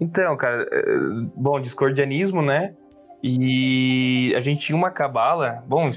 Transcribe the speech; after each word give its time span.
Então, 0.00 0.36
cara, 0.36 0.66
é, 0.70 0.82
bom, 1.34 1.60
discordianismo, 1.60 2.40
né? 2.40 2.74
E 3.22 4.32
a 4.36 4.40
gente 4.40 4.60
tinha 4.60 4.76
uma 4.76 4.90
cabala. 4.90 5.64
Bom, 5.66 5.88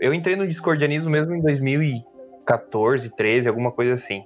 eu 0.00 0.14
entrei 0.14 0.36
no 0.36 0.46
discordianismo 0.46 1.10
mesmo 1.10 1.34
em 1.34 1.40
2014, 1.40 3.16
13, 3.16 3.48
alguma 3.48 3.72
coisa 3.72 3.94
assim. 3.94 4.22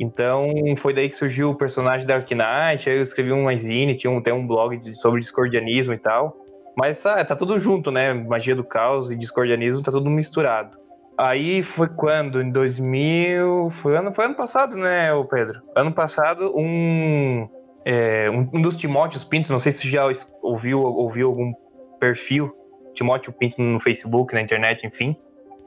Então 0.00 0.48
foi 0.78 0.94
daí 0.94 1.08
que 1.08 1.16
surgiu 1.16 1.50
o 1.50 1.54
personagem 1.54 2.06
Dark 2.06 2.30
Knight. 2.30 2.88
Aí 2.88 2.96
eu 2.96 3.02
escrevi 3.02 3.32
um 3.32 3.54
zine, 3.56 3.94
tinha 3.94 4.10
um, 4.10 4.22
tem 4.22 4.32
um 4.32 4.46
blog 4.46 4.80
sobre 4.94 5.20
discordianismo 5.20 5.92
e 5.92 5.98
tal. 5.98 6.36
Mas 6.76 7.02
tá, 7.02 7.22
tá 7.22 7.36
tudo 7.36 7.58
junto, 7.58 7.90
né? 7.90 8.14
Magia 8.14 8.54
do 8.54 8.64
caos 8.64 9.10
e 9.10 9.16
discordianismo 9.16 9.82
tá 9.82 9.92
tudo 9.92 10.08
misturado. 10.08 10.78
Aí 11.18 11.62
foi 11.62 11.88
quando? 11.88 12.40
Em 12.40 12.50
2000. 12.50 13.68
Foi 13.70 13.96
ano, 13.96 14.14
foi 14.14 14.24
ano 14.24 14.34
passado, 14.34 14.76
né, 14.76 15.10
Pedro? 15.30 15.60
Ano 15.76 15.92
passado, 15.92 16.50
um, 16.56 17.46
é, 17.84 18.30
um, 18.30 18.48
um, 18.52 18.62
dos 18.62 18.76
Timóteos 18.76 19.24
Pintos, 19.24 19.50
não 19.50 19.58
sei 19.58 19.72
se 19.72 19.88
já 19.88 20.04
ouviu, 20.42 20.80
ouviu 20.82 21.28
algum 21.28 21.52
perfil, 21.98 22.52
Timóteo 22.94 23.32
Pinto 23.32 23.60
no 23.60 23.80
Facebook, 23.80 24.34
na 24.34 24.40
internet, 24.40 24.86
enfim. 24.86 25.16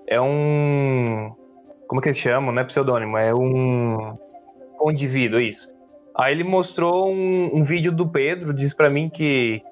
É 0.07 0.19
um. 0.21 1.33
Como 1.87 1.99
é 1.99 2.01
que 2.01 2.09
eles 2.09 2.19
chamam? 2.19 2.53
Não 2.53 2.61
é 2.61 2.65
pseudônimo, 2.65 3.17
é 3.17 3.33
um. 3.33 4.17
Indivíduo, 4.87 5.39
isso. 5.39 5.73
Aí 6.15 6.31
ele 6.31 6.43
mostrou 6.43 7.11
um, 7.11 7.49
um 7.51 7.63
vídeo 7.63 7.91
do 7.91 8.07
Pedro, 8.07 8.53
disse 8.53 8.75
para 8.75 8.87
mim 8.87 9.09
que, 9.09 9.63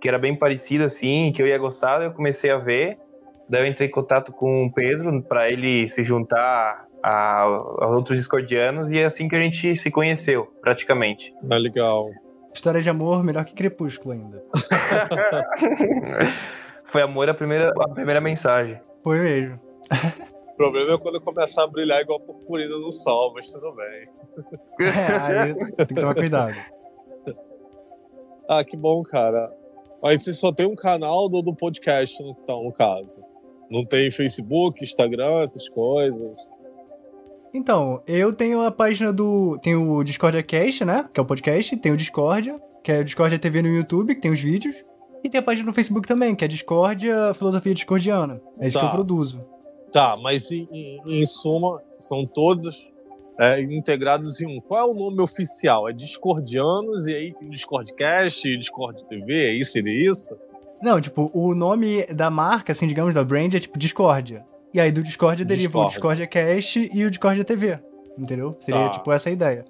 que 0.00 0.08
era 0.08 0.18
bem 0.18 0.34
parecido 0.34 0.84
assim, 0.84 1.30
que 1.32 1.42
eu 1.42 1.46
ia 1.46 1.58
gostar, 1.58 2.02
eu 2.02 2.12
comecei 2.12 2.50
a 2.50 2.56
ver. 2.56 2.96
Daí 3.48 3.62
eu 3.62 3.66
entrei 3.66 3.88
em 3.88 3.90
contato 3.90 4.32
com 4.32 4.64
o 4.64 4.72
Pedro 4.72 5.22
para 5.22 5.50
ele 5.50 5.86
se 5.86 6.02
juntar 6.02 6.87
a, 7.02 7.42
a, 7.42 7.88
outros 7.88 8.16
discordianos 8.16 8.90
e 8.90 8.98
é 8.98 9.04
assim 9.04 9.28
que 9.28 9.36
a 9.36 9.40
gente 9.40 9.76
se 9.76 9.90
conheceu, 9.90 10.46
praticamente. 10.60 11.34
Ah, 11.50 11.56
legal. 11.56 12.10
História 12.54 12.80
de 12.80 12.90
amor 12.90 13.22
melhor 13.22 13.44
que 13.44 13.54
Crepúsculo 13.54 14.14
ainda. 14.14 14.42
Foi 16.84 17.02
amor 17.02 17.28
a 17.28 17.34
primeira, 17.34 17.72
a 17.78 17.88
primeira 17.88 18.20
mensagem. 18.20 18.80
Foi 19.04 19.18
mesmo. 19.18 19.60
O 20.52 20.56
problema 20.56 20.94
é 20.94 20.98
quando 20.98 21.20
começar 21.20 21.64
a 21.64 21.68
brilhar 21.68 22.00
igual 22.00 22.18
purpurina 22.18 22.76
no 22.78 22.90
sol, 22.90 23.32
mas 23.34 23.52
tudo 23.52 23.76
bem. 23.76 24.08
É, 24.80 25.42
aí 25.44 25.54
tem 25.54 25.86
que 25.86 25.94
tomar 25.94 26.14
cuidado. 26.14 26.54
Ah, 28.48 28.64
que 28.64 28.76
bom, 28.76 29.02
cara. 29.02 29.54
Aí 30.02 30.18
você 30.18 30.32
só 30.32 30.50
tem 30.50 30.66
um 30.66 30.74
canal 30.74 31.28
do, 31.28 31.42
do 31.42 31.54
podcast, 31.54 32.20
então, 32.22 32.64
no 32.64 32.72
caso. 32.72 33.22
Não 33.70 33.84
tem 33.84 34.10
Facebook, 34.10 34.82
Instagram, 34.82 35.42
essas 35.42 35.68
coisas. 35.68 36.38
Então, 37.52 38.02
eu 38.06 38.32
tenho 38.32 38.62
a 38.62 38.70
página 38.70 39.12
do. 39.12 39.58
Tem 39.62 39.74
o 39.74 40.02
Discordia 40.04 40.42
Cast, 40.42 40.84
né? 40.84 41.08
Que 41.12 41.18
é 41.18 41.22
o 41.22 41.26
podcast. 41.26 41.76
Tem 41.76 41.92
o 41.92 41.96
Discordia, 41.96 42.60
que 42.82 42.92
é 42.92 43.00
o 43.00 43.04
Discordia 43.04 43.38
TV 43.38 43.62
no 43.62 43.68
YouTube, 43.68 44.14
que 44.14 44.20
tem 44.20 44.30
os 44.30 44.40
vídeos. 44.40 44.76
E 45.22 45.28
tem 45.28 45.40
a 45.40 45.42
página 45.42 45.66
no 45.66 45.74
Facebook 45.74 46.06
também, 46.06 46.34
que 46.34 46.44
é 46.44 46.48
Discordia 46.48 47.34
Filosofia 47.34 47.74
Discordiana. 47.74 48.40
É 48.60 48.68
isso 48.68 48.78
tá. 48.78 48.84
que 48.84 48.86
eu 48.86 48.94
produzo. 48.94 49.40
Tá, 49.92 50.16
mas 50.16 50.50
em, 50.50 50.68
em, 50.70 51.22
em 51.22 51.26
suma, 51.26 51.82
são 51.98 52.26
todos 52.26 52.88
é, 53.40 53.60
integrados 53.60 54.40
em 54.40 54.46
um. 54.46 54.60
Qual 54.60 54.80
é 54.80 54.90
o 54.90 54.94
nome 54.94 55.20
oficial? 55.20 55.88
É 55.88 55.92
Discordianos 55.92 57.06
e 57.06 57.14
aí 57.14 57.34
tem 57.34 57.48
Discordcast, 57.48 58.56
Discord 58.58 59.04
TV, 59.08 59.46
é 59.46 59.52
isso? 59.54 59.72
Seria 59.72 60.10
isso? 60.10 60.28
Não, 60.82 61.00
tipo, 61.00 61.30
o 61.34 61.54
nome 61.54 62.06
da 62.06 62.30
marca, 62.30 62.72
assim, 62.72 62.86
digamos, 62.86 63.14
da 63.14 63.24
brand 63.24 63.54
é 63.54 63.58
tipo 63.58 63.78
Discordia. 63.78 64.44
E 64.72 64.80
aí 64.80 64.92
do 64.92 65.02
Discord 65.02 65.44
deriva 65.44 65.78
o 65.78 65.88
Discordia 65.88 66.26
Cast 66.26 66.90
e 66.92 67.04
o 67.04 67.10
Discordia 67.10 67.44
TV. 67.44 67.78
Entendeu? 68.18 68.56
Seria 68.58 68.88
tá. 68.88 68.90
tipo 68.90 69.12
essa 69.12 69.28
a 69.28 69.32
ideia. 69.32 69.64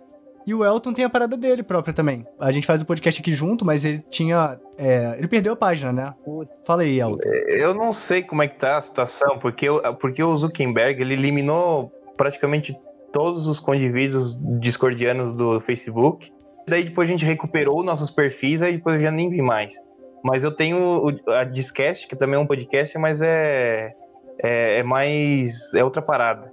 E 0.47 0.55
o 0.55 0.65
Elton 0.65 0.95
tem 0.95 1.05
a 1.05 1.11
parada 1.11 1.37
dele 1.37 1.63
própria 1.63 1.93
também. 1.93 2.27
A 2.41 2.51
gente 2.51 2.67
faz 2.67 2.81
o 2.81 2.87
podcast 2.87 3.21
aqui 3.21 3.35
junto, 3.35 3.67
mas 3.67 3.85
ele 3.85 4.03
tinha. 4.09 4.59
É, 4.79 5.15
ele 5.19 5.29
perdeu 5.29 5.53
a 5.53 5.57
página, 5.57 5.93
né? 5.93 6.15
Putz. 6.25 6.65
Fala 6.65 6.83
aí, 6.83 6.99
Elton. 6.99 7.19
Eu 7.49 7.75
não 7.75 7.93
sei 7.93 8.23
como 8.23 8.43
é 8.43 8.49
que 8.49 8.59
tá 8.59 8.79
a 8.79 8.81
situação, 8.81 9.39
porque, 9.39 9.67
porque 10.01 10.23
o 10.23 10.35
Zuckerberg 10.35 11.03
ele 11.03 11.13
eliminou 11.13 11.93
praticamente 12.17 12.75
todos 13.13 13.47
os 13.47 13.61
condivíduos 13.61 14.39
discordianos 14.59 15.35
do 15.35 15.61
Facebook. 15.61 16.33
Daí 16.67 16.85
depois 16.85 17.09
a 17.09 17.13
gente 17.13 17.27
recuperou 17.27 17.83
nossos 17.83 18.11
perfis, 18.11 18.63
aí 18.63 18.77
depois 18.79 18.97
eu 18.97 19.03
já 19.03 19.11
nem 19.11 19.29
vi 19.29 19.43
mais. 19.43 19.75
Mas 20.25 20.45
eu 20.45 20.51
tenho 20.51 21.15
a 21.27 21.45
Discast, 21.45 22.09
que 22.09 22.17
também 22.17 22.37
é 22.37 22.39
um 22.39 22.47
podcast, 22.47 22.97
mas 22.99 23.21
é 23.21 23.95
é, 24.43 24.79
é 24.79 24.83
mais. 24.83 25.75
é 25.75 25.85
outra 25.85 26.03
parada. 26.03 26.53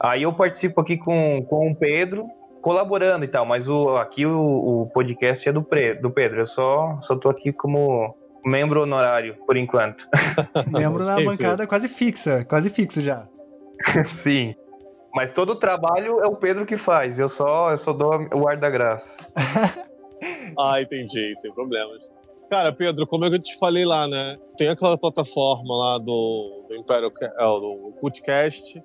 Aí 0.00 0.22
eu 0.22 0.32
participo 0.32 0.80
aqui 0.80 0.96
com, 0.96 1.44
com 1.48 1.70
o 1.70 1.76
Pedro, 1.76 2.26
colaborando 2.60 3.24
e 3.24 3.28
tal, 3.28 3.46
mas 3.46 3.68
o, 3.68 3.96
aqui 3.96 4.26
o, 4.26 4.82
o 4.82 4.90
podcast 4.90 5.48
é 5.48 5.52
do, 5.52 5.62
Pre, 5.62 5.94
do 5.94 6.10
Pedro. 6.10 6.40
Eu 6.40 6.46
só, 6.46 6.98
só 7.00 7.16
tô 7.16 7.28
aqui 7.28 7.52
como 7.52 8.14
membro 8.44 8.82
honorário, 8.82 9.36
por 9.46 9.56
enquanto. 9.56 10.06
membro 10.72 11.04
na 11.04 11.16
bancada 11.24 11.66
quase 11.66 11.88
fixa, 11.88 12.44
quase 12.44 12.70
fixo 12.70 13.00
já. 13.00 13.26
Sim. 14.06 14.54
Mas 15.14 15.30
todo 15.30 15.50
o 15.50 15.56
trabalho 15.56 16.18
é 16.20 16.26
o 16.26 16.36
Pedro 16.36 16.66
que 16.66 16.76
faz, 16.76 17.18
eu 17.20 17.28
só, 17.28 17.70
eu 17.70 17.76
só 17.76 17.92
dou 17.92 18.28
o 18.34 18.48
ar 18.48 18.56
da 18.56 18.68
graça. 18.68 19.16
ah, 20.58 20.82
entendi, 20.82 21.32
sem 21.36 21.52
problemas. 21.54 22.13
Cara, 22.50 22.72
Pedro, 22.72 23.06
como 23.06 23.24
é 23.24 23.30
que 23.30 23.36
eu 23.36 23.42
te 23.42 23.56
falei 23.56 23.84
lá, 23.84 24.06
né? 24.06 24.38
Tem 24.56 24.68
aquela 24.68 24.98
plataforma 24.98 25.76
lá 25.76 25.98
do, 25.98 26.66
do 26.68 26.76
Império, 26.76 27.10
é, 27.20 27.44
do 27.44 27.94
podcast, 28.00 28.82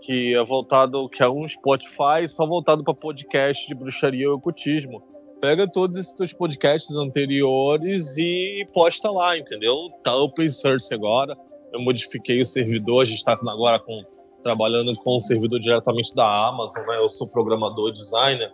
que 0.00 0.34
é 0.34 0.44
voltado, 0.44 1.08
que 1.08 1.22
é 1.22 1.28
um 1.28 1.48
Spotify 1.48 2.28
só 2.28 2.46
voltado 2.46 2.82
para 2.82 2.94
podcast 2.94 3.66
de 3.66 3.74
bruxaria 3.74 4.24
e 4.24 4.28
ocultismo. 4.28 5.02
Pega 5.40 5.70
todos 5.70 5.96
esses 5.96 6.12
teus 6.12 6.32
podcasts 6.32 6.94
anteriores 6.96 8.16
e 8.16 8.66
posta 8.72 9.10
lá, 9.10 9.38
entendeu? 9.38 9.74
Tá 10.02 10.16
open 10.16 10.48
source 10.48 10.92
agora. 10.92 11.36
Eu 11.72 11.80
modifiquei 11.80 12.40
o 12.40 12.46
servidor, 12.46 13.02
a 13.02 13.04
gente 13.04 13.18
está 13.18 13.32
agora 13.32 13.78
com, 13.78 14.02
trabalhando 14.42 14.92
com 14.94 15.16
o 15.16 15.20
servidor 15.20 15.60
diretamente 15.60 16.14
da 16.14 16.48
Amazon, 16.48 16.84
né? 16.86 16.98
Eu 16.98 17.08
sou 17.08 17.28
programador, 17.28 17.92
designer. 17.92 18.50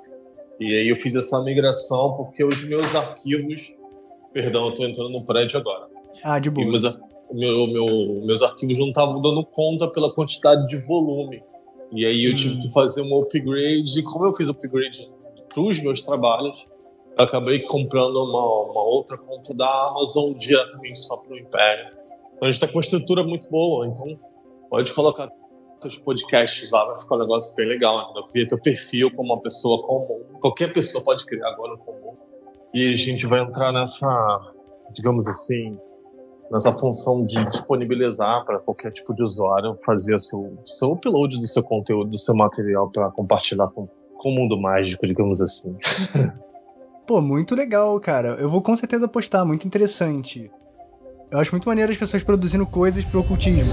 E 0.60 0.66
aí 0.66 0.88
eu 0.88 0.96
fiz 0.96 1.16
essa 1.16 1.40
migração 1.42 2.12
porque 2.12 2.44
os 2.44 2.62
meus 2.64 2.94
arquivos 2.94 3.74
Perdão, 4.34 4.66
eu 4.66 4.74
tô 4.74 4.84
entrando 4.84 5.10
no 5.10 5.24
prédio 5.24 5.60
agora. 5.60 5.86
Ah, 6.22 6.40
de 6.40 6.50
boa. 6.50 6.66
Meus, 6.66 6.82
meu, 7.32 7.66
meu, 7.68 8.22
meus 8.26 8.42
arquivos 8.42 8.76
não 8.78 8.88
estavam 8.88 9.20
dando 9.20 9.44
conta 9.46 9.88
pela 9.88 10.12
quantidade 10.12 10.66
de 10.66 10.76
volume. 10.84 11.40
E 11.92 12.04
aí 12.04 12.24
eu 12.24 12.32
hum. 12.32 12.34
tive 12.34 12.60
que 12.62 12.72
fazer 12.72 13.02
um 13.02 13.16
upgrade. 13.22 13.98
E 13.98 14.02
como 14.02 14.26
eu 14.26 14.34
fiz 14.34 14.48
upgrade 14.48 15.08
para 15.48 15.62
os 15.62 15.78
meus 15.78 16.02
trabalhos, 16.02 16.66
eu 17.16 17.24
acabei 17.24 17.60
comprando 17.60 18.16
uma, 18.16 18.72
uma 18.72 18.82
outra 18.82 19.16
conta 19.16 19.54
da 19.54 19.86
Amazon 19.88 20.32
diretamente 20.32 20.98
só 20.98 21.16
para 21.18 21.32
o 21.32 21.38
Império. 21.38 21.94
Então 22.34 22.48
a 22.48 22.50
gente 22.50 22.54
está 22.54 22.66
com 22.66 22.74
uma 22.74 22.80
estrutura 22.80 23.22
muito 23.22 23.48
boa, 23.48 23.86
então 23.86 24.18
pode 24.68 24.92
colocar 24.92 25.30
os 25.84 25.98
podcasts 25.98 26.70
lá, 26.70 26.84
vai 26.86 27.00
ficar 27.00 27.14
um 27.14 27.18
negócio 27.20 27.54
bem 27.54 27.66
legal. 27.66 28.12
Né? 28.14 28.20
Eu 28.20 28.26
queria 28.26 28.48
teu 28.48 28.60
perfil 28.60 29.14
como 29.14 29.32
uma 29.32 29.40
pessoa 29.40 29.80
comum. 29.86 30.24
Qualquer 30.40 30.72
pessoa 30.72 31.04
pode 31.04 31.24
criar 31.24 31.48
agora 31.50 31.74
um 31.74 31.78
comum. 31.78 32.16
E 32.74 32.90
a 32.90 32.96
gente 32.96 33.24
vai 33.24 33.40
entrar 33.40 33.72
nessa, 33.72 34.40
digamos 34.92 35.28
assim, 35.28 35.78
nessa 36.50 36.72
função 36.72 37.24
de 37.24 37.44
disponibilizar 37.44 38.44
para 38.44 38.58
qualquer 38.58 38.90
tipo 38.90 39.14
de 39.14 39.22
usuário 39.22 39.76
fazer 39.84 40.18
seu, 40.18 40.58
seu 40.66 40.90
upload 40.90 41.38
do 41.38 41.46
seu 41.46 41.62
conteúdo, 41.62 42.10
do 42.10 42.18
seu 42.18 42.34
material 42.34 42.90
para 42.90 43.08
compartilhar 43.12 43.70
com, 43.72 43.86
com 44.16 44.28
o 44.28 44.34
mundo 44.34 44.60
mágico, 44.60 45.06
digamos 45.06 45.40
assim. 45.40 45.76
Pô, 47.06 47.20
muito 47.20 47.54
legal, 47.54 47.98
cara. 48.00 48.30
Eu 48.40 48.50
vou 48.50 48.60
com 48.60 48.74
certeza 48.74 49.06
postar, 49.06 49.44
muito 49.44 49.66
interessante. 49.68 50.50
Eu 51.30 51.38
acho 51.38 51.52
muito 51.52 51.68
maneiro 51.68 51.92
as 51.92 51.98
pessoas 51.98 52.24
produzindo 52.24 52.66
coisas 52.66 53.04
pro 53.04 53.20
ocultismo. 53.20 53.72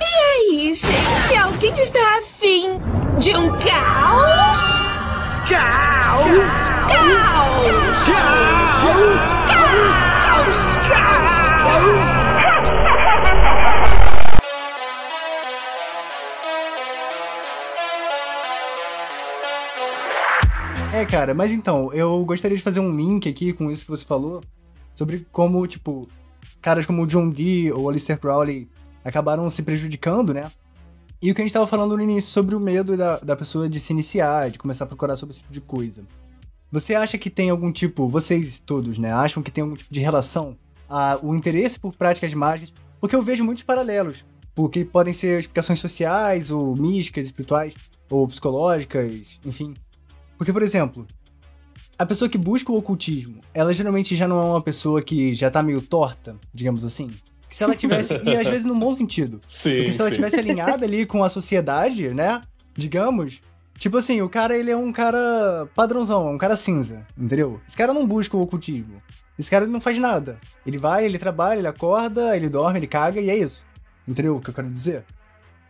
E 0.00 0.58
aí, 0.58 0.74
gente? 0.74 1.36
Alguém 1.40 1.78
está 1.80 2.18
afim 2.18 2.80
de 3.20 3.30
um 3.36 3.48
caos? 3.50 4.80
Caos! 5.48 5.89
Caos! 6.20 6.68
Caos! 6.86 8.04
Caos! 8.04 9.22
Caos! 11.62 12.10
É, 20.92 21.06
cara, 21.06 21.32
mas 21.32 21.52
então, 21.52 21.90
eu 21.94 22.22
gostaria 22.26 22.54
de 22.54 22.62
fazer 22.62 22.80
um 22.80 22.94
link 22.94 23.26
aqui 23.26 23.54
com 23.54 23.70
isso 23.70 23.86
que 23.86 23.90
você 23.90 24.04
falou, 24.04 24.42
sobre 24.94 25.26
como, 25.32 25.66
tipo, 25.66 26.06
caras 26.60 26.84
como 26.84 27.04
o 27.04 27.06
John 27.06 27.30
Dee 27.30 27.72
ou 27.72 27.88
Alistair 27.88 28.18
Crowley 28.18 28.68
acabaram 29.02 29.48
se 29.48 29.62
prejudicando, 29.62 30.34
né? 30.34 30.52
E 31.22 31.30
o 31.30 31.34
que 31.34 31.42
a 31.42 31.44
gente 31.44 31.50
estava 31.50 31.66
falando 31.66 31.96
no 31.96 32.02
início 32.02 32.30
sobre 32.30 32.54
o 32.54 32.60
medo 32.60 32.96
da, 32.96 33.18
da 33.18 33.36
pessoa 33.36 33.68
de 33.68 33.78
se 33.78 33.92
iniciar, 33.92 34.50
de 34.50 34.58
começar 34.58 34.84
a 34.84 34.86
procurar 34.86 35.16
sobre 35.16 35.34
esse 35.34 35.42
tipo 35.42 35.52
de 35.52 35.60
coisa. 35.60 36.02
Você 36.72 36.94
acha 36.94 37.18
que 37.18 37.28
tem 37.28 37.50
algum 37.50 37.70
tipo, 37.70 38.08
vocês 38.08 38.60
todos, 38.60 38.96
né, 38.96 39.12
acham 39.12 39.42
que 39.42 39.50
tem 39.50 39.62
algum 39.62 39.76
tipo 39.76 39.92
de 39.92 40.00
relação 40.00 40.56
a 40.88 41.18
o 41.22 41.34
interesse 41.34 41.78
por 41.78 41.94
práticas 41.94 42.32
mágicas? 42.32 42.72
Porque 42.98 43.14
eu 43.14 43.22
vejo 43.22 43.44
muitos 43.44 43.62
paralelos, 43.62 44.24
porque 44.54 44.82
podem 44.82 45.12
ser 45.12 45.40
explicações 45.40 45.78
sociais, 45.78 46.50
ou 46.50 46.74
místicas, 46.74 47.26
espirituais, 47.26 47.74
ou 48.08 48.26
psicológicas, 48.26 49.38
enfim. 49.44 49.74
Porque, 50.38 50.54
por 50.54 50.62
exemplo, 50.62 51.06
a 51.98 52.06
pessoa 52.06 52.30
que 52.30 52.38
busca 52.38 52.72
o 52.72 52.78
ocultismo, 52.78 53.42
ela 53.52 53.74
geralmente 53.74 54.16
já 54.16 54.26
não 54.26 54.38
é 54.40 54.44
uma 54.44 54.62
pessoa 54.62 55.02
que 55.02 55.34
já 55.34 55.50
tá 55.50 55.62
meio 55.62 55.82
torta, 55.82 56.34
digamos 56.54 56.82
assim? 56.82 57.10
Que 57.50 57.56
se 57.56 57.64
ela 57.64 57.74
tivesse, 57.74 58.14
e 58.24 58.36
às 58.36 58.46
vezes 58.46 58.64
no 58.64 58.76
bom 58.76 58.94
sentido, 58.94 59.40
Sim, 59.44 59.78
porque 59.78 59.92
se 59.92 60.00
ela 60.00 60.08
sim. 60.08 60.16
tivesse 60.16 60.38
alinhada 60.38 60.86
ali 60.86 61.04
com 61.04 61.24
a 61.24 61.28
sociedade, 61.28 62.14
né? 62.14 62.42
Digamos. 62.76 63.42
Tipo 63.76 63.96
assim, 63.96 64.22
o 64.22 64.28
cara, 64.28 64.56
ele 64.56 64.70
é 64.70 64.76
um 64.76 64.92
cara 64.92 65.66
padrãozão, 65.74 66.32
um 66.32 66.38
cara 66.38 66.56
cinza, 66.56 67.04
entendeu? 67.18 67.60
Esse 67.66 67.76
cara 67.76 67.92
não 67.92 68.06
busca 68.06 68.36
o 68.36 68.40
ocultismo. 68.40 69.02
Esse 69.38 69.50
cara 69.50 69.64
ele 69.64 69.72
não 69.72 69.80
faz 69.80 69.98
nada. 69.98 70.38
Ele 70.64 70.78
vai, 70.78 71.04
ele 71.04 71.18
trabalha, 71.18 71.58
ele 71.58 71.66
acorda, 71.66 72.36
ele 72.36 72.48
dorme, 72.48 72.78
ele 72.78 72.86
caga 72.86 73.20
e 73.20 73.30
é 73.30 73.36
isso. 73.36 73.64
Entendeu 74.06 74.36
o 74.36 74.40
que 74.40 74.50
eu 74.50 74.54
quero 74.54 74.68
dizer? 74.68 75.04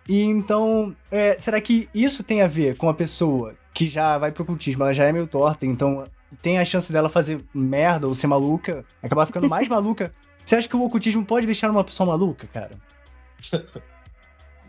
E 0.09 0.23
então, 0.23 0.95
é, 1.11 1.39
será 1.39 1.61
que 1.61 1.89
isso 1.95 2.25
tem 2.25 2.43
a 2.43 2.49
ver 2.49 2.77
com 2.77 2.89
a 2.89 2.95
pessoa 2.95 3.55
que 3.73 3.89
já 3.89 4.19
vai 4.19 4.33
pro 4.33 4.43
ocultismo? 4.43 4.83
Ela 4.83 4.93
já 4.93 5.05
é 5.05 5.13
meio 5.13 5.27
torta, 5.27 5.65
então 5.65 6.05
tem 6.43 6.59
a 6.59 6.65
chance 6.65 6.93
dela 6.93 7.09
fazer 7.09 7.45
merda 7.55 8.09
ou 8.09 8.15
ser 8.15 8.27
maluca, 8.27 8.85
acabar 9.01 9.25
ficando 9.25 9.49
mais 9.49 9.69
maluca. 9.69 10.11
Você 10.51 10.57
acha 10.57 10.69
que 10.69 10.75
o 10.75 10.83
ocultismo 10.83 11.25
pode 11.25 11.47
deixar 11.47 11.71
uma 11.71 11.85
pessoa 11.85 12.09
maluca, 12.09 12.45
cara? 12.53 12.73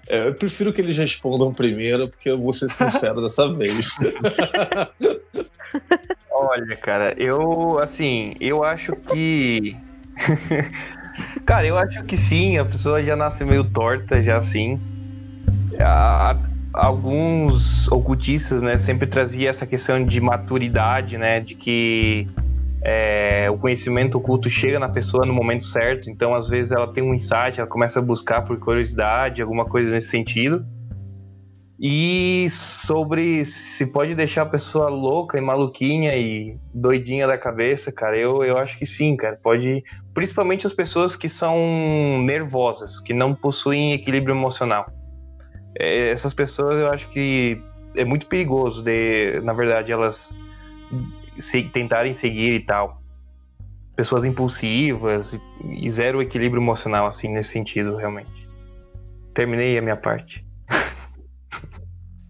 É, 0.07 0.27
eu 0.27 0.35
prefiro 0.35 0.71
que 0.71 0.79
eles 0.79 0.95
respondam 0.95 1.51
primeiro, 1.51 2.07
porque 2.07 2.29
eu 2.29 2.39
vou 2.39 2.53
ser 2.53 2.69
sincero 2.69 3.19
dessa 3.23 3.51
vez. 3.51 3.89
Olha, 6.29 6.75
cara, 6.75 7.15
eu, 7.17 7.79
assim, 7.79 8.35
eu 8.39 8.63
acho 8.63 8.95
que. 8.95 9.75
cara, 11.47 11.65
eu 11.65 11.75
acho 11.79 12.03
que 12.03 12.15
sim, 12.15 12.59
a 12.59 12.65
pessoa 12.65 13.01
já 13.01 13.15
nasce 13.15 13.43
meio 13.43 13.63
torta, 13.63 14.21
já 14.21 14.37
assim. 14.37 14.79
A- 15.79 16.37
alguns 16.75 17.91
ocultistas, 17.91 18.61
né, 18.61 18.77
sempre 18.77 19.07
trazia 19.07 19.49
essa 19.49 19.65
questão 19.65 20.05
de 20.05 20.21
maturidade, 20.21 21.17
né, 21.17 21.39
de 21.39 21.55
que 21.55 22.27
é, 22.83 23.47
o 23.49 23.57
conhecimento 23.57 24.17
oculto 24.17 24.49
chega 24.49 24.79
na 24.79 24.89
pessoa 24.89 25.25
no 25.25 25.33
momento 25.33 25.65
certo, 25.65 26.09
então 26.09 26.33
às 26.33 26.49
vezes 26.49 26.71
ela 26.71 26.91
tem 26.91 27.03
um 27.03 27.13
insight, 27.13 27.59
ela 27.59 27.69
começa 27.69 27.99
a 27.99 28.01
buscar 28.01 28.41
por 28.41 28.59
curiosidade, 28.59 29.41
alguma 29.41 29.65
coisa 29.65 29.91
nesse 29.91 30.07
sentido. 30.07 30.65
E 31.83 32.45
sobre 32.49 33.43
se 33.43 33.91
pode 33.91 34.13
deixar 34.13 34.43
a 34.43 34.45
pessoa 34.45 34.87
louca 34.87 35.39
e 35.39 35.41
maluquinha 35.41 36.15
e 36.15 36.55
doidinha 36.71 37.25
da 37.25 37.39
cabeça, 37.39 37.91
cara, 37.91 38.15
eu, 38.15 38.43
eu 38.43 38.57
acho 38.57 38.77
que 38.77 38.85
sim, 38.85 39.17
cara. 39.17 39.39
Pode. 39.41 39.83
Principalmente 40.13 40.67
as 40.67 40.73
pessoas 40.73 41.15
que 41.15 41.27
são 41.27 41.57
nervosas, 42.23 42.99
que 42.99 43.15
não 43.15 43.33
possuem 43.33 43.93
equilíbrio 43.93 44.35
emocional. 44.35 44.85
É, 45.79 46.09
essas 46.09 46.35
pessoas 46.35 46.77
eu 46.79 46.87
acho 46.87 47.09
que 47.09 47.59
é 47.95 48.05
muito 48.05 48.27
perigoso 48.27 48.83
de, 48.83 49.41
na 49.41 49.53
verdade, 49.53 49.91
elas 49.91 50.31
se, 51.37 51.63
tentarem 51.63 52.13
seguir 52.13 52.53
e 52.55 52.59
tal. 52.65 53.01
Pessoas 53.95 54.23
impulsivas 54.25 55.33
e, 55.33 55.41
e 55.85 55.89
zero 55.89 56.21
equilíbrio 56.21 56.61
emocional, 56.61 57.07
assim, 57.07 57.27
nesse 57.29 57.49
sentido, 57.51 57.95
realmente. 57.95 58.49
Terminei 59.33 59.77
a 59.77 59.81
minha 59.81 59.97
parte. 59.97 60.45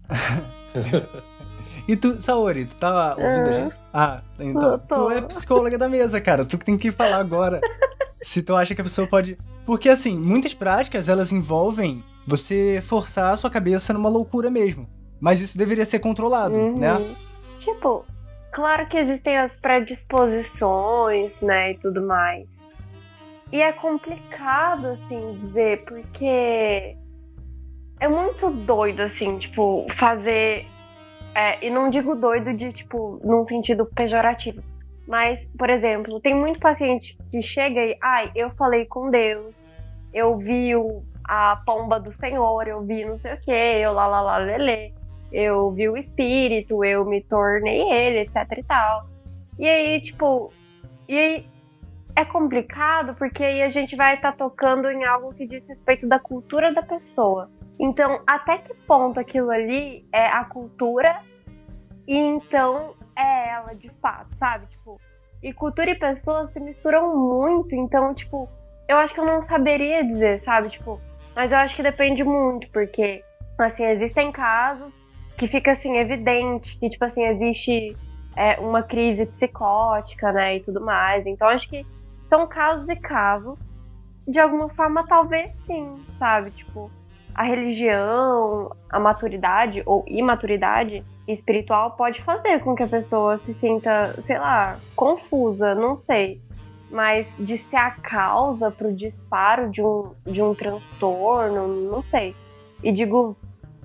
E 1.88 1.96
tu, 1.96 2.20
Saori, 2.22 2.64
tu 2.64 2.76
tá 2.76 3.16
ouvindo 3.18 3.26
a 3.26 3.50
Ah. 3.50 3.52
gente? 3.52 3.76
Ah, 3.92 4.22
então. 4.38 4.78
Tu 4.78 5.10
é 5.10 5.20
psicóloga 5.22 5.76
da 5.76 5.88
mesa, 5.88 6.20
cara. 6.20 6.44
Tu 6.44 6.56
que 6.56 6.64
tem 6.64 6.78
que 6.78 6.92
falar 6.92 7.16
agora. 7.18 7.60
se 8.22 8.40
tu 8.42 8.54
acha 8.54 8.72
que 8.74 8.80
a 8.80 8.84
pessoa 8.84 9.06
pode. 9.06 9.36
Porque, 9.66 9.88
assim, 9.88 10.16
muitas 10.18 10.54
práticas 10.54 11.08
elas 11.08 11.32
envolvem 11.32 12.04
você 12.24 12.80
forçar 12.82 13.34
a 13.34 13.36
sua 13.36 13.50
cabeça 13.50 13.92
numa 13.92 14.08
loucura 14.08 14.48
mesmo. 14.48 14.88
Mas 15.20 15.40
isso 15.40 15.58
deveria 15.58 15.84
ser 15.84 15.98
controlado, 15.98 16.54
Uhum. 16.54 16.78
né? 16.78 17.16
Tipo, 17.58 18.04
claro 18.52 18.86
que 18.86 18.96
existem 18.96 19.38
as 19.38 19.56
predisposições, 19.56 21.40
né, 21.40 21.72
e 21.72 21.78
tudo 21.78 22.02
mais. 22.02 22.46
E 23.50 23.60
é 23.60 23.72
complicado, 23.72 24.88
assim, 24.88 25.36
dizer, 25.38 25.84
porque 25.84 26.96
é 27.98 28.08
muito 28.08 28.50
doido, 28.50 29.02
assim, 29.02 29.38
tipo, 29.38 29.86
fazer. 29.98 30.66
é, 31.34 31.64
e 31.66 31.70
não 31.70 31.88
digo 31.88 32.14
doido 32.14 32.52
de, 32.54 32.72
tipo, 32.72 33.20
num 33.24 33.44
sentido 33.44 33.86
pejorativo. 33.86 34.62
Mas, 35.06 35.46
por 35.58 35.68
exemplo, 35.68 36.20
tem 36.20 36.34
muito 36.34 36.60
paciente 36.60 37.18
que 37.30 37.42
chega 37.42 37.80
e, 37.80 37.96
ai, 38.02 38.30
eu 38.34 38.50
falei 38.50 38.86
com 38.86 39.10
Deus, 39.10 39.54
eu 40.14 40.36
vi 40.38 40.70
a 41.24 41.56
pomba 41.66 41.98
do 41.98 42.12
Senhor, 42.14 42.68
eu 42.68 42.82
vi 42.82 43.04
não 43.04 43.18
sei 43.18 43.34
o 43.34 43.40
que, 43.40 43.50
eu 43.50 43.92
lá 43.92 44.06
lá 44.06 44.20
lá 44.20 44.36
lelê 44.38 44.92
eu 45.32 45.70
vi 45.70 45.88
o 45.88 45.96
espírito, 45.96 46.84
eu 46.84 47.04
me 47.04 47.22
tornei 47.22 47.80
ele, 47.90 48.20
etc 48.20 48.36
e 48.58 48.62
tal. 48.62 49.06
E 49.58 49.68
aí, 49.68 50.00
tipo, 50.00 50.52
e 51.08 51.18
aí 51.18 51.46
é 52.14 52.24
complicado 52.24 53.14
porque 53.14 53.42
aí 53.42 53.62
a 53.62 53.68
gente 53.68 53.96
vai 53.96 54.14
estar 54.14 54.32
tocando 54.32 54.90
em 54.90 55.04
algo 55.04 55.32
que 55.32 55.46
diz 55.46 55.66
respeito 55.66 56.06
da 56.06 56.18
cultura 56.18 56.72
da 56.72 56.82
pessoa. 56.82 57.50
Então, 57.78 58.20
até 58.26 58.58
que 58.58 58.74
ponto 58.86 59.18
aquilo 59.18 59.50
ali 59.50 60.06
é 60.12 60.26
a 60.26 60.44
cultura 60.44 61.20
e 62.06 62.16
então 62.16 62.94
é 63.16 63.50
ela 63.50 63.74
de 63.74 63.88
fato, 64.00 64.34
sabe? 64.34 64.66
Tipo, 64.66 65.00
e 65.42 65.52
cultura 65.52 65.90
e 65.90 65.94
pessoa 65.94 66.44
se 66.44 66.60
misturam 66.60 67.16
muito, 67.16 67.74
então, 67.74 68.14
tipo, 68.14 68.48
eu 68.88 68.96
acho 68.98 69.14
que 69.14 69.20
eu 69.20 69.26
não 69.26 69.42
saberia 69.42 70.04
dizer, 70.04 70.40
sabe? 70.42 70.68
Tipo, 70.68 71.00
mas 71.34 71.50
eu 71.50 71.58
acho 71.58 71.74
que 71.74 71.82
depende 71.82 72.22
muito, 72.22 72.68
porque, 72.70 73.24
assim, 73.58 73.84
existem 73.86 74.30
casos 74.30 75.01
que 75.36 75.48
fica, 75.48 75.72
assim, 75.72 75.96
evidente 75.96 76.78
que, 76.78 76.88
tipo 76.88 77.04
assim, 77.04 77.24
existe 77.24 77.96
é, 78.36 78.58
uma 78.60 78.82
crise 78.82 79.26
psicótica, 79.26 80.32
né, 80.32 80.56
e 80.56 80.60
tudo 80.60 80.80
mais. 80.80 81.26
Então, 81.26 81.48
acho 81.48 81.68
que 81.68 81.86
são 82.22 82.46
casos 82.46 82.88
e 82.88 82.96
casos. 82.96 83.76
De 84.26 84.38
alguma 84.38 84.68
forma, 84.68 85.06
talvez 85.06 85.52
sim, 85.66 85.96
sabe? 86.16 86.50
Tipo, 86.52 86.90
a 87.34 87.42
religião, 87.42 88.74
a 88.90 89.00
maturidade 89.00 89.82
ou 89.86 90.04
imaturidade 90.06 91.04
espiritual 91.26 91.92
pode 91.92 92.20
fazer 92.22 92.60
com 92.60 92.74
que 92.74 92.82
a 92.82 92.88
pessoa 92.88 93.38
se 93.38 93.54
sinta, 93.54 94.14
sei 94.22 94.38
lá, 94.38 94.78
confusa, 94.94 95.74
não 95.74 95.96
sei. 95.96 96.40
Mas 96.90 97.26
de 97.38 97.56
ser 97.56 97.76
a 97.76 97.90
causa 97.90 98.70
pro 98.70 98.92
disparo 98.92 99.70
de 99.70 99.82
um, 99.82 100.12
de 100.26 100.42
um 100.42 100.54
transtorno, 100.54 101.90
não 101.90 102.02
sei. 102.02 102.36
E 102.82 102.92
digo 102.92 103.36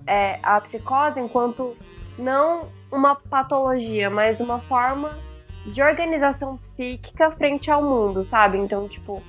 é, 0.07 0.39
a 0.41 0.59
psicose 0.61 1.19
enquanto 1.19 1.75
não 2.17 2.69
uma 2.91 3.15
patologia, 3.15 4.09
mas 4.09 4.39
uma 4.39 4.59
forma 4.61 5.17
de 5.65 5.81
organização 5.81 6.57
psíquica 6.57 7.29
frente 7.31 7.69
ao 7.69 7.83
mundo, 7.83 8.23
sabe? 8.23 8.57
Então, 8.57 8.87
tipo, 8.87 9.21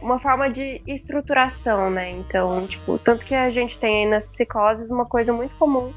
uma 0.00 0.18
forma 0.18 0.50
de 0.50 0.80
estruturação, 0.86 1.90
né? 1.90 2.10
Então, 2.10 2.66
tipo, 2.66 2.98
tanto 2.98 3.24
que 3.24 3.34
a 3.34 3.50
gente 3.50 3.78
tem 3.78 4.04
aí 4.04 4.10
nas 4.10 4.26
psicoses 4.26 4.90
uma 4.90 5.04
coisa 5.04 5.32
muito 5.32 5.54
comum 5.56 5.92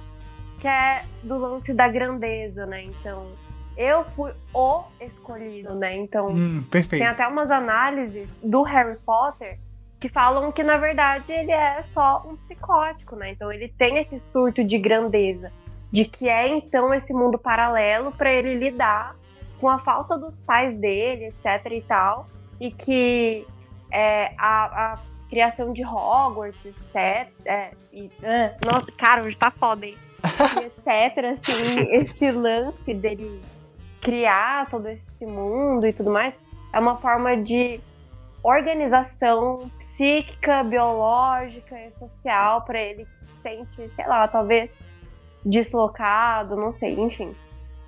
que 0.60 0.68
é 0.68 1.04
do 1.22 1.38
lance 1.38 1.74
da 1.74 1.88
grandeza, 1.88 2.66
né? 2.66 2.84
Então, 2.86 3.28
eu 3.78 4.04
fui 4.16 4.32
o 4.54 4.84
escolhido, 5.00 5.76
né? 5.76 5.96
Então, 5.96 6.28
Hum, 6.28 6.64
tem 6.90 7.06
até 7.06 7.28
umas 7.28 7.52
análises 7.52 8.30
do 8.42 8.64
Harry 8.64 8.98
Potter 9.06 9.60
que 10.06 10.10
falam 10.10 10.52
que, 10.52 10.62
na 10.62 10.78
verdade, 10.78 11.32
ele 11.32 11.52
é 11.52 11.82
só 11.82 12.24
um 12.28 12.36
psicótico, 12.36 13.16
né? 13.16 13.32
Então 13.32 13.52
ele 13.52 13.68
tem 13.70 13.98
esse 13.98 14.20
surto 14.20 14.64
de 14.64 14.78
grandeza, 14.78 15.52
de 15.92 16.06
que 16.06 16.30
é 16.30 16.48
então 16.48 16.94
esse 16.94 17.12
mundo 17.12 17.40
paralelo 17.40 18.12
para 18.12 18.32
ele 18.32 18.54
lidar 18.54 19.16
com 19.60 19.68
a 19.68 19.80
falta 19.80 20.16
dos 20.16 20.40
pais 20.40 20.78
dele, 20.78 21.26
etc 21.26 21.72
e 21.72 21.82
tal, 21.82 22.28
e 22.60 22.70
que 22.70 23.48
é, 23.92 24.32
a, 24.38 24.94
a 24.94 25.00
criação 25.28 25.74
de 25.74 25.84
Hogwarts, 25.84 26.64
etc. 26.64 27.28
É, 27.44 27.72
e, 27.92 28.12
ah, 28.24 28.54
nossa, 28.72 28.92
cara, 28.92 29.24
hoje 29.24 29.40
tá 29.40 29.50
foda, 29.50 29.88
hein? 29.88 29.98
E 30.62 30.66
etc, 30.66 31.26
assim, 31.32 31.82
esse 31.98 32.32
lance 32.32 32.94
dele 32.94 33.42
criar 34.02 34.70
todo 34.70 34.88
esse 34.88 35.26
mundo 35.26 35.88
e 35.88 35.94
tudo 35.94 36.12
mais, 36.12 36.38
é 36.72 36.80
uma 36.80 36.98
forma 36.98 37.36
de 37.36 37.80
organização 38.44 39.72
psíquica, 39.96 40.64
biológica 40.64 41.76
e 41.76 41.92
social 41.98 42.62
para 42.62 42.80
ele 42.82 43.06
que 43.06 43.26
se 43.26 43.42
sente, 43.42 43.96
sei 43.96 44.08
lá, 44.08 44.28
talvez 44.28 44.80
deslocado, 45.46 46.56
não 46.56 46.74
sei, 46.74 47.00
enfim. 47.00 47.34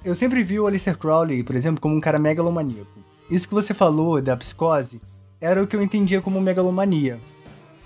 Eu 0.03 0.15
sempre 0.15 0.43
vi 0.43 0.59
o 0.59 0.67
Aleister 0.67 0.97
Crowley, 0.97 1.43
por 1.43 1.55
exemplo, 1.55 1.81
como 1.81 1.95
um 1.95 1.99
cara 2.01 2.19
megalomaníaco. 2.19 2.99
Isso 3.29 3.47
que 3.47 3.53
você 3.53 3.73
falou 3.73 4.21
da 4.21 4.37
psicose 4.37 4.99
era 5.41 5.61
o 5.61 5.67
que 5.67 5.75
eu 5.75 5.81
entendia 5.81 6.21
como 6.21 6.39
megalomania. 6.39 7.19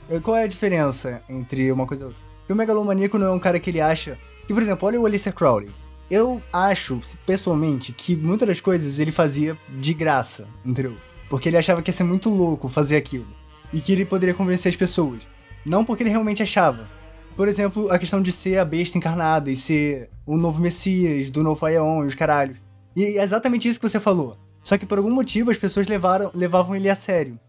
Eh, 0.10 0.20
Qual 0.20 0.36
é 0.38 0.44
a 0.44 0.48
diferença 0.48 1.24
entre 1.28 1.72
uma 1.72 1.88
coisa 1.88 2.04
e 2.04 2.08
outra? 2.08 2.22
O 2.50 2.56
megalomaníaco 2.56 3.18
não 3.18 3.28
é 3.28 3.32
um 3.32 3.40
cara 3.40 3.60
que 3.60 3.70
ele 3.70 3.82
acha. 3.82 4.18
Que, 4.46 4.54
por 4.54 4.62
exemplo, 4.62 4.88
olha 4.88 5.00
o 5.00 5.06
Aleister 5.06 5.34
Crowley. 5.34 5.72
Eu 6.10 6.42
acho, 6.52 7.00
pessoalmente, 7.26 7.94
que 7.94 8.16
muitas 8.16 8.48
das 8.48 8.60
coisas 8.60 9.00
ele 9.00 9.12
fazia 9.12 9.58
de 9.70 9.94
graça, 9.94 10.46
entendeu? 10.66 10.98
Porque 11.30 11.48
ele 11.48 11.58
achava 11.58 11.82
que 11.82 11.90
ia 11.90 11.94
ser 11.94 12.04
muito 12.04 12.30
louco 12.30 12.68
fazer 12.68 12.98
aquilo. 12.98 13.26
E 13.74 13.80
que 13.80 13.92
ele 13.92 14.06
poderia 14.06 14.36
convencer 14.36 14.70
as 14.70 14.76
pessoas. 14.76 15.28
Não 15.66 15.86
porque 15.86 16.04
ele 16.04 16.10
realmente 16.10 16.44
achava. 16.44 16.88
Por 17.36 17.48
exemplo, 17.48 17.90
a 17.92 17.98
questão 17.98 18.22
de 18.22 18.32
ser 18.32 18.58
a 18.58 18.66
besta 18.66 18.98
encarnada 18.98 19.50
e 19.50 19.56
ser 19.56 20.10
o 20.26 20.38
novo 20.38 20.62
Messias 20.62 21.32
do 21.32 21.44
novo 21.44 21.66
Aeon 21.66 22.04
e 22.04 22.08
os 22.08 22.16
caralhos. 22.16 22.58
E 22.96 23.18
é 23.18 23.24
exatamente 23.24 23.68
isso 23.68 23.80
que 23.80 23.88
você 23.88 24.00
falou. 24.00 24.36
Só 24.62 24.78
que 24.78 24.86
por 24.86 24.98
algum 24.98 25.12
motivo 25.12 25.50
as 25.50 25.58
pessoas 25.58 25.88
levaram, 25.88 26.30
levavam 26.34 26.76
ele 26.76 26.90
a 26.90 26.96
sério. 26.96 27.40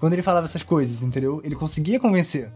Quando 0.00 0.14
ele 0.14 0.22
falava 0.22 0.46
essas 0.46 0.62
coisas, 0.62 1.02
entendeu? 1.02 1.40
Ele 1.44 1.54
conseguia 1.54 2.00
convencer. 2.00 2.50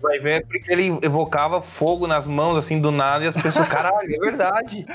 Vai 0.00 0.18
ver 0.18 0.46
porque 0.46 0.70
ele 0.70 0.98
evocava 1.02 1.62
fogo 1.62 2.06
nas 2.06 2.26
mãos, 2.26 2.56
assim, 2.56 2.80
do 2.80 2.90
nada, 2.90 3.24
e 3.24 3.28
as 3.28 3.36
pessoas, 3.36 3.66
caralho, 3.66 4.14
é 4.14 4.18
verdade. 4.18 4.86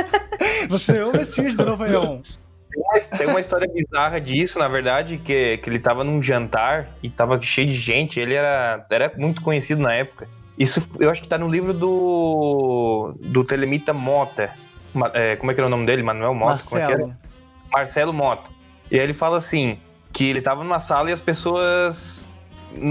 Você 0.68 0.98
é 0.98 1.04
o 1.04 1.12
Messias 1.12 1.54
do 1.54 1.66
Nova 1.66 1.88
Eon. 1.88 2.20
Tem 2.72 2.82
uma, 2.82 3.18
tem 3.18 3.26
uma 3.28 3.40
história 3.40 3.68
bizarra 3.72 4.20
disso, 4.20 4.58
na 4.58 4.66
verdade, 4.68 5.18
que, 5.18 5.58
que 5.58 5.68
ele 5.68 5.78
tava 5.78 6.02
num 6.02 6.22
jantar 6.22 6.88
e 7.02 7.10
tava 7.10 7.40
cheio 7.42 7.66
de 7.68 7.74
gente. 7.74 8.18
Ele 8.18 8.34
era, 8.34 8.84
era 8.90 9.12
muito 9.16 9.42
conhecido 9.42 9.82
na 9.82 9.92
época. 9.94 10.26
Isso 10.58 10.90
eu 11.00 11.10
acho 11.10 11.20
que 11.22 11.28
tá 11.28 11.36
no 11.38 11.48
livro 11.48 11.72
do, 11.74 13.14
do 13.20 13.44
Telemita 13.44 13.92
Mota. 13.92 14.50
Ma- 14.94 15.10
é, 15.14 15.36
como 15.36 15.50
é 15.50 15.54
que 15.54 15.60
era 15.60 15.66
o 15.66 15.70
nome 15.70 15.86
dele? 15.86 16.02
Manuel 16.02 16.34
Mota? 16.34 16.62
Como 16.68 16.80
é 16.80 16.86
que 16.86 16.92
era? 16.92 16.98
Marcelo. 17.06 17.18
Marcelo 17.72 18.12
Mota. 18.12 18.50
E 18.90 18.96
aí 18.98 19.02
ele 19.04 19.14
fala 19.14 19.36
assim, 19.36 19.78
que 20.12 20.28
ele 20.28 20.40
tava 20.40 20.62
numa 20.62 20.80
sala 20.80 21.10
e 21.10 21.12
as 21.12 21.20
pessoas 21.20 22.30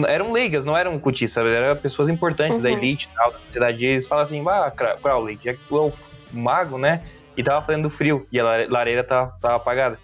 eram 0.08 0.32
leigas, 0.32 0.64
não 0.66 0.78
eram 0.78 1.00
cutistas, 1.00 1.44
eram 1.46 1.76
pessoas 1.76 2.10
importantes 2.10 2.60
da 2.60 2.70
Uhum. 2.70 2.78
elite 2.78 3.08
e 3.12 3.16
tal, 3.16 3.32
da 3.32 3.40
sociedade. 3.40 3.84
E 3.84 3.88
eles 3.88 4.08
falam 4.08 4.24
assim, 4.24 4.44
ah, 4.48 4.72
Crowley, 5.02 5.40
já 5.44 5.54
que 5.54 5.60
tu 5.68 5.78
é 5.78 5.82
o 5.82 5.94
mago, 6.32 6.78
né? 6.78 7.04
E 7.38 7.44
tava 7.44 7.66
fazendo 7.66 7.90
frio, 7.90 8.28
e 8.32 8.40
a 8.40 8.44
lare- 8.44 8.68
lareira 8.68 9.04
tava, 9.04 9.32
tava 9.42 9.56
apagada. 9.56 9.98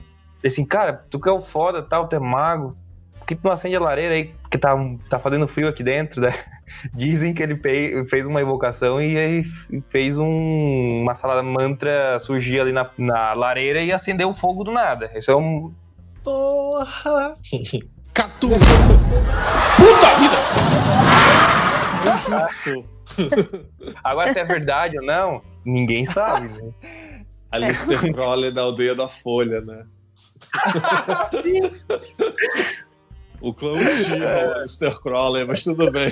Ele 0.43 0.51
assim, 0.51 0.65
cara, 0.65 1.05
tu 1.09 1.19
que 1.19 1.27
é 1.27 1.31
o 1.31 1.41
foda, 1.41 1.81
tal, 1.81 2.07
tu 2.07 2.15
é 2.15 2.19
mago, 2.19 2.77
por 3.19 3.25
que 3.27 3.35
tu 3.35 3.41
não 3.43 3.51
acende 3.51 3.75
a 3.75 3.79
lareira 3.79 4.13
aí? 4.15 4.33
Porque 4.41 4.57
tá, 4.57 4.73
tá 5.09 5.19
fazendo 5.19 5.47
frio 5.47 5.67
aqui 5.67 5.83
dentro, 5.83 6.21
né? 6.21 6.33
Dizem 6.93 7.33
que 7.33 7.41
ele 7.43 7.59
fez 8.07 8.25
uma 8.25 8.39
evocação 8.39 9.01
e 9.01 9.17
aí 9.17 9.43
fez 9.89 10.17
um, 10.17 11.01
uma 11.01 11.15
salada 11.15 11.43
mantra 11.43 12.19
surgir 12.19 12.59
ali 12.61 12.71
na, 12.71 12.89
na 12.97 13.33
lareira 13.33 13.81
e 13.81 13.91
acendeu 13.91 14.29
o 14.29 14.35
fogo 14.35 14.63
do 14.63 14.71
nada. 14.71 15.11
Esse 15.13 15.31
é 15.31 15.35
um. 15.35 15.73
Porra! 16.23 17.35
Catu! 18.13 18.49
Jutsu. 22.03 22.85
Agora, 24.03 24.31
se 24.33 24.39
é 24.39 24.43
verdade 24.43 24.97
ou 24.99 25.05
não, 25.05 25.41
ninguém 25.65 26.05
sabe, 26.05 26.47
né? 26.49 26.71
Alistair 27.51 28.13
Crowley 28.13 28.51
da 28.51 28.61
aldeia 28.61 28.95
da 28.95 29.07
Folha, 29.07 29.61
né? 29.61 29.85
o 33.41 33.53
clã 33.53 33.73
tinha 34.05 34.47
o 34.47 34.53
Alistair 34.57 34.99
Crowley, 34.99 35.45
mas 35.45 35.63
tudo 35.63 35.91
bem. 35.91 36.11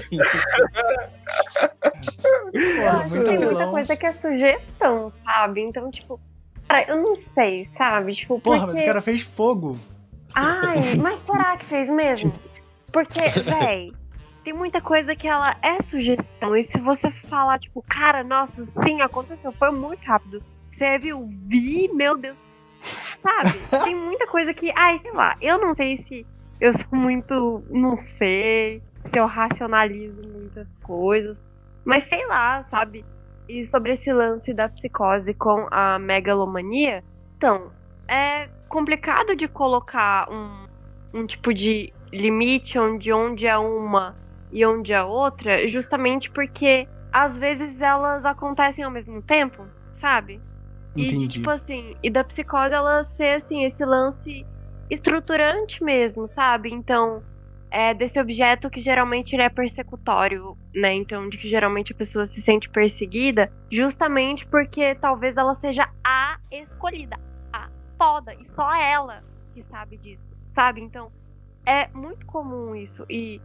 Eu 2.53 2.89
acho 2.89 3.13
que 3.13 3.19
tem 3.21 3.39
muita 3.39 3.67
coisa 3.67 3.95
que 3.95 4.05
é 4.05 4.11
sugestão, 4.11 5.11
sabe? 5.23 5.61
Então, 5.61 5.89
tipo, 5.91 6.19
cara, 6.67 6.89
eu 6.89 7.01
não 7.01 7.15
sei, 7.15 7.65
sabe? 7.65 8.13
Tipo, 8.13 8.39
Porra, 8.39 8.59
porque... 8.59 8.73
mas 8.73 8.81
o 8.81 8.85
cara 8.85 9.01
fez 9.01 9.21
fogo. 9.21 9.77
Ai, 10.33 10.95
mas 10.95 11.19
será 11.19 11.57
que 11.57 11.65
fez 11.65 11.89
mesmo? 11.89 12.33
Porque, 12.91 13.19
véi, 13.41 13.91
tem 14.43 14.53
muita 14.53 14.79
coisa 14.79 15.15
que 15.15 15.27
ela 15.27 15.55
é 15.61 15.81
sugestão. 15.81 16.55
E 16.55 16.63
se 16.63 16.77
você 16.79 17.09
falar, 17.09 17.59
tipo, 17.59 17.83
cara, 17.87 18.23
nossa, 18.23 18.63
sim, 18.63 19.01
aconteceu, 19.01 19.51
foi 19.51 19.71
muito 19.71 20.05
rápido. 20.05 20.43
Você 20.75 20.99
viu, 20.99 21.25
vi, 21.25 21.89
meu 21.93 22.17
Deus. 22.17 22.37
Sabe? 22.81 23.53
Tem 23.85 23.95
muita 23.95 24.27
coisa 24.27 24.53
que, 24.53 24.73
ai, 24.75 24.97
sei 24.99 25.13
lá, 25.13 25.37
eu 25.41 25.57
não 25.57 25.73
sei 25.73 25.95
se 25.95 26.27
eu 26.59 26.73
sou 26.73 26.89
muito, 26.91 27.63
não 27.69 27.95
sei, 27.95 28.83
se 29.01 29.17
eu 29.17 29.25
racionalizo 29.25 30.21
muitas 30.27 30.75
coisas. 30.83 31.45
Mas 31.85 32.03
sei 32.03 32.27
lá, 32.27 32.61
sabe? 32.63 33.05
E 33.47 33.63
sobre 33.63 33.93
esse 33.93 34.11
lance 34.11 34.53
da 34.53 34.67
psicose 34.67 35.33
com 35.33 35.65
a 35.71 35.97
megalomania, 35.97 37.05
então, 37.37 37.71
é 38.05 38.49
complicado 38.67 39.33
de 39.33 39.47
colocar 39.47 40.29
um, 40.29 40.67
um 41.21 41.25
tipo 41.25 41.53
de 41.53 41.93
limite 42.11 42.77
onde, 42.77 43.13
onde 43.13 43.47
é 43.47 43.57
uma 43.57 44.13
e 44.51 44.65
onde 44.65 44.91
é 44.91 45.01
outra, 45.01 45.69
justamente 45.69 46.29
porque 46.29 46.85
às 47.13 47.37
vezes 47.37 47.79
elas 47.79 48.25
acontecem 48.25 48.83
ao 48.83 48.91
mesmo 48.91 49.21
tempo, 49.21 49.65
sabe? 49.93 50.41
E 50.95 51.01
de, 51.01 51.07
Entendi. 51.07 51.27
tipo 51.27 51.49
assim, 51.49 51.95
e 52.01 52.09
da 52.09 52.23
psicose 52.23 52.73
ela 52.73 53.03
ser 53.03 53.35
assim, 53.35 53.63
esse 53.65 53.83
lance 53.83 54.45
estruturante 54.89 55.83
mesmo, 55.83 56.27
sabe? 56.27 56.71
Então, 56.71 57.21
é 57.69 57.93
desse 57.93 58.19
objeto 58.19 58.69
que 58.69 58.79
geralmente 58.79 59.35
ele 59.35 59.43
é 59.43 59.49
persecutório, 59.49 60.57
né? 60.73 60.93
Então, 60.93 61.27
de 61.27 61.37
que 61.37 61.47
geralmente 61.47 61.91
a 61.91 61.95
pessoa 61.95 62.25
se 62.25 62.41
sente 62.41 62.69
perseguida, 62.69 63.51
justamente 63.69 64.45
porque 64.47 64.95
talvez 64.95 65.35
ela 65.35 65.53
seja 65.53 65.89
a 66.05 66.39
escolhida, 66.51 67.19
a 67.51 67.69
foda, 67.97 68.33
e 68.35 68.45
só 68.45 68.73
ela 68.73 69.23
que 69.53 69.61
sabe 69.61 69.97
disso, 69.97 70.25
sabe? 70.47 70.79
Então, 70.79 71.11
é 71.65 71.87
muito 71.89 72.25
comum 72.25 72.75
isso. 72.75 73.05
E 73.09 73.41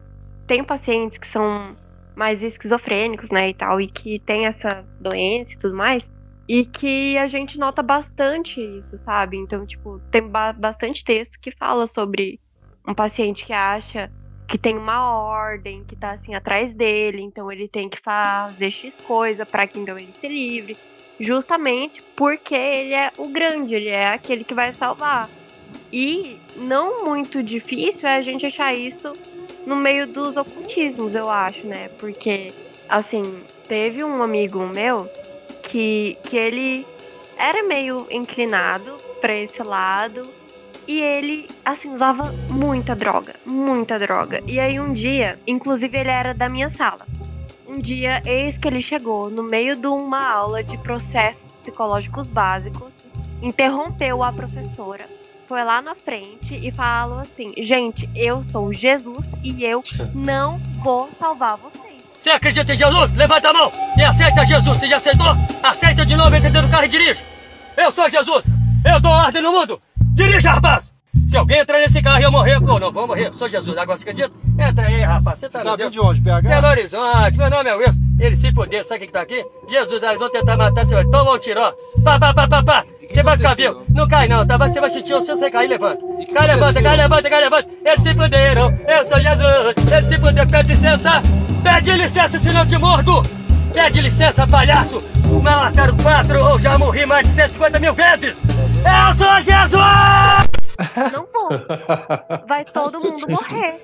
tem 0.46 0.62
pacientes 0.62 1.18
que 1.18 1.26
são 1.26 1.76
mais 2.14 2.42
esquizofrênicos, 2.42 3.30
né, 3.30 3.48
e 3.48 3.54
tal, 3.54 3.80
e 3.80 3.88
que 3.88 4.18
tem 4.18 4.46
essa 4.46 4.84
doença 5.00 5.52
e 5.54 5.58
tudo 5.58 5.74
mais, 5.74 6.10
e 6.48 6.64
que 6.64 7.16
a 7.18 7.26
gente 7.26 7.58
nota 7.58 7.82
bastante 7.82 8.60
isso, 8.60 8.98
sabe? 8.98 9.36
Então, 9.36 9.64
tipo, 9.64 10.00
tem 10.10 10.22
ba- 10.22 10.52
bastante 10.52 11.04
texto 11.04 11.38
que 11.40 11.50
fala 11.50 11.86
sobre 11.86 12.40
um 12.86 12.94
paciente 12.94 13.44
que 13.44 13.52
acha 13.52 14.10
que 14.48 14.58
tem 14.58 14.76
uma 14.76 15.14
ordem 15.14 15.84
que 15.84 15.94
tá 15.94 16.10
assim 16.10 16.34
atrás 16.34 16.74
dele, 16.74 17.22
então 17.22 17.52
ele 17.52 17.68
tem 17.68 17.88
que 17.88 18.00
fazer 18.00 18.72
X 18.72 19.00
coisa 19.02 19.46
para 19.46 19.64
que 19.64 19.78
então 19.78 19.96
ele 19.96 20.12
se 20.20 20.26
livre, 20.26 20.76
justamente 21.20 22.02
porque 22.16 22.54
ele 22.56 22.92
é 22.92 23.12
o 23.16 23.28
grande, 23.28 23.76
ele 23.76 23.90
é 23.90 24.08
aquele 24.08 24.42
que 24.42 24.52
vai 24.52 24.72
salvar. 24.72 25.28
E 25.92 26.36
não 26.56 27.04
muito 27.04 27.44
difícil 27.44 28.08
é 28.08 28.16
a 28.16 28.22
gente 28.22 28.44
achar 28.44 28.74
isso 28.74 29.12
no 29.64 29.76
meio 29.76 30.06
dos 30.08 30.36
ocultismos, 30.36 31.14
eu 31.14 31.30
acho, 31.30 31.64
né? 31.66 31.88
Porque, 31.98 32.52
assim, 32.88 33.22
teve 33.68 34.02
um 34.02 34.20
amigo 34.20 34.66
meu 34.66 35.08
que, 35.70 36.18
que 36.24 36.36
ele 36.36 36.86
era 37.38 37.62
meio 37.62 38.06
inclinado 38.10 38.96
pra 39.20 39.34
esse 39.34 39.62
lado 39.62 40.28
e 40.86 41.00
ele, 41.00 41.48
assim, 41.64 41.94
usava 41.94 42.24
muita 42.48 42.96
droga, 42.96 43.36
muita 43.46 43.98
droga. 43.98 44.42
E 44.46 44.58
aí 44.58 44.80
um 44.80 44.92
dia, 44.92 45.38
inclusive 45.46 45.96
ele 45.96 46.10
era 46.10 46.34
da 46.34 46.48
minha 46.48 46.70
sala. 46.70 47.06
Um 47.68 47.78
dia, 47.78 48.20
eis 48.26 48.58
que 48.58 48.66
ele 48.66 48.82
chegou 48.82 49.30
no 49.30 49.44
meio 49.44 49.76
de 49.76 49.86
uma 49.86 50.28
aula 50.28 50.64
de 50.64 50.76
processos 50.78 51.48
psicológicos 51.60 52.26
básicos, 52.26 52.90
interrompeu 53.40 54.24
a 54.24 54.32
professora, 54.32 55.06
foi 55.46 55.62
lá 55.62 55.80
na 55.80 55.94
frente 55.94 56.54
e 56.54 56.72
falou 56.72 57.20
assim: 57.20 57.52
Gente, 57.58 58.08
eu 58.14 58.42
sou 58.42 58.72
Jesus 58.72 59.34
e 59.44 59.64
eu 59.64 59.84
não 60.12 60.58
vou 60.82 61.08
salvar 61.12 61.56
vocês. 61.56 61.89
Você 62.20 62.28
acredita 62.30 62.74
em 62.74 62.76
Jesus? 62.76 63.12
Levanta 63.12 63.48
a 63.48 63.52
mão 63.52 63.72
e 63.96 64.02
aceita 64.04 64.44
Jesus. 64.44 64.76
Você 64.78 64.86
já 64.86 64.98
aceitou? 64.98 65.34
Aceita 65.62 66.04
de 66.04 66.14
novo, 66.14 66.36
entendendo 66.36 66.66
o 66.66 66.70
carro 66.70 66.84
e 66.84 66.88
dirige. 66.88 67.24
Eu 67.76 67.90
sou 67.90 68.10
Jesus. 68.10 68.44
Eu 68.84 69.00
dou 69.00 69.10
ordem 69.10 69.40
no 69.40 69.52
mundo. 69.52 69.80
Dirija, 70.12 70.50
rapaz. 70.52 70.92
Se 71.26 71.36
alguém 71.36 71.58
entrar 71.60 71.78
nesse 71.78 72.02
carro 72.02 72.20
e 72.20 72.22
eu 72.22 72.30
morrer, 72.30 72.60
pô, 72.60 72.78
não 72.78 72.92
vou 72.92 73.06
morrer. 73.06 73.32
Sou 73.32 73.48
Jesus. 73.48 73.76
Agora 73.78 73.96
você 73.96 74.02
acredita? 74.02 74.30
Entra 74.58 74.86
aí, 74.86 75.00
rapaz. 75.00 75.38
Você 75.38 75.48
tá, 75.48 75.60
Tá 75.62 75.76
vindo 75.76 75.90
de 75.90 76.00
onde, 76.00 76.20
PH? 76.20 76.48
Belo 76.48 76.66
Horizonte, 76.68 77.38
meu 77.38 77.50
nome 77.50 77.70
é 77.70 77.74
Wilson. 77.74 78.00
Ele 78.20 78.36
se 78.36 78.52
fudeu, 78.52 78.84
sabe 78.84 78.98
quem 78.98 79.06
que 79.06 79.12
tá 79.14 79.22
aqui? 79.22 79.42
Jesus, 79.68 80.02
eles 80.02 80.18
vão 80.18 80.30
tentar 80.30 80.58
matar 80.58 80.84
seu. 80.86 81.10
Toma 81.10 81.32
um 81.32 81.38
tiro, 81.38 81.58
ó. 81.60 81.72
Pá, 82.04 82.18
pá, 82.18 82.34
pá, 82.34 82.46
pá, 82.46 82.62
pá. 82.62 82.84
Você 83.10 83.24
vai 83.24 83.36
ficar 83.36 83.54
vivo. 83.54 83.84
Não 83.88 84.06
cai 84.06 84.28
não, 84.28 84.46
tá? 84.46 84.56
Você 84.56 84.80
vai 84.80 84.88
sentir 84.88 85.14
o 85.14 85.20
seu 85.20 85.36
você 85.36 85.50
cair, 85.50 85.68
levanta. 85.68 86.04
Cai, 86.32 86.46
levanta, 86.46 86.80
cai, 86.80 86.96
levanta, 86.96 87.28
cai, 87.28 87.40
levanta. 87.40 87.68
Eles 87.84 88.02
se 88.02 88.14
fuderam. 88.14 88.78
Eu 88.86 89.04
sou 89.04 89.20
Jesus. 89.20 89.74
Eles 89.92 90.08
se 90.08 90.18
fuderam. 90.18 90.48
Pede 90.48 90.68
licença. 90.68 91.22
Pede 91.62 91.92
licença, 91.92 92.38
senão 92.38 92.60
eu 92.60 92.66
te 92.68 92.78
mordo. 92.78 93.22
Pede 93.74 94.00
licença, 94.00 94.46
palhaço. 94.46 95.02
Me 95.26 95.40
mataram 95.40 95.96
quatro 95.96 96.44
ou 96.44 96.58
já 96.58 96.78
morri 96.78 97.04
mais 97.04 97.26
de 97.26 97.34
150 97.34 97.78
mil 97.80 97.94
vezes. 97.94 98.38
Eu 98.80 99.14
sou 99.14 99.40
Jesus! 99.40 100.50
Não 101.12 101.26
vou. 101.32 101.50
Vai 102.48 102.64
todo 102.64 103.00
mundo 103.00 103.26
morrer. 103.28 103.80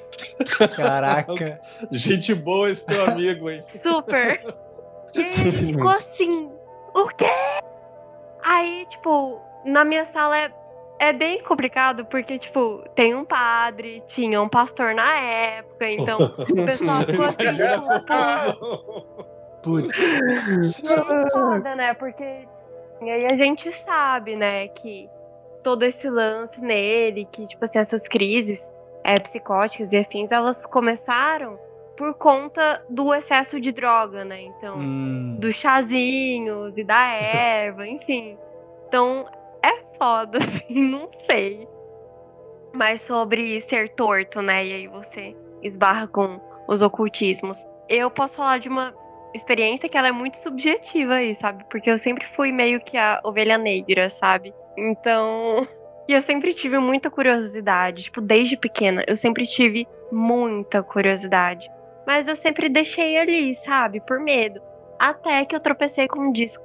Caraca. 0.77 1.61
Gente 1.91 2.35
boa 2.35 2.71
esse 2.71 2.87
teu 2.87 3.05
amigo, 3.05 3.51
hein? 3.51 3.63
Super. 3.83 4.43
E 5.15 5.21
ele 5.21 5.53
ficou 5.53 5.89
assim, 5.89 6.49
o 6.95 7.07
quê? 7.09 7.27
Aí, 8.49 8.87
tipo, 8.89 9.41
na 9.65 9.85
minha 9.85 10.05
sala 10.05 10.39
é, 10.39 10.53
é 11.01 11.13
bem 11.13 11.43
complicado, 11.43 12.05
porque, 12.05 12.39
tipo, 12.39 12.85
tem 12.95 13.13
um 13.13 13.25
padre, 13.25 14.05
tinha 14.07 14.41
um 14.41 14.49
pastor 14.49 14.95
na 14.95 15.19
época, 15.19 15.85
então 15.91 16.19
o 16.21 16.65
pessoal 16.65 17.01
ficou 17.03 17.25
assim, 17.27 17.43
Imagina 17.43 17.75
a 17.75 18.01
tipo, 18.01 18.07
confusão. 18.07 19.07
Putz. 19.65 20.83
É 20.85 21.31
foda, 21.33 21.75
né? 21.75 21.93
Porque 21.95 22.47
e 23.03 23.11
aí 23.11 23.27
a 23.27 23.37
gente 23.37 23.73
sabe, 23.73 24.37
né, 24.37 24.69
que 24.69 25.11
todo 25.61 25.83
esse 25.83 26.09
lance 26.09 26.61
nele, 26.61 27.27
que, 27.31 27.47
tipo 27.47 27.65
assim, 27.65 27.81
essas 27.81 28.07
crises 28.07 28.65
é, 29.03 29.19
psicóticas 29.19 29.93
e 29.93 29.97
afins, 29.97 30.31
elas 30.31 30.65
começaram 30.65 31.59
por 31.97 32.15
conta 32.15 32.85
do 32.89 33.13
excesso 33.15 33.61
de 33.61 33.73
droga, 33.73 34.25
né? 34.25 34.43
Então, 34.43 34.77
Hum. 34.79 35.37
dos 35.39 35.55
chazinhos 35.55 36.77
e 36.77 36.85
da 36.85 37.15
erva, 37.15 37.87
enfim. 37.89 38.37
Então, 38.89 39.27
é 39.63 39.83
foda, 39.99 40.39
assim, 40.43 40.83
não 40.83 41.09
sei. 41.29 41.67
Mas 42.73 43.01
sobre 43.01 43.61
ser 43.63 43.89
torto, 43.91 44.43
né? 44.43 44.65
E 44.67 44.73
aí 44.75 44.87
você 44.87 45.35
esbarra 45.63 46.07
com 46.07 46.39
os 46.69 46.83
ocultismos. 46.83 47.57
Eu 47.89 48.11
posso 48.11 48.37
falar 48.37 48.59
de 48.59 48.69
uma 48.69 48.95
experiência 49.35 49.89
que 49.89 49.97
ela 49.97 50.09
é 50.09 50.13
muito 50.13 50.37
subjetiva 50.37 51.15
aí, 51.15 51.35
sabe? 51.35 51.65
Porque 51.71 51.91
eu 51.91 51.97
sempre 51.99 52.27
fui 52.27 52.53
meio 52.53 52.81
que 52.81 52.97
a 52.97 53.21
ovelha 53.25 53.57
negra, 53.57 54.11
sabe? 54.11 54.53
Então. 54.77 55.67
E 56.09 56.13
eu 56.13 56.23
sempre 56.23 56.55
tive 56.55 56.79
muita 56.79 57.11
curiosidade, 57.11 58.05
tipo, 58.05 58.21
desde 58.21 58.57
pequena, 58.57 59.03
eu 59.09 59.17
sempre 59.17 59.45
tive 59.45 59.89
muita 60.13 60.81
curiosidade. 60.81 61.69
Mas 62.07 62.29
eu 62.29 62.37
sempre 62.37 62.69
deixei 62.69 63.19
ali, 63.19 63.55
sabe? 63.55 64.01
Por 64.01 64.21
medo. 64.21 64.61
Até 64.99 65.45
que 65.45 65.55
eu 65.55 65.61
tropecei 65.61 66.07
com 66.07 66.29
o, 66.29 66.33
dis 66.33 66.59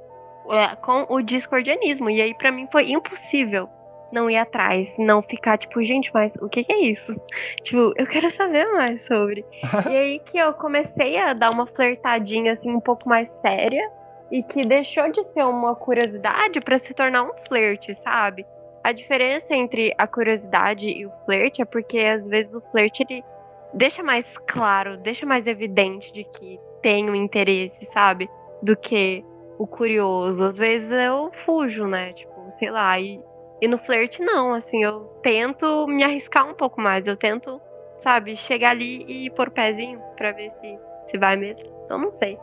é, 0.50 0.76
com 0.76 1.06
o 1.10 1.22
discordianismo. 1.22 2.10
E 2.10 2.22
aí, 2.22 2.34
para 2.34 2.52
mim, 2.52 2.68
foi 2.72 2.92
impossível 2.92 3.68
não 4.12 4.30
ir 4.30 4.38
atrás, 4.38 4.98
não 5.00 5.22
ficar 5.22 5.58
tipo, 5.58 5.84
gente, 5.84 6.12
mas 6.14 6.36
o 6.42 6.50
que, 6.50 6.64
que 6.64 6.72
é 6.72 6.80
isso? 6.80 7.16
Tipo, 7.64 7.94
eu 7.96 8.06
quero 8.06 8.30
saber 8.30 8.66
mais 8.74 9.06
sobre. 9.06 9.46
e 9.90 9.96
aí 9.96 10.20
que 10.20 10.38
eu 10.38 10.54
comecei 10.54 11.18
a 11.18 11.34
dar 11.34 11.52
uma 11.52 11.66
flertadinha 11.66 12.52
assim 12.52 12.72
um 12.72 12.80
pouco 12.80 13.08
mais 13.08 13.30
séria 13.30 13.90
e 14.30 14.44
que 14.44 14.64
deixou 14.64 15.10
de 15.12 15.24
ser 15.24 15.44
uma 15.44 15.76
curiosidade 15.76 16.60
para 16.60 16.78
se 16.78 16.94
tornar 16.94 17.24
um 17.24 17.32
flerte, 17.48 17.94
sabe? 17.96 18.46
A 18.84 18.92
diferença 18.92 19.54
entre 19.54 19.94
a 19.98 20.08
curiosidade 20.08 20.90
e 20.90 21.06
o 21.06 21.12
flerte 21.26 21.62
é 21.62 21.66
porque 21.66 22.00
às 22.00 22.28
vezes 22.28 22.54
o 22.54 22.62
flerte 22.72 23.04
ele 23.04 23.24
deixa 23.74 24.04
mais 24.04 24.38
claro, 24.38 24.98
deixa 24.98 25.26
mais 25.26 25.48
evidente 25.48 26.12
de 26.12 26.24
que 26.24 26.60
tem 26.82 27.10
um 27.10 27.16
interesse, 27.16 27.86
sabe? 27.94 28.30
Do 28.62 28.76
que 28.76 29.24
o 29.58 29.68
curioso. 29.68 30.46
Às 30.46 30.58
vezes 30.58 30.92
eu 30.92 31.32
fujo, 31.46 31.88
né? 31.88 32.14
Tipo, 32.14 32.50
sei 32.52 32.72
lá, 32.72 33.00
e 33.00 33.22
e 33.62 33.68
no 33.68 33.78
flerte, 33.78 34.24
não, 34.24 34.56
assim, 34.56 34.84
eu 34.84 35.02
tento 35.22 35.86
me 35.88 36.04
arriscar 36.04 36.50
um 36.50 36.54
pouco 36.56 36.82
mais. 36.82 37.06
Eu 37.06 37.16
tento, 37.16 37.62
sabe, 38.00 38.36
chegar 38.36 38.72
ali 38.72 39.06
e 39.08 39.30
pôr 39.30 39.50
o 39.50 39.52
pezinho 39.52 40.02
pra 40.18 40.32
ver 40.32 40.52
se, 40.54 40.80
se 41.06 41.18
vai 41.20 41.36
mesmo. 41.36 41.64
Eu 41.88 42.00
não 42.00 42.12
sei. 42.12 42.40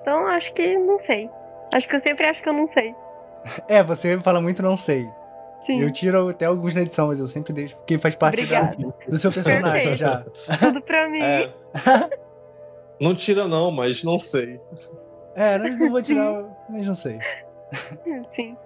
Então, 0.00 0.26
acho 0.26 0.54
que 0.54 0.78
não 0.78 0.98
sei. 0.98 1.28
Acho 1.74 1.86
que 1.86 1.94
eu 1.94 2.00
sempre 2.00 2.24
acho 2.26 2.42
que 2.42 2.48
eu 2.48 2.54
não 2.54 2.66
sei. 2.66 2.94
É, 3.68 3.82
você 3.82 4.18
fala 4.18 4.40
muito 4.40 4.62
não 4.62 4.74
sei. 4.74 5.06
Sim. 5.66 5.80
Eu 5.80 5.90
tiro 5.92 6.28
até 6.28 6.44
alguns 6.46 6.74
na 6.74 6.82
edição, 6.82 7.06
mas 7.08 7.18
eu 7.20 7.26
sempre 7.26 7.52
deixo, 7.52 7.76
porque 7.76 7.96
faz 7.98 8.14
parte 8.14 8.44
da, 8.46 8.74
do 9.08 9.18
seu 9.18 9.32
personagem 9.32 9.88
Perfeito. 9.88 9.96
já. 9.96 10.24
Tudo 10.58 10.82
pra 10.82 11.08
mim. 11.08 11.20
É. 11.20 11.50
Não 13.00 13.14
tira 13.14 13.48
não, 13.48 13.70
mas 13.72 14.04
não 14.04 14.18
sei. 14.20 14.60
É, 15.34 15.58
não, 15.58 15.76
não 15.76 15.90
vou 15.90 16.00
tirar, 16.00 16.44
mas 16.70 16.86
não 16.86 16.94
sei. 16.94 17.18
Sim. 18.34 18.56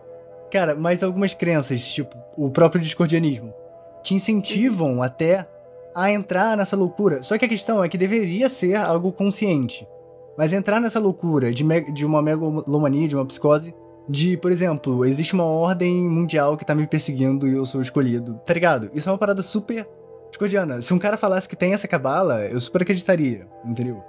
Cara, 0.51 0.75
mas 0.75 1.03
algumas 1.03 1.33
crenças, 1.33 1.83
tipo 1.87 2.15
o 2.37 2.51
próprio 2.51 2.81
discordianismo, 2.81 3.55
te 4.03 4.15
incentivam 4.15 5.03
até 5.03 5.47
a 5.95 6.13
entrar 6.13 6.57
nessa 6.59 6.77
loucura. 6.77 7.23
Só 7.23 7.39
que 7.39 7.45
a 7.47 7.49
questão 7.49 7.83
é 7.83 7.89
que 7.89 7.97
deveria 7.97 8.49
ser 8.51 8.75
algo 8.77 9.11
consciente. 9.13 9.89
Mas 10.37 10.53
entrar 10.53 10.79
nessa 10.79 11.01
loucura 11.01 11.51
de, 11.53 11.65
me- 11.65 11.91
de 11.91 12.05
uma 12.05 12.21
megalomania, 12.23 13.09
de 13.09 13.17
uma 13.17 13.25
psicose, 13.27 13.75
de, 14.09 14.37
por 14.37 14.51
exemplo, 14.51 15.05
existe 15.05 15.35
uma 15.35 15.45
ordem 15.45 16.09
mundial 16.09 16.57
que 16.57 16.65
tá 16.65 16.75
me 16.75 16.87
perseguindo 16.87 17.47
e 17.47 17.53
eu 17.55 17.67
sou 17.67 17.83
escolhido, 17.83 18.35
tá 18.47 18.55
ligado? 18.55 18.91
Isso 18.95 19.09
é 19.09 19.13
uma 19.13 19.19
parada 19.19 19.43
super 19.43 19.87
discordiana. 20.31 20.81
Se 20.81 20.93
um 20.95 20.99
cara 20.99 21.17
falasse 21.17 21.49
que 21.49 21.57
tem 21.57 21.73
essa 21.73 21.87
cabala, 21.89 22.45
eu 22.47 22.61
super 22.61 22.83
acreditaria, 22.83 23.47
entendeu? 23.65 24.03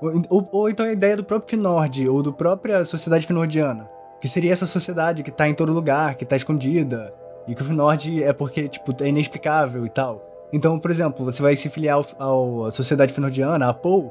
Ou, 0.00 0.22
ou- 0.28 0.48
ou 0.52 0.68
então 0.68 0.84
a 0.86 0.92
ideia 0.92 1.16
do 1.16 1.24
próprio 1.24 1.50
Finord, 1.50 2.08
ou 2.08 2.22
do 2.22 2.32
própria 2.32 2.84
sociedade 2.84 3.26
finordiana. 3.26 3.88
Que 4.20 4.28
seria 4.28 4.52
essa 4.52 4.66
sociedade 4.66 5.22
que 5.22 5.30
tá 5.30 5.48
em 5.48 5.54
todo 5.54 5.72
lugar, 5.72 6.14
que 6.14 6.24
tá 6.24 6.34
escondida. 6.36 7.12
E 7.46 7.54
que 7.54 7.60
o 7.62 7.64
Finord 7.64 8.22
é 8.22 8.32
porque, 8.32 8.68
tipo, 8.68 8.94
é 9.02 9.08
inexplicável 9.08 9.84
e 9.84 9.88
tal. 9.90 10.22
Então, 10.52 10.78
por 10.78 10.90
exemplo, 10.90 11.24
você 11.24 11.42
vai 11.42 11.54
se 11.56 11.68
filiar 11.68 11.98
à 12.18 12.70
sociedade 12.70 13.12
finordiana, 13.12 13.68
a 13.68 13.74
Paul, 13.74 14.10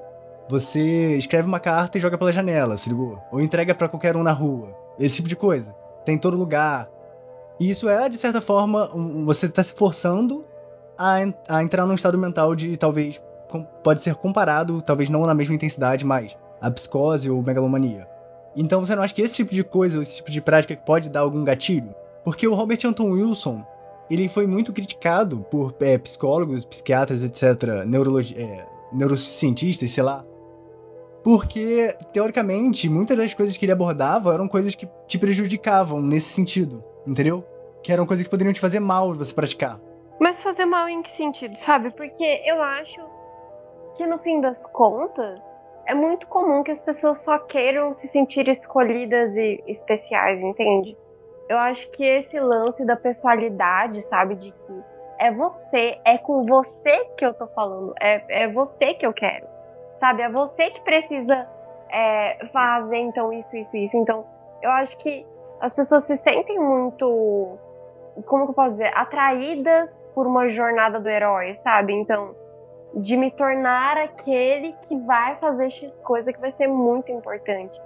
você 0.49 1.15
escreve 1.17 1.47
uma 1.47 1.59
carta 1.59 1.97
e 1.97 2.01
joga 2.01 2.17
pela 2.17 2.31
janela, 2.33 2.77
se 2.77 2.89
ligou? 2.89 3.17
Ou 3.31 3.41
entrega 3.41 3.73
pra 3.73 3.87
qualquer 3.89 4.15
um 4.15 4.23
na 4.23 4.31
rua. 4.33 4.69
Esse 4.99 5.17
tipo 5.17 5.27
de 5.29 5.35
coisa. 5.35 5.73
Tem 6.05 6.15
em 6.15 6.19
todo 6.19 6.37
lugar. 6.37 6.89
E 7.59 7.69
isso 7.69 7.87
é, 7.87 8.09
de 8.09 8.17
certa 8.17 8.41
forma, 8.41 8.89
um- 8.95 9.25
você 9.25 9.47
tá 9.47 9.63
se 9.63 9.73
forçando 9.73 10.45
a, 10.97 11.17
a 11.47 11.63
entrar 11.63 11.85
num 11.85 11.93
estado 11.93 12.17
mental 12.17 12.55
de 12.55 12.75
talvez. 12.77 13.21
pode 13.83 14.01
ser 14.01 14.15
comparado, 14.15 14.81
talvez 14.81 15.09
não 15.09 15.25
na 15.25 15.33
mesma 15.33 15.53
intensidade, 15.55 16.03
mas 16.05 16.35
a 16.59 16.71
psicose 16.71 17.29
ou 17.29 17.41
megalomania. 17.43 18.07
Então 18.55 18.83
você 18.83 18.95
não 18.95 19.03
acha 19.03 19.13
que 19.13 19.21
esse 19.21 19.35
tipo 19.35 19.53
de 19.53 19.63
coisa, 19.63 20.01
esse 20.01 20.15
tipo 20.17 20.31
de 20.31 20.41
prática 20.41 20.75
pode 20.75 21.09
dar 21.09 21.21
algum 21.21 21.43
gatilho? 21.43 21.93
Porque 22.23 22.47
o 22.47 22.53
Robert 22.53 22.79
Anton 22.85 23.11
Wilson, 23.11 23.63
ele 24.09 24.27
foi 24.29 24.47
muito 24.47 24.71
criticado 24.73 25.39
por 25.51 25.75
é, 25.81 25.97
psicólogos, 25.97 26.63
psiquiatras, 26.65 27.23
etc., 27.23 27.83
neurologi 27.85 28.35
é, 28.39 28.65
neurocientistas, 28.91 29.91
sei 29.91 30.03
lá. 30.03 30.23
Porque, 31.23 31.95
teoricamente, 32.11 32.89
muitas 32.89 33.17
das 33.17 33.33
coisas 33.33 33.55
que 33.55 33.65
ele 33.65 33.71
abordava 33.71 34.33
eram 34.33 34.47
coisas 34.47 34.75
que 34.75 34.87
te 35.07 35.17
prejudicavam 35.17 36.01
nesse 36.01 36.29
sentido, 36.29 36.83
entendeu? 37.07 37.43
Que 37.81 37.93
eram 37.93 38.05
coisas 38.05 38.25
que 38.25 38.29
poderiam 38.29 38.53
te 38.53 38.59
fazer 38.59 38.79
mal 38.79 39.13
você 39.13 39.33
praticar. 39.33 39.79
Mas 40.19 40.43
fazer 40.43 40.65
mal 40.65 40.87
em 40.89 41.01
que 41.01 41.09
sentido, 41.09 41.55
sabe? 41.55 41.91
Porque 41.91 42.41
eu 42.45 42.61
acho 42.61 42.99
que 43.95 44.05
no 44.05 44.17
fim 44.19 44.41
das 44.41 44.65
contas 44.65 45.41
é 45.85 45.93
muito 45.93 46.27
comum 46.27 46.63
que 46.63 46.71
as 46.71 46.79
pessoas 46.79 47.23
só 47.23 47.39
queiram 47.39 47.93
se 47.93 48.07
sentir 48.07 48.47
escolhidas 48.47 49.35
e 49.37 49.63
especiais, 49.67 50.41
entende? 50.41 50.97
Eu 51.47 51.57
acho 51.57 51.89
que 51.91 52.03
esse 52.03 52.39
lance 52.39 52.85
da 52.85 52.95
pessoalidade, 52.95 54.01
sabe? 54.01 54.35
De 54.35 54.51
que 54.51 54.83
é 55.19 55.31
você, 55.31 55.97
é 56.03 56.17
com 56.17 56.45
você 56.45 57.05
que 57.17 57.25
eu 57.25 57.33
tô 57.33 57.47
falando, 57.47 57.93
é, 58.01 58.43
é 58.43 58.47
você 58.47 58.93
que 58.93 59.05
eu 59.05 59.13
quero, 59.13 59.47
sabe? 59.93 60.21
É 60.21 60.29
você 60.29 60.69
que 60.69 60.81
precisa 60.81 61.47
é, 61.89 62.45
fazer 62.47 62.97
então 62.97 63.31
isso, 63.31 63.55
isso, 63.55 63.75
isso. 63.75 63.97
Então, 63.97 64.25
eu 64.61 64.69
acho 64.71 64.97
que 64.97 65.25
as 65.59 65.73
pessoas 65.73 66.03
se 66.03 66.17
sentem 66.17 66.59
muito 66.59 67.57
como 68.25 68.45
que 68.45 68.51
eu 68.51 68.53
posso 68.53 68.71
dizer, 68.71 68.91
atraídas 68.95 70.05
por 70.13 70.27
uma 70.27 70.47
jornada 70.47 70.99
do 70.99 71.09
herói, 71.09 71.55
sabe? 71.55 71.93
Então, 71.93 72.35
de 72.93 73.17
me 73.17 73.31
tornar 73.31 73.97
aquele 73.97 74.73
que 74.87 74.95
vai 74.99 75.35
fazer 75.37 75.69
X 75.71 75.99
coisa 76.01 76.31
que 76.31 76.39
vai 76.39 76.51
ser 76.51 76.67
muito 76.67 77.11
importante. 77.11 77.81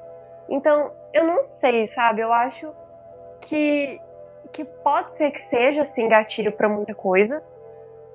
Então, 0.50 0.92
eu 1.14 1.24
não 1.24 1.44
sei, 1.44 1.88
sabe? 1.88 2.22
Eu 2.22 2.34
acho 2.34 2.74
que 3.42 4.02
que 4.52 4.64
pode 4.64 5.14
ser 5.18 5.32
que 5.32 5.42
seja 5.42 5.82
assim 5.82 6.08
gatilho 6.08 6.52
para 6.52 6.70
muita 6.70 6.96
coisa, 6.96 7.44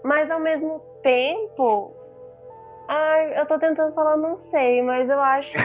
mas 0.03 0.31
ao 0.31 0.41
mesmo 0.41 0.81
tempo, 1.03 1.93
ai, 2.89 3.39
eu 3.39 3.47
tô 3.47 3.59
tentando 3.59 3.95
falar 3.95 4.17
não 4.17 4.39
sei, 4.39 4.83
mas 4.83 5.09
eu 5.09 5.21
acho 5.21 5.53
que 5.53 5.59
é 5.59 5.63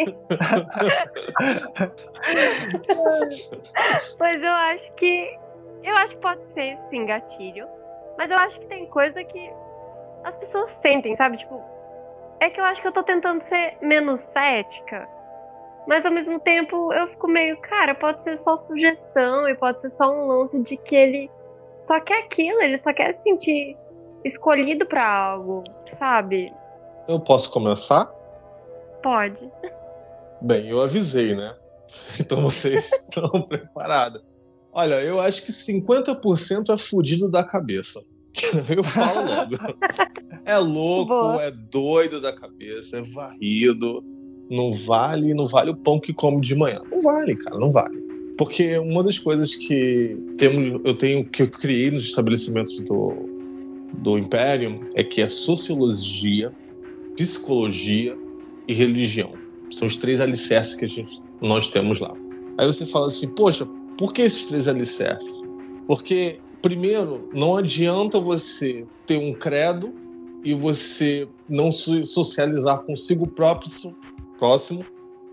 Mas 4.18 4.42
eu 4.42 4.52
acho 4.52 4.92
que. 4.92 5.38
Eu 5.82 5.96
acho 5.96 6.14
que 6.14 6.20
pode 6.20 6.44
ser, 6.52 6.76
sim, 6.88 7.06
gatilho. 7.06 7.66
Mas 8.18 8.30
eu 8.30 8.38
acho 8.38 8.60
que 8.60 8.66
tem 8.66 8.86
coisa 8.86 9.24
que 9.24 9.50
as 10.24 10.36
pessoas 10.36 10.68
sentem, 10.68 11.14
sabe? 11.14 11.36
Tipo. 11.36 11.62
É 12.38 12.48
que 12.48 12.60
eu 12.60 12.64
acho 12.64 12.80
que 12.80 12.88
eu 12.88 12.92
tô 12.92 13.02
tentando 13.02 13.42
ser 13.42 13.76
menos 13.82 14.20
cética. 14.20 15.08
Mas 15.86 16.06
ao 16.06 16.12
mesmo 16.12 16.38
tempo 16.38 16.92
eu 16.92 17.08
fico 17.08 17.28
meio, 17.28 17.56
cara, 17.58 17.94
pode 17.94 18.22
ser 18.22 18.36
só 18.36 18.56
sugestão 18.56 19.48
e 19.48 19.54
pode 19.54 19.80
ser 19.80 19.90
só 19.90 20.10
um 20.10 20.26
lance 20.26 20.58
de 20.60 20.76
que 20.76 20.94
ele 20.94 21.30
só 21.82 22.00
quer 22.00 22.24
aquilo, 22.24 22.60
ele 22.60 22.76
só 22.76 22.92
quer 22.92 23.12
se 23.12 23.22
sentir 23.22 23.76
escolhido 24.24 24.86
pra 24.86 25.06
algo, 25.06 25.64
sabe? 25.98 26.52
Eu 27.08 27.20
posso 27.20 27.50
começar? 27.50 28.06
Pode. 29.02 29.40
Bem, 30.40 30.68
eu 30.68 30.80
avisei, 30.80 31.34
né? 31.34 31.54
Então 32.20 32.40
vocês 32.42 32.90
estão 33.04 33.28
preparados. 33.42 34.22
Olha, 34.72 35.02
eu 35.02 35.18
acho 35.18 35.44
que 35.44 35.50
50% 35.50 36.72
é 36.72 36.76
fudido 36.76 37.28
da 37.28 37.42
cabeça. 37.42 38.00
Eu 38.74 38.84
falo 38.84 39.26
logo. 39.26 39.56
É 40.44 40.56
louco, 40.56 41.08
Boa. 41.08 41.42
é 41.42 41.50
doido 41.50 42.20
da 42.20 42.32
cabeça, 42.32 42.98
é 42.98 43.02
varrido. 43.02 44.04
Não 44.48 44.74
vale, 44.74 45.34
não 45.34 45.48
vale 45.48 45.70
o 45.72 45.76
pão 45.76 45.98
que 45.98 46.14
come 46.14 46.40
de 46.40 46.54
manhã. 46.54 46.80
Não 46.90 47.02
vale, 47.02 47.34
cara, 47.34 47.58
não 47.58 47.72
vale. 47.72 48.00
Porque 48.38 48.78
uma 48.78 49.02
das 49.02 49.18
coisas 49.18 49.54
que 49.54 50.16
temos, 50.38 50.80
eu 50.84 50.96
tenho 50.96 51.28
que 51.28 51.42
eu 51.42 51.50
criei 51.50 51.90
nos 51.90 52.04
estabelecimentos 52.04 52.80
do, 52.82 53.29
do 53.92 54.18
Império 54.18 54.80
é 54.94 55.04
que 55.04 55.20
é 55.20 55.28
sociologia, 55.28 56.52
psicologia 57.16 58.16
e 58.66 58.74
religião. 58.74 59.32
São 59.70 59.86
os 59.86 59.96
três 59.96 60.20
alicerces 60.20 60.74
que 60.74 60.84
a 60.84 60.88
gente, 60.88 61.20
nós 61.40 61.68
temos 61.68 62.00
lá. 62.00 62.14
Aí 62.58 62.66
você 62.66 62.84
fala 62.84 63.06
assim, 63.06 63.28
poxa, 63.28 63.66
por 63.96 64.12
que 64.12 64.22
esses 64.22 64.44
três 64.46 64.68
alicerces? 64.68 65.42
Porque, 65.86 66.40
primeiro, 66.60 67.28
não 67.32 67.56
adianta 67.56 68.20
você 68.20 68.86
ter 69.06 69.18
um 69.18 69.32
credo 69.32 69.92
e 70.44 70.54
você 70.54 71.26
não 71.48 71.70
so- 71.70 72.04
socializar 72.04 72.82
consigo 72.84 73.26
próprio, 73.26 73.70
próximo 74.38 74.84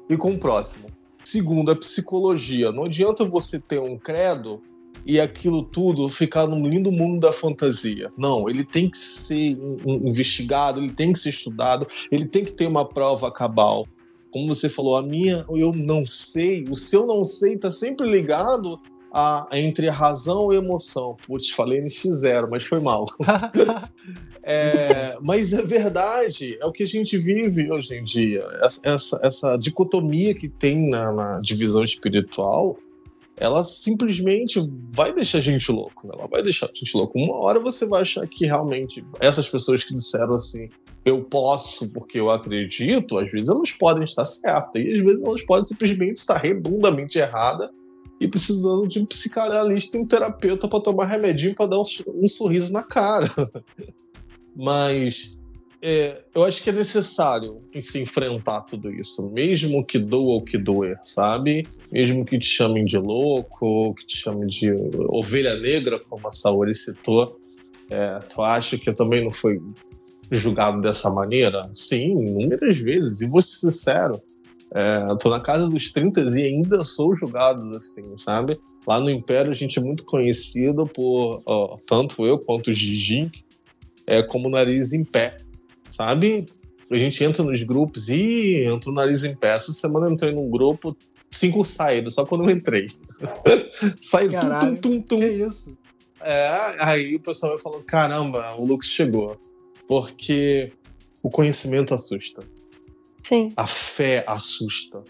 e 0.10 0.17
com 0.17 0.34
o 0.34 0.39
próximo. 0.39 0.86
Segundo, 1.24 1.72
a 1.72 1.76
psicologia. 1.76 2.72
Não 2.72 2.86
adianta 2.86 3.26
você 3.26 3.60
ter 3.60 3.80
um 3.80 3.98
credo 3.98 4.62
e 5.08 5.22
aquilo 5.22 5.63
tudo 5.63 6.10
ficar 6.10 6.46
num 6.46 6.67
lindo 6.67 6.91
mundo 6.91 7.22
da 7.22 7.32
fantasia. 7.32 8.12
Não, 8.17 8.50
ele 8.50 8.65
tem 8.65 8.89
que 8.89 8.98
ser 8.98 9.58
investigado, 9.86 10.82
ele 10.82 10.91
tem 10.91 11.13
que 11.13 11.20
ser 11.20 11.30
estudado, 11.30 11.88
ele 12.12 12.26
tem 12.26 12.43
que 12.43 12.52
ter 12.52 12.67
uma 12.67 12.84
prova 12.86 13.32
cabal. 13.32 13.88
Como 14.30 14.54
você 14.54 14.67
falou, 14.67 14.98
a 14.98 15.02
minha 15.02 15.46
eu 15.50 15.72
não 15.72 16.06
sei, 16.06 16.65
o 16.70 16.76
seu 16.76 17.08
não 17.08 17.24
sei 17.24 17.54
está 17.54 17.72
sempre 17.72 18.06
ligado 18.06 18.78
a, 19.10 19.48
entre 19.54 19.88
a 19.88 19.93
razão 19.93 20.52
e 20.52 20.58
a 20.58 20.60
emoção. 20.60 21.15
Putz, 21.26 21.52
falei 21.52 21.80
no 21.80 21.88
X0, 21.88 22.50
mas 22.52 22.63
foi 22.63 22.82
mal. 22.82 23.06
é, 24.43 25.17
mas 25.24 25.54
é 25.54 25.62
verdade, 25.62 26.58
é 26.60 26.65
o 26.65 26.72
que 26.74 26.84
a 26.84 26.88
gente 26.88 27.17
vive 27.17 27.72
hoje 27.72 27.96
em 27.96 28.04
dia. 28.04 28.46
Essa, 28.84 29.22
essa 29.24 29.56
dicotomia 29.56 30.36
que 30.36 30.50
tem 30.50 30.89
na, 30.89 31.13
na 31.13 31.39
divisão 31.39 31.82
espiritual, 31.82 32.78
ela 33.38 33.63
simplesmente 33.63 34.60
vai 34.89 35.13
deixar 35.13 35.38
a 35.38 35.41
gente 35.41 35.71
louco. 35.71 36.10
Ela 36.12 36.28
vai 36.28 36.41
deixar 36.41 36.65
a 36.65 36.71
gente 36.73 36.97
louco. 36.97 37.17
Uma 37.19 37.36
hora 37.36 37.60
você 37.60 37.86
vai 37.86 38.02
achar 38.02 38.28
que 38.28 38.45
realmente 38.45 39.06
essas 39.19 39.47
pessoas 39.47 39.84
que 39.84 39.95
disseram 39.95 40.34
assim, 40.34 40.69
eu 41.06 41.23
posso 41.23 41.91
porque 41.93 42.19
eu 42.19 42.32
acredito, 42.32 43.17
às 43.17 43.32
vezes 43.32 43.50
elas 43.50 43.71
podem 43.71 44.04
estar 44.04 44.26
certas 44.26 44.82
e 44.82 44.91
às 44.91 44.97
vezes 44.97 45.23
elas 45.23 45.43
podem 45.43 45.63
simplesmente 45.63 46.17
estar 46.17 46.38
redondamente 46.38 47.19
erradas 47.19 47.69
e 48.19 48.28
precisando 48.28 48.88
de 48.88 49.00
um 49.00 49.06
psicanalista 49.06 49.95
e 49.95 50.02
um 50.02 50.06
terapeuta 50.06 50.67
para 50.67 50.82
tomar 50.82 51.06
remedinho 51.06 51.54
para 51.54 51.67
dar 51.67 51.80
um, 51.80 52.28
sorriso 52.28 52.73
na 52.73 52.84
cara. 52.84 53.30
Mas 54.56 55.37
é, 55.82 56.24
eu 56.34 56.44
acho 56.44 56.63
que 56.63 56.70
é 56.70 56.74
necessário 56.74 57.62
se 57.80 58.00
enfrentar 58.00 58.62
tudo 58.62 58.92
isso, 58.92 59.30
mesmo 59.32 59.86
que 59.86 60.00
doa 60.00 60.36
ou 60.36 60.44
que 60.44 60.58
doer, 60.58 60.98
sabe? 61.04 61.68
Mesmo 61.92 62.26
que 62.26 62.40
te 62.40 62.48
chamem 62.48 62.84
de 62.84 62.98
louco, 62.98 63.94
que 63.96 64.06
te 64.06 64.18
chamem 64.18 64.48
de 64.48 64.74
ovelha 65.10 65.56
negra, 65.60 66.00
como 66.10 66.28
a 66.28 66.32
Saori 66.32 66.74
citou. 66.74 67.38
É, 67.90 68.20
tu 68.20 68.42
acha 68.42 68.78
que 68.78 68.90
eu 68.90 68.96
também 68.96 69.24
não 69.24 69.32
fui 69.32 69.62
julgado 70.32 70.82
dessa 70.82 71.10
maneira? 71.10 71.70
Sim, 71.74 72.26
inúmeras 72.26 72.78
vezes. 72.78 73.22
E 73.22 73.28
vou 73.28 73.42
ser 73.42 73.58
sincero, 73.58 74.22
é, 74.74 75.16
tô 75.16 75.30
na 75.30 75.40
casa 75.40 75.70
dos 75.70 75.92
30 75.92 76.22
e 76.22 76.44
ainda 76.44 76.84
sou 76.84 77.16
julgado 77.16 77.62
assim, 77.76 78.04
sabe? 78.18 78.60
Lá 78.86 79.00
no 79.00 79.10
Império 79.10 79.52
a 79.52 79.54
gente 79.54 79.80
é 79.80 79.82
muito 79.82 80.04
conhecido 80.04 80.86
por, 80.86 81.42
ó, 81.46 81.78
tanto 81.86 82.26
eu 82.26 82.38
quanto 82.38 82.70
o 82.70 82.74
Gigi, 82.74 83.32
é, 84.06 84.22
como 84.22 84.50
nariz 84.50 84.92
em 84.92 85.06
pé, 85.06 85.38
sabe? 85.89 86.45
A 86.89 86.97
gente 86.97 87.21
entra 87.23 87.43
nos 87.43 87.63
grupos 87.63 88.08
e 88.10 88.63
entra 88.65 88.89
o 88.89 88.93
nariz 88.93 89.23
em 89.23 89.36
pé. 89.36 89.56
Essa 89.56 89.73
semana 89.73 90.08
eu 90.08 90.13
entrei 90.13 90.34
num 90.34 90.50
grupo, 90.50 90.95
cinco 91.30 91.65
saíram, 91.65 92.10
só 92.10 92.26
quando 92.26 92.50
eu 92.50 92.56
entrei. 92.56 92.88
Saiu 94.00 94.32
tum, 94.32 94.60
tum, 94.60 94.76
tum, 94.76 95.02
tum. 95.02 95.23
É 95.23 95.30
isso. 95.30 95.67
É, 96.21 96.76
aí 96.80 97.15
o 97.15 97.19
pessoal 97.19 97.54
vai 97.54 97.62
falando: 97.62 97.84
caramba, 97.84 98.56
o 98.56 98.65
Lux 98.65 98.88
chegou. 98.88 99.38
Porque 99.88 100.67
o 101.23 101.30
conhecimento 101.30 101.93
assusta. 101.93 102.41
Sim. 103.23 103.50
A 103.56 103.67
fé 103.67 104.23
assusta. 104.28 105.04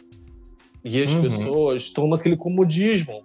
E 0.83 1.01
as 1.01 1.11
uhum. 1.11 1.21
pessoas 1.21 1.81
estão 1.83 2.07
naquele 2.07 2.37
comodismo. 2.37 3.21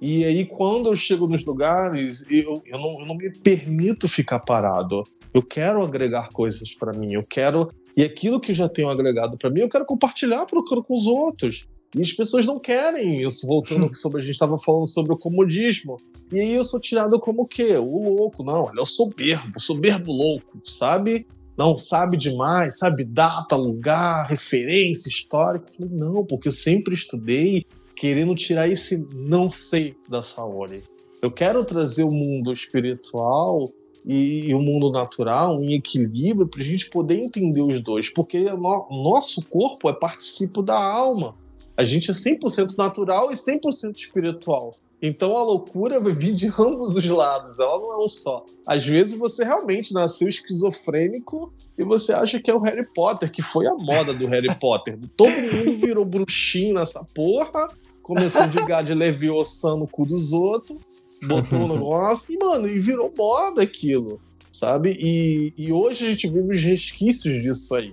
E 0.00 0.24
aí, 0.24 0.44
quando 0.44 0.88
eu 0.88 0.96
chego 0.96 1.26
nos 1.26 1.44
lugares, 1.44 2.26
eu, 2.30 2.62
eu, 2.66 2.78
não, 2.78 3.00
eu 3.00 3.06
não 3.06 3.16
me 3.16 3.30
permito 3.30 4.08
ficar 4.08 4.40
parado. 4.40 5.02
Eu 5.32 5.42
quero 5.42 5.82
agregar 5.82 6.28
coisas 6.30 6.74
para 6.74 6.92
mim. 6.92 7.14
Eu 7.14 7.22
quero. 7.22 7.70
E 7.96 8.04
aquilo 8.04 8.40
que 8.40 8.50
eu 8.50 8.54
já 8.54 8.68
tenho 8.68 8.88
agregado 8.88 9.38
para 9.38 9.50
mim, 9.50 9.60
eu 9.60 9.68
quero 9.68 9.86
compartilhar 9.86 10.46
com 10.46 10.94
os 10.94 11.06
outros. 11.06 11.66
E 11.94 12.02
as 12.02 12.12
pessoas 12.12 12.44
não 12.44 12.58
querem 12.58 13.26
isso. 13.26 13.46
Voltando 13.46 13.94
sobre 13.94 14.18
a 14.18 14.22
gente 14.22 14.34
estava 14.34 14.58
falando 14.58 14.86
sobre 14.86 15.14
o 15.14 15.18
comodismo. 15.18 15.96
E 16.32 16.40
aí 16.40 16.52
eu 16.52 16.64
sou 16.64 16.78
tirado 16.78 17.18
como 17.18 17.42
o 17.42 17.46
quê? 17.46 17.76
O 17.78 18.16
louco. 18.16 18.42
Não, 18.42 18.68
ele 18.68 18.80
é 18.80 18.82
o 18.82 18.86
soberbo, 18.86 19.58
soberbo 19.58 20.12
louco, 20.12 20.60
sabe? 20.64 21.26
não 21.56 21.78
sabe 21.78 22.16
demais, 22.16 22.78
sabe 22.78 23.04
data, 23.04 23.56
lugar, 23.56 24.26
referência, 24.28 25.10
falei, 25.30 25.62
não, 25.90 26.24
porque 26.24 26.48
eu 26.48 26.52
sempre 26.52 26.92
estudei 26.92 27.64
querendo 27.96 28.34
tirar 28.34 28.68
esse 28.68 29.08
não 29.14 29.50
sei 29.50 29.96
da 30.08 30.20
Saori. 30.22 30.84
Eu 31.22 31.30
quero 31.30 31.64
trazer 31.64 32.04
o 32.04 32.10
mundo 32.10 32.52
espiritual 32.52 33.72
e, 34.06 34.54
o 34.54 34.60
mundo 34.60 34.92
natural 34.92 35.60
em 35.60 35.74
equilíbrio 35.74 36.46
para 36.46 36.60
a 36.60 36.64
gente 36.64 36.88
poder 36.90 37.18
entender 37.18 37.62
os 37.62 37.80
dois, 37.80 38.08
porque 38.08 38.44
o 38.44 39.02
nosso 39.02 39.42
corpo 39.42 39.88
é 39.88 39.92
participo 39.92 40.62
da 40.62 40.78
alma. 40.78 41.34
A 41.76 41.82
gente 41.82 42.10
é 42.10 42.14
100% 42.14 42.76
natural 42.78 43.32
e 43.32 43.34
100% 43.34 43.96
espiritual. 43.96 44.72
Então 45.00 45.36
a 45.36 45.42
loucura 45.42 46.00
vai 46.00 46.14
vir 46.14 46.34
de 46.34 46.46
ambos 46.46 46.96
os 46.96 47.04
lados, 47.04 47.58
ela 47.58 47.78
não 47.78 47.92
é 47.92 48.04
um 48.04 48.08
só. 48.08 48.46
Às 48.66 48.86
vezes 48.86 49.18
você 49.18 49.44
realmente 49.44 49.92
nasceu 49.92 50.26
esquizofrênico 50.26 51.52
e 51.76 51.84
você 51.84 52.12
acha 52.14 52.40
que 52.40 52.50
é 52.50 52.54
o 52.54 52.60
Harry 52.60 52.86
Potter, 52.94 53.30
que 53.30 53.42
foi 53.42 53.66
a 53.66 53.74
moda 53.74 54.14
do 54.14 54.26
Harry 54.26 54.54
Potter. 54.58 54.98
Todo 55.14 55.30
mundo 55.30 55.78
virou 55.78 56.04
bruxinho 56.04 56.74
nessa 56.74 57.04
porra, 57.04 57.70
começou 58.06 58.42
a 58.42 58.46
ligar 58.46 58.84
de 58.84 58.94
Leviosa 58.94 59.74
no 59.74 59.88
cu 59.88 60.06
dos 60.06 60.32
outros, 60.32 60.78
botou 61.24 61.58
um 61.58 61.66
negócio 61.74 62.32
e, 62.32 62.38
mano, 62.38 62.68
e 62.68 62.78
virou 62.78 63.12
moda 63.18 63.62
aquilo, 63.62 64.20
sabe? 64.52 64.96
E, 65.00 65.52
e 65.58 65.72
hoje 65.72 66.06
a 66.06 66.10
gente 66.10 66.28
vive 66.28 66.52
os 66.52 66.62
resquícios 66.62 67.42
disso 67.42 67.74
aí. 67.74 67.92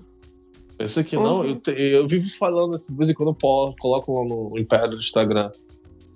Pensa 0.77 1.03
que 1.03 1.15
não, 1.15 1.43
eu, 1.43 1.55
te, 1.55 1.71
eu 1.71 2.07
vivo 2.07 2.29
falando 2.37 2.75
assim, 2.75 2.91
de 2.91 2.97
vez 2.97 3.09
em 3.09 3.13
quando 3.15 3.29
eu 3.29 3.75
coloco 3.79 4.13
lá 4.13 4.27
no 4.27 4.53
Império 4.59 4.91
do 4.91 4.97
Instagram 4.97 5.49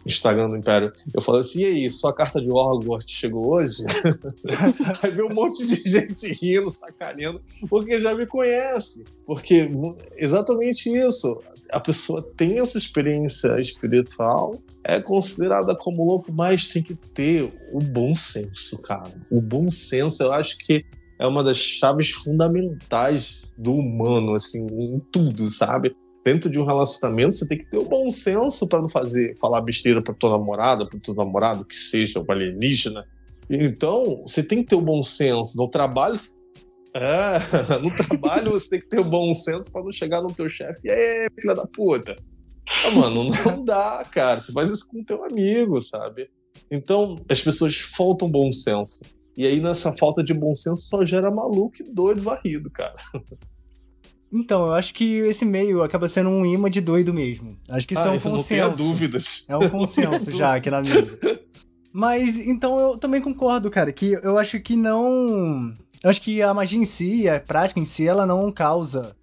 Instagram 0.05 0.49
do 0.49 0.57
Império. 0.57 0.91
Eu 1.13 1.21
falei 1.21 1.41
assim, 1.41 1.61
e 1.61 1.65
aí, 1.65 1.91
sua 1.91 2.13
carta 2.13 2.39
de 2.39 2.49
Hogwarts 2.49 3.11
chegou 3.11 3.55
hoje? 3.55 3.83
aí 5.01 5.11
veio 5.11 5.29
um 5.29 5.33
monte 5.33 5.65
de 5.65 5.75
gente 5.89 6.31
rindo, 6.33 6.69
sacaneando, 6.69 7.41
porque 7.69 7.99
já 7.99 8.13
me 8.15 8.25
conhece. 8.25 9.03
Porque 9.25 9.69
exatamente 10.15 10.89
isso. 10.89 11.41
A 11.71 11.79
pessoa 11.79 12.21
tem 12.35 12.59
essa 12.59 12.77
experiência 12.77 13.59
espiritual, 13.59 14.61
é 14.83 15.01
considerada 15.01 15.75
como 15.75 16.05
louco, 16.05 16.31
mas 16.31 16.67
tem 16.67 16.81
que 16.81 16.95
ter 16.95 17.51
o 17.73 17.79
bom 17.79 18.15
senso, 18.15 18.81
cara. 18.81 19.13
O 19.29 19.41
bom 19.41 19.69
senso, 19.69 20.23
eu 20.23 20.31
acho 20.31 20.57
que 20.59 20.85
é 21.19 21.27
uma 21.27 21.43
das 21.43 21.57
chaves 21.57 22.11
fundamentais 22.11 23.41
do 23.57 23.73
humano, 23.73 24.33
assim, 24.35 24.65
em 24.65 24.99
tudo, 25.11 25.49
sabe? 25.49 25.95
dentro 26.27 26.49
de 26.49 26.59
um 26.59 26.65
relacionamento, 26.65 27.35
você 27.35 27.47
tem 27.47 27.57
que 27.57 27.71
ter 27.71 27.77
o 27.77 27.85
bom 27.85 28.11
senso 28.11 28.67
para 28.67 28.81
não 28.81 28.89
fazer 28.89 29.33
falar 29.39 29.61
besteira 29.61 30.01
para 30.01 30.13
tua 30.13 30.37
namorada, 30.37 30.85
para 30.85 30.99
teu 30.99 31.13
namorado, 31.13 31.63
que 31.63 31.73
seja 31.73 32.19
um 32.19 32.25
alienígena. 32.29 33.07
Então, 33.49 34.23
você 34.27 34.43
tem 34.43 34.61
que 34.61 34.67
ter 34.67 34.75
o 34.75 34.81
bom 34.81 35.01
senso. 35.03 35.57
No 35.57 35.69
trabalho, 35.69 36.19
é, 37.03 37.39
no 37.81 37.95
trabalho 37.95 38.51
você 38.51 38.69
tem 38.69 38.79
que 38.79 38.89
ter 38.89 38.99
o 38.99 39.03
bom 39.03 39.33
senso 39.33 39.71
para 39.71 39.83
não 39.83 39.91
chegar 39.91 40.21
no 40.21 40.33
teu 40.33 40.49
chefe 40.49 40.79
e 40.85 40.89
aí, 40.89 41.27
filha 41.39 41.55
da 41.55 41.65
puta. 41.65 42.15
Ah, 42.85 42.91
mano, 42.91 43.31
não 43.45 43.63
dá, 43.65 44.05
cara. 44.11 44.39
Você 44.39 44.51
faz 44.51 44.69
isso 44.69 44.87
com 44.87 45.03
teu 45.03 45.23
amigo, 45.23 45.79
sabe? 45.79 46.29
Então, 46.69 47.19
as 47.29 47.41
pessoas 47.41 47.77
faltam 47.77 48.29
bom 48.29 48.51
senso. 48.51 49.03
E 49.35 49.45
aí, 49.45 49.59
nessa 49.59 49.93
falta 49.93 50.23
de 50.23 50.33
bom 50.33 50.53
senso, 50.55 50.87
só 50.87 51.05
gera 51.05 51.31
maluco 51.31 51.75
e 51.79 51.83
doido 51.83 52.21
varrido, 52.21 52.69
cara. 52.69 52.95
Então, 54.33 54.65
eu 54.65 54.73
acho 54.73 54.93
que 54.93 55.19
esse 55.19 55.45
meio 55.45 55.81
acaba 55.81 56.07
sendo 56.07 56.29
um 56.29 56.45
imã 56.45 56.69
de 56.69 56.81
doido 56.81 57.13
mesmo. 57.13 57.57
Acho 57.69 57.87
que 57.87 57.93
isso 57.93 58.03
ah, 58.03 58.07
é 58.07 58.17
um 58.17 58.19
consenso. 58.19 58.35
Não 58.35 58.43
tenha 58.43 58.69
dúvidas. 58.69 59.45
É 59.49 59.55
um 59.55 59.69
consenso 59.69 60.31
já 60.31 60.55
aqui 60.55 60.69
na 60.69 60.81
mesa. 60.81 61.19
Mas, 61.93 62.37
então, 62.37 62.79
eu 62.79 62.97
também 62.97 63.21
concordo, 63.21 63.71
cara, 63.71 63.91
que 63.91 64.13
eu 64.21 64.37
acho 64.37 64.59
que 64.59 64.75
não... 64.75 65.77
Eu 66.07 66.11
acho 66.11 66.21
que 66.21 66.41
a 66.41 66.53
magia 66.53 66.79
em 66.79 66.85
si, 66.85 67.27
a 67.27 67.37
prática 67.37 67.81
em 67.81 67.83
si, 67.83 68.07
ela 68.07 68.25
não 68.25 68.49
causa, 68.49 69.13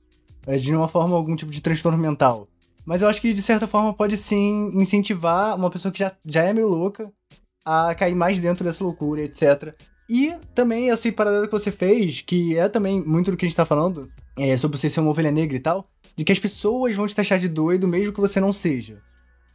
é, 0.46 0.58
de 0.58 0.68
nenhuma 0.68 0.86
forma, 0.86 1.16
algum 1.16 1.34
tipo 1.34 1.50
de 1.50 1.62
transtorno 1.62 1.96
mental. 1.96 2.46
Mas 2.84 3.00
eu 3.00 3.08
acho 3.08 3.22
que, 3.22 3.32
de 3.32 3.40
certa 3.40 3.66
forma, 3.66 3.94
pode 3.94 4.18
sim 4.18 4.70
incentivar 4.74 5.56
uma 5.56 5.70
pessoa 5.70 5.90
que 5.90 6.00
já, 6.00 6.12
já 6.22 6.42
é 6.42 6.52
meio 6.52 6.68
louca 6.68 7.10
a 7.64 7.94
cair 7.94 8.14
mais 8.14 8.38
dentro 8.38 8.62
dessa 8.62 8.84
loucura, 8.84 9.22
etc. 9.22 9.74
E 10.10 10.34
também 10.54 10.90
esse 10.90 11.10
paralelo 11.10 11.46
que 11.46 11.52
você 11.52 11.70
fez, 11.70 12.20
que 12.20 12.54
é 12.54 12.68
também 12.68 13.02
muito 13.02 13.30
do 13.30 13.36
que 13.38 13.46
a 13.46 13.48
gente 13.48 13.56
tá 13.56 13.64
falando, 13.64 14.12
é, 14.36 14.54
sobre 14.58 14.76
você 14.76 14.90
ser 14.90 15.00
uma 15.00 15.08
ovelha 15.08 15.32
negra 15.32 15.56
e 15.56 15.60
tal, 15.60 15.88
de 16.14 16.22
que 16.22 16.32
as 16.32 16.38
pessoas 16.38 16.94
vão 16.94 17.06
te 17.06 17.14
taxar 17.14 17.38
de 17.38 17.48
doido 17.48 17.88
mesmo 17.88 18.12
que 18.12 18.20
você 18.20 18.38
não 18.38 18.52
seja. 18.52 19.00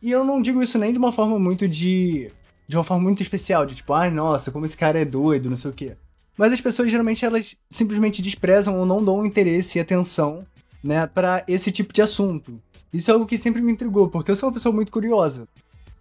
E 0.01 0.09
eu 0.09 0.23
não 0.23 0.41
digo 0.41 0.63
isso 0.63 0.79
nem 0.79 0.91
de 0.91 0.97
uma 0.97 1.11
forma 1.11 1.37
muito 1.37 1.67
de. 1.67 2.31
de 2.67 2.75
uma 2.75 2.83
forma 2.83 3.03
muito 3.03 3.21
especial, 3.21 3.67
de 3.67 3.75
tipo, 3.75 3.93
ah, 3.93 4.09
nossa, 4.09 4.49
como 4.49 4.65
esse 4.65 4.75
cara 4.75 4.99
é 4.99 5.05
doido, 5.05 5.47
não 5.47 5.57
sei 5.57 5.69
o 5.69 5.73
quê. 5.75 5.95
Mas 6.39 6.53
as 6.53 6.61
pessoas 6.61 6.89
geralmente 6.89 7.25
elas 7.25 7.53
simplesmente 7.69 8.21
desprezam 8.21 8.79
ou 8.79 8.85
não 8.85 9.03
dão 9.03 9.25
interesse 9.25 9.77
e 9.77 9.81
atenção, 9.81 10.45
né, 10.81 11.05
para 11.05 11.43
esse 11.49 11.69
tipo 11.69 11.93
de 11.93 12.01
assunto. 12.01 12.57
Isso 12.93 13.11
é 13.11 13.13
algo 13.13 13.25
que 13.25 13.37
sempre 13.37 13.61
me 13.61 13.73
intrigou, 13.73 14.07
porque 14.07 14.31
eu 14.31 14.37
sou 14.37 14.47
uma 14.47 14.53
pessoa 14.53 14.73
muito 14.73 14.89
curiosa. 14.89 15.49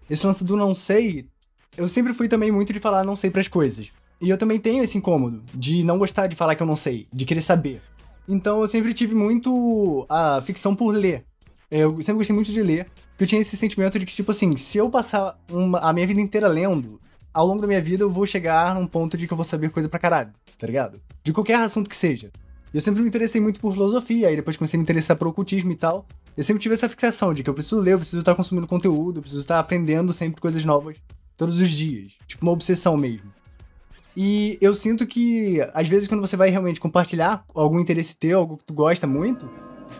Esse 0.08 0.24
lance 0.24 0.44
do 0.44 0.56
não 0.56 0.76
sei, 0.76 1.26
eu 1.76 1.88
sempre 1.88 2.12
fui 2.12 2.28
também 2.28 2.52
muito 2.52 2.72
de 2.72 2.78
falar 2.78 3.02
não 3.02 3.16
sei 3.16 3.32
para 3.32 3.40
as 3.40 3.48
coisas. 3.48 3.90
E 4.20 4.30
eu 4.30 4.38
também 4.38 4.60
tenho 4.60 4.84
esse 4.84 4.96
incômodo 4.96 5.42
de 5.52 5.82
não 5.82 5.98
gostar 5.98 6.28
de 6.28 6.36
falar 6.36 6.54
que 6.54 6.62
eu 6.62 6.68
não 6.68 6.76
sei, 6.76 7.08
de 7.12 7.24
querer 7.24 7.42
saber. 7.42 7.82
Então 8.28 8.60
eu 8.60 8.68
sempre 8.68 8.94
tive 8.94 9.16
muito 9.16 10.06
a 10.08 10.40
ficção 10.40 10.72
por 10.72 10.94
ler. 10.94 11.24
Eu 11.68 11.96
sempre 11.96 12.14
gostei 12.14 12.36
muito 12.36 12.52
de 12.52 12.62
ler, 12.62 12.84
porque 13.10 13.24
eu 13.24 13.26
tinha 13.26 13.40
esse 13.40 13.56
sentimento 13.56 13.98
de 13.98 14.06
que, 14.06 14.14
tipo 14.14 14.30
assim, 14.30 14.56
se 14.56 14.78
eu 14.78 14.88
passar 14.88 15.36
uma, 15.50 15.80
a 15.80 15.92
minha 15.92 16.06
vida 16.06 16.20
inteira 16.20 16.46
lendo, 16.46 17.00
ao 17.32 17.46
longo 17.46 17.60
da 17.60 17.66
minha 17.66 17.80
vida 17.80 18.02
eu 18.02 18.10
vou 18.10 18.26
chegar 18.26 18.74
num 18.74 18.86
ponto 18.86 19.16
de 19.16 19.26
que 19.26 19.32
eu 19.32 19.36
vou 19.36 19.44
saber 19.44 19.70
coisa 19.70 19.88
pra 19.88 19.98
caralho, 19.98 20.30
tá 20.58 20.66
ligado? 20.66 21.00
De 21.22 21.32
qualquer 21.32 21.56
assunto 21.56 21.88
que 21.88 21.96
seja. 21.96 22.30
Eu 22.72 22.80
sempre 22.80 23.00
me 23.02 23.08
interessei 23.08 23.40
muito 23.40 23.60
por 23.60 23.72
filosofia, 23.72 24.28
aí 24.28 24.36
depois 24.36 24.56
comecei 24.56 24.76
a 24.76 24.78
me 24.78 24.82
interessar 24.82 25.16
por 25.16 25.28
ocultismo 25.28 25.72
e 25.72 25.76
tal. 25.76 26.06
Eu 26.36 26.44
sempre 26.44 26.62
tive 26.62 26.74
essa 26.74 26.88
fixação 26.88 27.32
de 27.32 27.42
que 27.42 27.50
eu 27.50 27.54
preciso 27.54 27.80
ler, 27.80 27.94
eu 27.94 27.98
preciso 27.98 28.20
estar 28.20 28.34
consumindo 28.34 28.66
conteúdo, 28.66 29.18
eu 29.18 29.22
preciso 29.22 29.40
estar 29.42 29.58
aprendendo 29.58 30.12
sempre 30.12 30.40
coisas 30.40 30.64
novas 30.64 30.96
todos 31.36 31.60
os 31.60 31.70
dias. 31.70 32.12
Tipo 32.26 32.44
uma 32.44 32.52
obsessão 32.52 32.96
mesmo. 32.96 33.32
E 34.16 34.58
eu 34.60 34.74
sinto 34.74 35.06
que, 35.06 35.60
às 35.72 35.88
vezes, 35.88 36.08
quando 36.08 36.20
você 36.20 36.36
vai 36.36 36.50
realmente 36.50 36.80
compartilhar 36.80 37.44
algum 37.54 37.78
interesse 37.78 38.16
teu, 38.16 38.40
algo 38.40 38.56
que 38.56 38.64
tu 38.64 38.74
gosta 38.74 39.06
muito, 39.06 39.48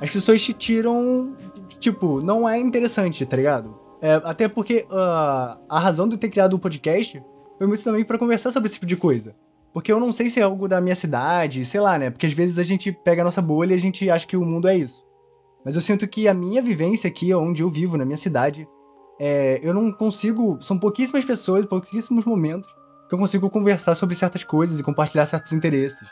as 0.01 0.11
pessoas 0.11 0.43
te 0.43 0.53
tiram. 0.53 1.37
Tipo, 1.79 2.21
não 2.21 2.49
é 2.49 2.59
interessante, 2.59 3.25
tá 3.25 3.37
ligado? 3.37 3.79
É, 4.01 4.15
até 4.25 4.49
porque 4.49 4.87
uh, 4.91 5.59
a 5.69 5.81
razão 5.81 6.09
de 6.09 6.15
eu 6.15 6.19
ter 6.19 6.29
criado 6.29 6.55
o 6.55 6.59
podcast 6.59 7.23
foi 7.57 7.67
muito 7.67 7.83
também 7.83 8.05
para 8.05 8.19
conversar 8.19 8.51
sobre 8.51 8.69
esse 8.69 8.75
tipo 8.75 8.87
de 8.87 8.97
coisa. 8.97 9.35
Porque 9.73 9.93
eu 9.93 10.01
não 10.01 10.13
sei 10.13 10.31
se 10.31 10.41
é 10.41 10.43
algo 10.43 10.69
da 10.69 10.81
minha 10.81 10.95
cidade, 10.95 11.65
sei 11.65 11.81
lá, 11.81 11.99
né? 11.99 12.11
Porque 12.11 12.27
às 12.27 12.33
vezes 12.33 12.59
a 12.59 12.63
gente 12.63 12.91
pega 12.91 13.23
a 13.23 13.25
nossa 13.25 13.43
bolha 13.43 13.73
e 13.73 13.77
a 13.77 13.81
gente 13.81 14.09
acha 14.09 14.27
que 14.27 14.37
o 14.37 14.45
mundo 14.45 14.69
é 14.69 14.77
isso. 14.77 15.05
Mas 15.65 15.75
eu 15.75 15.81
sinto 15.81 16.07
que 16.07 16.29
a 16.29 16.35
minha 16.35 16.63
vivência 16.63 17.09
aqui, 17.09 17.35
onde 17.35 17.63
eu 17.63 17.71
vivo, 17.71 17.97
na 17.97 18.05
minha 18.05 18.17
cidade, 18.17 18.67
é, 19.21 19.61
eu 19.63 19.75
não 19.75 19.93
consigo. 19.93 20.59
São 20.63 20.79
pouquíssimas 20.79 21.25
pessoas, 21.25 21.67
pouquíssimos 21.67 22.25
momentos 22.25 22.71
que 23.09 23.15
eu 23.15 23.19
consigo 23.19 23.51
conversar 23.51 23.95
sobre 23.95 24.15
certas 24.15 24.45
coisas 24.45 24.79
e 24.79 24.83
compartilhar 24.83 25.27
certos 25.27 25.53
interesses. 25.53 26.09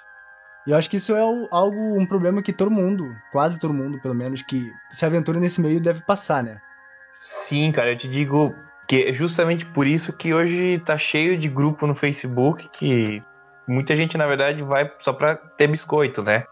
E 0.67 0.73
eu 0.73 0.77
acho 0.77 0.91
que 0.91 0.97
isso 0.97 1.15
é 1.15 1.21
algo, 1.21 2.01
um 2.01 2.07
problema 2.07 2.43
que 2.43 2.53
todo 2.53 2.71
mundo, 2.71 3.05
quase 3.31 3.61
todo 3.61 3.73
mundo, 3.73 4.01
pelo 4.01 4.15
menos, 4.15 4.43
que 4.43 4.73
se 4.91 5.07
aventura 5.07 5.39
nesse 5.39 5.61
meio 5.61 5.81
deve 5.81 6.03
passar, 6.03 6.43
né? 6.43 6.61
Sim, 7.19 7.73
cara, 7.73 7.93
eu 7.93 7.97
te 7.97 8.07
digo 8.07 8.55
que 8.87 9.05
é 9.05 9.13
justamente 9.13 9.65
por 9.65 9.87
isso 9.87 10.15
que 10.19 10.35
hoje 10.35 10.79
tá 10.81 10.99
cheio 10.99 11.39
de 11.39 11.49
grupo 11.49 11.87
no 11.87 11.95
Facebook 11.95 12.69
que 12.69 13.23
muita 13.67 13.97
gente, 13.97 14.19
na 14.19 14.27
verdade, 14.27 14.63
vai 14.63 14.93
só 14.99 15.15
pra 15.15 15.35
ter 15.35 15.67
biscoito, 15.67 16.23
né? 16.23 16.45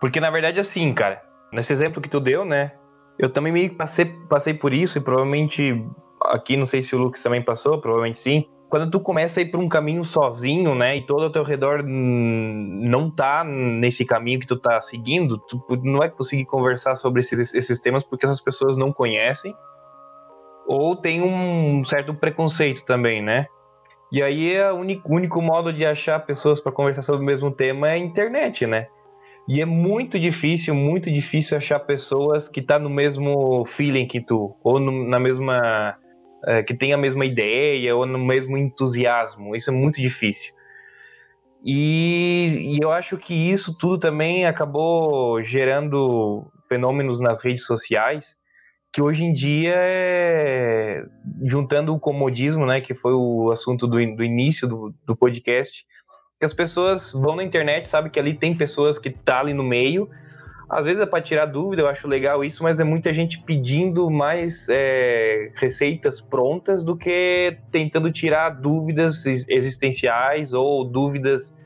Porque, 0.00 0.20
na 0.20 0.30
verdade, 0.30 0.60
assim, 0.60 0.94
cara, 0.94 1.20
nesse 1.52 1.72
exemplo 1.72 2.00
que 2.00 2.08
tu 2.08 2.20
deu, 2.20 2.44
né? 2.44 2.74
Eu 3.18 3.28
também 3.28 3.52
me 3.52 3.68
passei, 3.68 4.04
passei 4.28 4.54
por 4.54 4.72
isso 4.72 4.98
e 4.98 5.00
provavelmente 5.00 5.84
aqui, 6.26 6.56
não 6.56 6.64
sei 6.64 6.80
se 6.80 6.94
o 6.94 6.98
Lucas 7.00 7.20
também 7.20 7.42
passou, 7.42 7.80
provavelmente 7.80 8.20
sim 8.20 8.48
quando 8.68 8.90
tu 8.90 8.98
começa 8.98 9.38
a 9.38 9.42
ir 9.42 9.52
por 9.52 9.60
um 9.60 9.68
caminho 9.68 10.02
sozinho, 10.02 10.74
né, 10.74 10.96
e 10.96 11.06
todo 11.06 11.22
ao 11.22 11.30
teu 11.30 11.44
redor 11.44 11.84
não 11.84 13.08
tá 13.08 13.44
nesse 13.44 14.04
caminho 14.04 14.40
que 14.40 14.48
tu 14.48 14.56
tá 14.56 14.80
seguindo, 14.80 15.38
tu 15.38 15.62
não 15.84 15.98
vai 15.98 16.10
conseguir 16.10 16.44
conversar 16.44 16.96
sobre 16.96 17.20
esses, 17.20 17.54
esses 17.54 17.78
temas 17.78 18.02
porque 18.02 18.26
essas 18.26 18.40
pessoas 18.40 18.76
não 18.76 18.92
conhecem 18.92 19.54
ou 20.66 20.96
tem 20.96 21.22
um 21.22 21.82
certo 21.84 22.14
preconceito 22.14 22.84
também, 22.84 23.22
né? 23.22 23.46
E 24.12 24.22
aí 24.22 24.54
é 24.54 24.70
o 24.70 24.76
único, 24.76 25.14
único 25.14 25.42
modo 25.42 25.72
de 25.72 25.84
achar 25.84 26.20
pessoas 26.20 26.60
para 26.60 26.72
conversar 26.72 27.02
sobre 27.02 27.22
o 27.22 27.24
mesmo 27.24 27.50
tema 27.50 27.88
é 27.88 27.92
a 27.92 27.98
internet, 27.98 28.66
né? 28.66 28.86
E 29.48 29.60
é 29.60 29.66
muito 29.66 30.18
difícil, 30.18 30.74
muito 30.74 31.10
difícil 31.10 31.56
achar 31.56 31.80
pessoas 31.80 32.48
que 32.48 32.62
tá 32.62 32.78
no 32.78 32.88
mesmo 32.88 33.64
feeling 33.66 34.06
que 34.06 34.20
tu, 34.20 34.56
ou 34.62 34.78
no, 34.78 35.06
na 35.06 35.18
mesma 35.18 35.98
é, 36.46 36.62
que 36.62 36.74
tenha 36.74 36.94
a 36.94 36.98
mesma 36.98 37.26
ideia 37.26 37.94
ou 37.94 38.06
no 38.06 38.18
mesmo 38.18 38.56
entusiasmo. 38.56 39.54
Isso 39.54 39.70
é 39.70 39.72
muito 39.72 40.00
difícil. 40.00 40.54
E, 41.64 42.76
e, 42.76 42.78
eu 42.82 42.92
acho 42.92 43.16
que 43.16 43.32
isso 43.34 43.76
tudo 43.78 43.98
também 43.98 44.44
acabou 44.44 45.42
gerando 45.42 46.46
fenômenos 46.68 47.20
nas 47.20 47.42
redes 47.42 47.64
sociais 47.64 48.38
que 48.94 49.02
hoje 49.02 49.24
em 49.24 49.32
dia 49.32 49.74
é, 49.76 51.04
juntando 51.42 51.92
o 51.92 51.98
comodismo, 51.98 52.64
né, 52.64 52.80
que 52.80 52.94
foi 52.94 53.12
o 53.12 53.50
assunto 53.50 53.88
do, 53.88 53.96
do 53.96 54.22
início 54.22 54.68
do, 54.68 54.94
do 55.04 55.16
podcast, 55.16 55.84
que 56.38 56.46
as 56.46 56.54
pessoas 56.54 57.12
vão 57.12 57.34
na 57.34 57.42
internet, 57.42 57.88
sabe 57.88 58.08
que 58.08 58.20
ali 58.20 58.34
tem 58.34 58.54
pessoas 58.54 58.98
que 58.98 59.10
tá 59.10 59.40
ali 59.40 59.52
no 59.52 59.64
meio 59.64 60.08
às 60.68 60.86
vezes 60.86 61.00
é 61.00 61.06
para 61.06 61.22
tirar 61.22 61.46
dúvida, 61.46 61.82
eu 61.82 61.88
acho 61.88 62.08
legal 62.08 62.44
isso, 62.44 62.62
mas 62.62 62.80
é 62.80 62.84
muita 62.84 63.12
gente 63.12 63.40
pedindo 63.42 64.10
mais 64.10 64.68
é, 64.68 65.52
receitas 65.54 66.20
prontas 66.20 66.82
do 66.82 66.96
que 66.96 67.58
tentando 67.70 68.10
tirar 68.10 68.50
dúvidas 68.50 69.24
existenciais 69.26 70.52
ou 70.52 70.84
dúvidas 70.84 71.56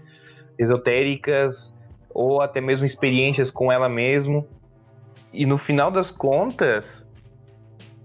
esotéricas 0.58 1.74
ou 2.10 2.42
até 2.42 2.60
mesmo 2.60 2.84
experiências 2.84 3.50
com 3.50 3.70
ela 3.70 3.88
mesmo. 3.88 4.46
E 5.32 5.46
no 5.46 5.56
final 5.56 5.90
das 5.90 6.10
contas, 6.10 7.07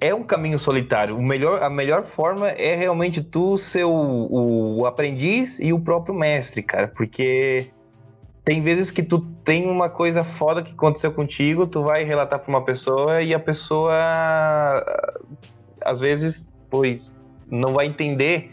é 0.04 0.14
um 0.14 0.22
caminho 0.22 0.60
solitário. 0.60 1.18
O 1.18 1.24
melhor, 1.24 1.64
a 1.64 1.70
melhor 1.70 2.04
forma 2.04 2.50
é 2.50 2.76
realmente 2.76 3.24
tu 3.24 3.56
ser 3.56 3.86
o, 3.86 4.80
o 4.80 4.86
aprendiz 4.86 5.60
e 5.62 5.72
o 5.72 5.80
próprio 5.80 6.14
mestre, 6.14 6.62
cara, 6.62 6.90
porque 6.90 7.72
tem 8.44 8.62
vezes 8.62 8.92
que 8.92 9.02
tu 9.02 9.20
tem 9.46 9.66
uma 9.66 9.90
coisa 9.90 10.22
foda 10.22 10.62
que 10.62 10.74
aconteceu 10.74 11.14
contigo, 11.14 11.66
tu 11.66 11.84
vai 11.84 12.04
relatar 12.04 12.40
para 12.40 12.50
uma 12.50 12.66
pessoa 12.66 13.22
e 13.22 13.34
a 13.34 13.40
pessoa 13.40 13.94
às 15.82 16.02
vezes, 16.02 16.52
pois 16.70 17.16
não 17.50 17.74
vai 17.74 17.86
entender 17.86 18.52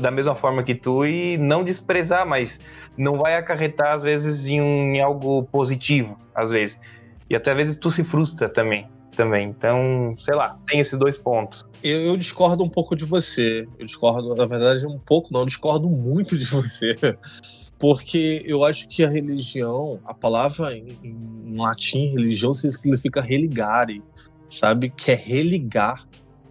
da 0.00 0.10
mesma 0.10 0.34
forma 0.34 0.64
que 0.64 0.74
tu 0.74 1.06
e 1.06 1.38
não 1.38 1.62
desprezar, 1.62 2.26
mas 2.26 2.60
não 2.98 3.18
vai 3.18 3.36
acarretar 3.36 3.92
às 3.92 4.02
vezes 4.02 4.48
em, 4.48 4.60
um, 4.60 4.96
em 4.96 5.00
algo 5.00 5.44
positivo, 5.44 6.18
às 6.34 6.50
vezes. 6.50 6.80
E 7.30 7.36
até 7.36 7.52
às 7.52 7.56
vezes 7.56 7.76
tu 7.76 7.88
se 7.88 8.02
frustra 8.02 8.48
também. 8.48 8.95
Também. 9.16 9.48
Então, 9.48 10.14
sei 10.18 10.34
lá, 10.34 10.58
tem 10.68 10.78
esses 10.78 10.98
dois 10.98 11.16
pontos. 11.16 11.64
Eu, 11.82 12.00
eu, 12.00 12.16
discordo 12.18 12.62
um 12.62 12.68
pouco 12.68 12.94
de 12.94 13.06
você. 13.06 13.66
Eu 13.78 13.86
discordo, 13.86 14.34
na 14.34 14.44
verdade, 14.44 14.86
um 14.86 14.98
pouco, 14.98 15.32
não, 15.32 15.40
eu 15.40 15.46
discordo 15.46 15.88
muito 15.88 16.36
de 16.36 16.44
você. 16.44 16.96
Porque 17.78 18.42
eu 18.46 18.62
acho 18.62 18.86
que 18.88 19.04
a 19.04 19.08
religião, 19.08 19.98
a 20.04 20.12
palavra 20.12 20.74
em, 20.74 20.98
em 21.02 21.56
latim, 21.56 22.10
religião, 22.10 22.52
significa 22.52 23.22
religare, 23.22 24.02
sabe? 24.48 24.90
Que 24.90 25.12
é 25.12 25.14
religar. 25.14 26.06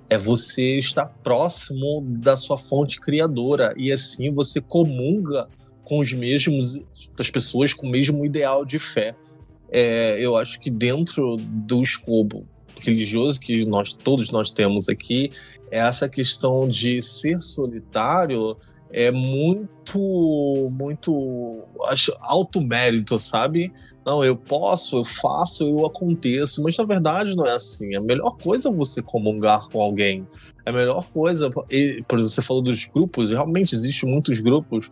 É 0.10 0.18
você 0.18 0.78
estar 0.78 1.08
próximo 1.24 2.02
da 2.02 2.36
sua 2.36 2.58
fonte 2.58 3.00
criadora. 3.00 3.74
E 3.78 3.92
assim 3.92 4.34
você 4.34 4.60
comunga 4.60 5.48
com 5.84 6.00
os 6.00 6.12
mesmos, 6.14 6.80
das 7.16 7.30
pessoas 7.30 7.74
com 7.74 7.88
o 7.88 7.92
mesmo 7.92 8.26
ideal 8.26 8.66
de 8.66 8.80
fé. 8.80 9.16
É, 9.72 10.18
eu 10.20 10.36
acho 10.36 10.60
que 10.60 10.70
dentro 10.72 11.38
do 11.38 11.82
escopo 11.82 12.46
religioso 12.80 13.40
que 13.40 13.66
nós 13.66 13.94
todos 13.94 14.32
nós 14.32 14.52
temos 14.52 14.90
aqui, 14.90 15.32
é 15.72 15.80
essa 15.80 16.08
questão 16.08 16.68
de 16.68 17.02
ser 17.02 17.40
solitário 17.42 18.58
é 18.98 19.12
muito, 19.12 20.70
muito, 20.72 21.64
acho, 21.88 22.16
alto 22.22 22.62
mérito, 22.62 23.20
sabe? 23.20 23.74
Não, 24.06 24.24
eu 24.24 24.38
posso, 24.38 24.96
eu 24.96 25.04
faço, 25.04 25.66
eu 25.66 25.86
aconteço, 25.86 26.64
mas 26.64 26.78
na 26.78 26.86
verdade 26.86 27.36
não 27.36 27.46
é 27.46 27.56
assim. 27.56 27.94
A 27.94 28.00
melhor 28.00 28.38
coisa 28.38 28.70
é 28.70 28.72
você 28.72 29.02
comungar 29.02 29.68
com 29.68 29.82
alguém. 29.82 30.26
A 30.66 30.72
melhor 30.72 31.10
coisa, 31.10 31.50
por 31.50 31.66
exemplo, 31.70 32.30
você 32.30 32.42
falou 32.42 32.62
dos 32.62 32.86
grupos, 32.86 33.32
realmente 33.32 33.76
existem 33.76 34.10
muitos 34.10 34.40
grupos 34.40 34.90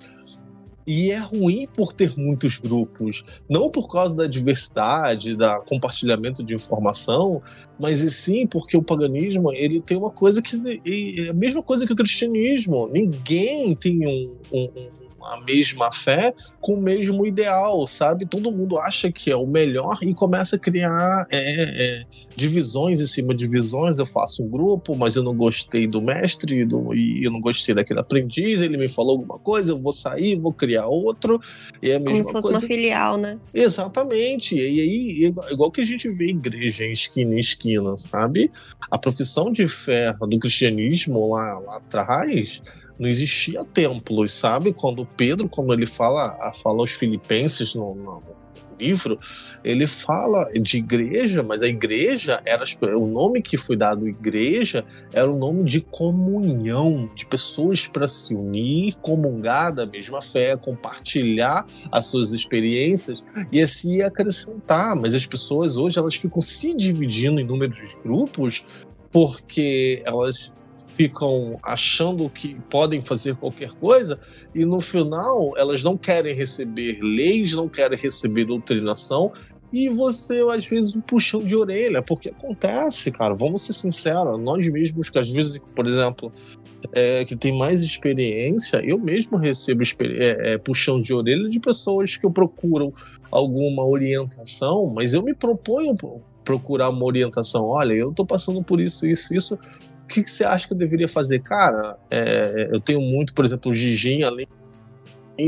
e 0.85 1.11
é 1.11 1.17
ruim 1.17 1.67
por 1.73 1.93
ter 1.93 2.13
muitos 2.17 2.57
grupos, 2.57 3.23
não 3.49 3.69
por 3.69 3.87
causa 3.87 4.15
da 4.15 4.27
diversidade, 4.27 5.35
da 5.35 5.59
compartilhamento 5.59 6.43
de 6.43 6.55
informação, 6.55 7.41
mas 7.79 7.99
sim 8.13 8.45
porque 8.47 8.77
o 8.77 8.83
paganismo 8.83 9.51
ele 9.53 9.81
tem 9.81 9.97
uma 9.97 10.11
coisa 10.11 10.41
que 10.41 10.55
é 10.85 11.29
a 11.29 11.33
mesma 11.33 11.63
coisa 11.63 11.85
que 11.85 11.93
o 11.93 11.95
cristianismo. 11.95 12.87
Ninguém 12.87 13.75
tem 13.75 14.07
um, 14.07 14.37
um, 14.51 15.02
a 15.25 15.41
mesma 15.41 15.91
fé 15.91 16.33
com 16.59 16.73
o 16.73 16.81
mesmo 16.81 17.25
ideal, 17.25 17.85
sabe? 17.87 18.25
Todo 18.25 18.51
mundo 18.51 18.77
acha 18.77 19.11
que 19.11 19.31
é 19.31 19.35
o 19.35 19.45
melhor 19.45 19.97
e 20.01 20.13
começa 20.13 20.55
a 20.55 20.59
criar 20.59 21.25
é, 21.29 22.01
é, 22.01 22.05
divisões 22.35 23.01
em 23.01 23.07
cima 23.07 23.33
de 23.33 23.43
divisões. 23.43 23.99
Eu 23.99 24.05
faço 24.05 24.43
um 24.43 24.49
grupo, 24.49 24.95
mas 24.97 25.15
eu 25.15 25.23
não 25.23 25.35
gostei 25.35 25.87
do 25.87 26.01
mestre 26.01 26.65
do, 26.65 26.93
e 26.93 27.23
eu 27.23 27.31
não 27.31 27.39
gostei 27.39 27.75
daquele 27.75 27.99
aprendiz. 27.99 28.61
Ele 28.61 28.77
me 28.77 28.87
falou 28.87 29.11
alguma 29.11 29.37
coisa, 29.37 29.71
eu 29.71 29.79
vou 29.79 29.91
sair, 29.91 30.39
vou 30.39 30.53
criar 30.53 30.87
outro. 30.87 31.39
E 31.81 31.91
é 31.91 31.95
a 31.95 31.99
mesma 31.99 32.13
Como 32.13 32.23
se 32.23 32.31
fosse 32.31 32.41
coisa. 32.41 32.57
uma 32.59 32.67
filial, 32.67 33.17
né? 33.17 33.37
Exatamente. 33.53 34.55
E 34.55 34.81
aí, 34.81 35.33
igual 35.51 35.71
que 35.71 35.81
a 35.81 35.85
gente 35.85 36.09
vê 36.09 36.29
igreja 36.29 36.85
em 36.85 36.91
esquina 36.91 37.35
em 37.35 37.39
esquina, 37.39 37.97
sabe? 37.97 38.51
A 38.89 38.97
profissão 38.97 39.51
de 39.51 39.67
fé 39.67 40.13
do 40.13 40.39
cristianismo 40.39 41.33
lá, 41.33 41.59
lá 41.59 41.77
atrás 41.77 42.61
não 42.99 43.07
existia 43.07 43.63
templos, 43.65 44.33
sabe? 44.33 44.73
Quando 44.73 45.05
Pedro, 45.05 45.49
quando 45.49 45.73
ele 45.73 45.85
fala, 45.85 46.53
fala 46.61 46.79
aos 46.79 46.91
filipenses 46.91 47.75
no, 47.75 47.95
no 47.95 48.23
livro, 48.79 49.19
ele 49.63 49.87
fala 49.87 50.47
de 50.59 50.77
igreja, 50.77 51.43
mas 51.43 51.61
a 51.61 51.67
igreja 51.67 52.41
era 52.45 52.63
o 52.97 53.07
nome 53.07 53.41
que 53.41 53.57
foi 53.57 53.77
dado 53.77 54.07
igreja 54.07 54.83
era 55.11 55.29
o 55.29 55.37
nome 55.37 55.63
de 55.63 55.81
comunhão, 55.81 57.09
de 57.15 57.25
pessoas 57.25 57.87
para 57.87 58.07
se 58.07 58.35
unir, 58.35 58.95
comungar 59.01 59.73
da 59.73 59.85
mesma 59.85 60.21
fé, 60.21 60.57
compartilhar 60.57 61.65
as 61.91 62.07
suas 62.07 62.33
experiências 62.33 63.23
e 63.51 63.61
assim 63.61 64.01
acrescentar. 64.01 64.95
Mas 64.95 65.13
as 65.15 65.25
pessoas 65.25 65.77
hoje 65.77 65.97
elas 65.97 66.15
ficam 66.15 66.41
se 66.41 66.75
dividindo 66.75 67.39
em 67.39 67.45
números 67.45 67.95
grupos 68.03 68.65
porque 69.11 70.01
elas 70.05 70.51
ficam 70.93 71.59
achando 71.63 72.29
que 72.29 72.55
podem 72.69 73.01
fazer 73.01 73.35
qualquer 73.35 73.71
coisa 73.73 74.19
e 74.53 74.63
no 74.65 74.79
final 74.79 75.53
elas 75.57 75.81
não 75.83 75.97
querem 75.97 76.35
receber 76.35 76.99
leis, 77.01 77.53
não 77.53 77.67
querem 77.67 77.97
receber 77.97 78.45
doutrinação 78.45 79.31
e 79.71 79.89
você 79.89 80.45
às 80.51 80.65
vezes 80.65 80.95
um 80.95 81.01
puxão 81.01 81.43
de 81.43 81.55
orelha, 81.55 82.01
porque 82.03 82.29
acontece, 82.29 83.11
cara, 83.11 83.33
vamos 83.33 83.63
ser 83.63 83.73
sinceros, 83.73 84.39
nós 84.39 84.69
mesmos 84.69 85.09
que 85.09 85.17
às 85.17 85.29
vezes, 85.29 85.59
por 85.75 85.87
exemplo, 85.87 86.31
é, 86.91 87.25
que 87.25 87.35
tem 87.35 87.57
mais 87.57 87.81
experiência, 87.81 88.77
eu 88.85 88.99
mesmo 88.99 89.37
recebo 89.37 89.81
é, 90.01 90.53
é, 90.53 90.57
puxão 90.59 90.99
de 90.99 91.11
orelha 91.11 91.49
de 91.49 91.59
pessoas 91.59 92.15
que 92.15 92.25
eu 92.25 92.31
procuro 92.31 92.93
alguma 93.31 93.83
orientação, 93.83 94.85
mas 94.93 95.15
eu 95.15 95.23
me 95.23 95.33
proponho 95.33 95.95
procurar 96.43 96.89
uma 96.89 97.05
orientação. 97.05 97.65
Olha, 97.65 97.93
eu 97.93 98.11
tô 98.11 98.25
passando 98.25 98.61
por 98.61 98.79
isso, 98.79 99.07
isso, 99.07 99.33
isso 99.33 99.57
que, 100.13 100.23
que 100.23 100.29
você 100.29 100.43
acha 100.43 100.67
que 100.67 100.73
eu 100.73 100.77
deveria 100.77 101.07
fazer? 101.07 101.39
Cara, 101.39 101.97
é, 102.09 102.69
eu 102.71 102.79
tenho 102.79 103.01
muito, 103.01 103.33
por 103.33 103.43
exemplo, 103.43 103.71
o 103.71 103.73
Gigin, 103.73 104.21
além 104.21 104.47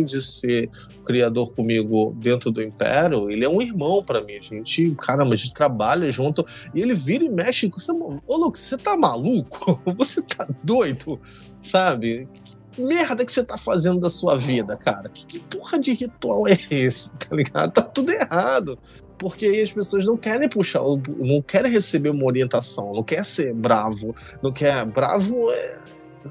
de 0.04 0.22
ser 0.22 0.70
criador 1.06 1.54
comigo 1.54 2.16
dentro 2.18 2.50
do 2.50 2.62
Império, 2.62 3.30
ele 3.30 3.46
é 3.46 3.50
um 3.50 3.62
irmão 3.62 4.04
para 4.04 4.24
mim. 4.24 4.34
A 4.38 4.42
gente, 4.42 4.96
caramba, 4.96 5.34
a 5.34 5.38
gente 5.38 5.54
trabalha 5.54 6.10
junto 6.10 6.44
e 6.74 6.82
ele 6.82 6.96
vira 6.96 7.24
e 7.24 7.30
mexe 7.30 7.70
com 7.70 7.78
você. 7.78 7.92
Ô, 7.92 8.38
Luke, 8.38 8.58
você 8.58 8.76
tá 8.76 8.98
maluco? 8.98 9.80
Você 9.96 10.22
tá 10.24 10.48
doido? 10.64 11.20
Sabe? 11.62 12.28
Que 12.72 12.84
merda 12.84 13.24
que 13.24 13.32
você 13.32 13.44
tá 13.44 13.58
fazendo 13.58 14.00
da 14.00 14.10
sua 14.10 14.36
vida, 14.36 14.76
cara? 14.76 15.10
Que, 15.10 15.26
que 15.26 15.40
porra 15.40 15.80
de 15.80 15.94
ritual 15.94 16.48
é 16.48 16.58
esse? 16.72 17.14
Tá 17.14 17.36
ligado? 17.36 17.72
Tá 17.72 17.82
tudo 17.82 18.12
errado 18.12 18.78
porque 19.18 19.46
as 19.46 19.72
pessoas 19.72 20.06
não 20.06 20.18
querem 20.18 20.48
puxar, 20.50 20.82
não 20.82 21.42
querem 21.42 21.72
receber 21.72 22.10
uma 22.10 22.26
orientação, 22.26 22.94
não 22.94 23.04
quer 23.04 23.24
ser 23.26 23.54
bravo, 23.54 24.16
não 24.42 24.52
quer. 24.52 24.86
Bravo 24.86 25.52
é 25.52 25.78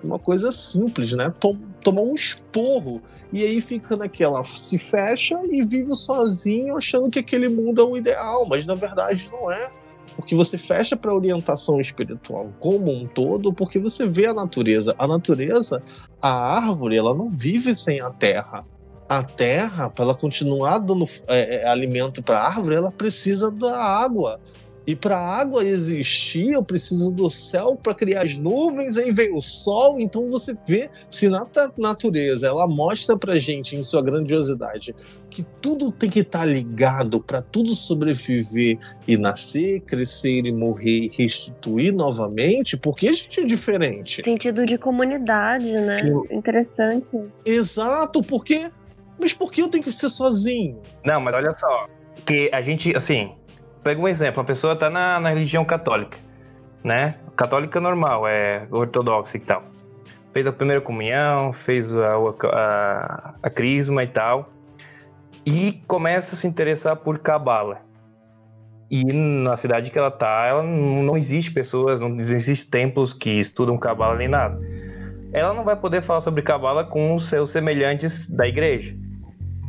uma 0.02 0.18
coisa 0.18 0.50
simples, 0.50 1.12
né? 1.12 1.32
Tom, 1.38 1.56
tomar 1.82 2.02
um 2.02 2.14
esporro 2.14 3.00
e 3.32 3.44
aí 3.44 3.60
fica 3.60 3.96
naquela, 3.96 4.42
se 4.44 4.78
fecha 4.78 5.40
e 5.50 5.62
vive 5.64 5.94
sozinho 5.94 6.76
achando 6.76 7.10
que 7.10 7.18
aquele 7.18 7.48
mundo 7.48 7.80
é 7.80 7.84
o 7.84 7.96
ideal, 7.96 8.46
mas 8.46 8.64
na 8.64 8.74
verdade 8.74 9.28
não 9.32 9.50
é. 9.50 9.70
Porque 10.16 10.34
você 10.34 10.56
fecha 10.56 10.96
para 10.96 11.10
a 11.10 11.14
orientação 11.14 11.80
espiritual 11.80 12.52
como 12.60 12.90
um 12.90 13.04
todo, 13.04 13.52
porque 13.52 13.80
você 13.80 14.06
vê 14.06 14.26
a 14.26 14.34
natureza. 14.34 14.94
A 14.96 15.08
natureza, 15.08 15.82
a 16.22 16.56
árvore, 16.56 16.96
ela 16.96 17.12
não 17.12 17.28
vive 17.28 17.74
sem 17.74 18.00
a 18.00 18.10
terra 18.10 18.64
a 19.08 19.22
terra, 19.22 19.90
para 19.90 20.04
ela 20.04 20.14
continuar 20.14 20.78
dando 20.78 21.04
é, 21.26 21.62
é 21.62 21.68
alimento 21.68 22.22
para 22.22 22.38
a 22.38 22.46
árvore, 22.48 22.76
ela 22.76 22.92
precisa 22.92 23.50
da 23.50 23.76
água. 23.76 24.40
E 24.86 24.94
para 24.94 25.16
a 25.16 25.40
água 25.40 25.64
existir, 25.64 26.52
eu 26.52 26.62
preciso 26.62 27.10
do 27.10 27.30
céu 27.30 27.74
para 27.74 27.94
criar 27.94 28.22
as 28.22 28.36
nuvens, 28.36 28.98
aí 28.98 29.10
vem 29.12 29.34
o 29.34 29.40
sol. 29.40 29.98
Então 29.98 30.28
você 30.28 30.54
vê 30.68 30.90
se 31.08 31.28
na 31.28 31.46
natureza 31.78 32.46
ela 32.46 32.68
mostra 32.68 33.16
para 33.16 33.38
gente 33.38 33.76
em 33.76 33.82
sua 33.82 34.02
grandiosidade 34.02 34.94
que 35.30 35.42
tudo 35.60 35.90
tem 35.90 36.10
que 36.10 36.20
estar 36.20 36.40
tá 36.40 36.44
ligado 36.44 37.20
para 37.20 37.40
tudo 37.40 37.74
sobreviver 37.74 38.78
e 39.08 39.16
nascer, 39.16 39.80
crescer 39.80 40.46
e 40.46 40.52
morrer 40.52 41.06
e 41.06 41.08
restituir 41.08 41.92
novamente, 41.92 42.76
porque 42.76 43.08
a 43.08 43.12
gente 43.12 43.40
é 43.40 43.44
diferente. 43.44 44.22
Sentido 44.22 44.66
de 44.66 44.76
comunidade, 44.78 45.72
né? 45.72 46.02
Sim. 46.02 46.22
Interessante. 46.30 47.10
Exato, 47.44 48.22
porque 48.22 48.70
mas 49.18 49.32
por 49.32 49.52
que 49.52 49.62
eu 49.62 49.68
tenho 49.68 49.84
que 49.84 49.92
ser 49.92 50.08
sozinho? 50.08 50.80
Não, 51.04 51.20
mas 51.20 51.34
olha 51.34 51.54
só. 51.54 51.86
Que 52.26 52.50
a 52.52 52.60
gente, 52.62 52.96
assim, 52.96 53.34
pega 53.82 54.00
um 54.00 54.08
exemplo, 54.08 54.40
uma 54.40 54.46
pessoa 54.46 54.74
tá 54.74 54.88
na, 54.90 55.20
na 55.20 55.28
religião 55.30 55.64
católica, 55.64 56.18
né? 56.82 57.16
Católica 57.36 57.80
normal, 57.80 58.26
é 58.26 58.66
ortodoxa 58.70 59.36
e 59.36 59.40
tal. 59.40 59.62
Fez 60.32 60.46
a 60.46 60.52
primeira 60.52 60.80
comunhão, 60.80 61.52
fez 61.52 61.96
a, 61.96 62.16
a, 62.52 63.34
a 63.42 63.50
crisma 63.50 64.02
e 64.02 64.08
tal. 64.08 64.50
E 65.46 65.82
começa 65.86 66.34
a 66.34 66.38
se 66.38 66.46
interessar 66.46 66.96
por 66.96 67.18
cabala. 67.18 67.80
E 68.90 69.04
na 69.04 69.56
cidade 69.56 69.90
que 69.90 69.98
ela 69.98 70.10
tá, 70.10 70.46
ela 70.46 70.62
não, 70.62 71.16
existe 71.16 71.52
pessoas, 71.52 72.00
não 72.00 72.16
existe 72.16 72.70
templos 72.70 73.12
que 73.12 73.30
estudam 73.30 73.76
cabala 73.76 74.16
nem 74.16 74.28
nada. 74.28 74.58
Ela 75.32 75.52
não 75.52 75.64
vai 75.64 75.76
poder 75.76 76.00
falar 76.02 76.20
sobre 76.20 76.42
cabala 76.42 76.84
com 76.84 77.14
os 77.14 77.28
seus 77.28 77.50
semelhantes 77.50 78.28
da 78.30 78.46
igreja 78.46 78.96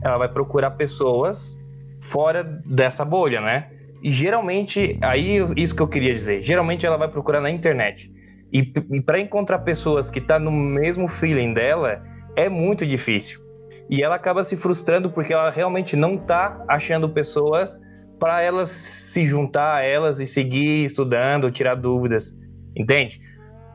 ela 0.06 0.18
vai 0.18 0.30
procurar 0.30 0.72
pessoas 0.72 1.60
fora 2.02 2.44
dessa 2.44 3.04
bolha, 3.04 3.42
né? 3.42 3.72
E 4.04 4.12
geralmente, 4.12 4.98
aí 5.02 5.38
isso 5.58 5.76
que 5.76 5.82
eu 5.82 5.88
queria 5.88 6.14
dizer, 6.14 6.44
geralmente 6.44 6.86
ela 6.86 6.96
vai 6.96 7.08
procurar 7.08 7.42
na 7.42 7.50
internet. 7.50 8.12
E, 8.54 8.72
e 8.92 9.02
para 9.02 9.20
encontrar 9.20 9.60
pessoas 9.60 10.12
que 10.12 10.22
tá 10.22 10.38
no 10.38 10.52
mesmo 10.52 11.08
feeling 11.08 11.54
dela, 11.54 12.04
é 12.36 12.48
muito 12.48 12.86
difícil. 12.86 13.40
E 13.90 14.04
ela 14.04 14.16
acaba 14.16 14.44
se 14.44 14.56
frustrando 14.56 15.10
porque 15.10 15.34
ela 15.34 15.50
realmente 15.50 15.96
não 15.96 16.18
tá 16.18 16.64
achando 16.68 17.10
pessoas 17.10 17.82
para 18.20 18.42
elas 18.42 18.70
se 18.70 19.26
juntar 19.26 19.78
a 19.78 19.82
elas 19.82 20.20
e 20.20 20.26
seguir 20.26 20.86
estudando, 20.86 21.52
tirar 21.52 21.76
dúvidas, 21.76 22.38
entende? 22.76 23.20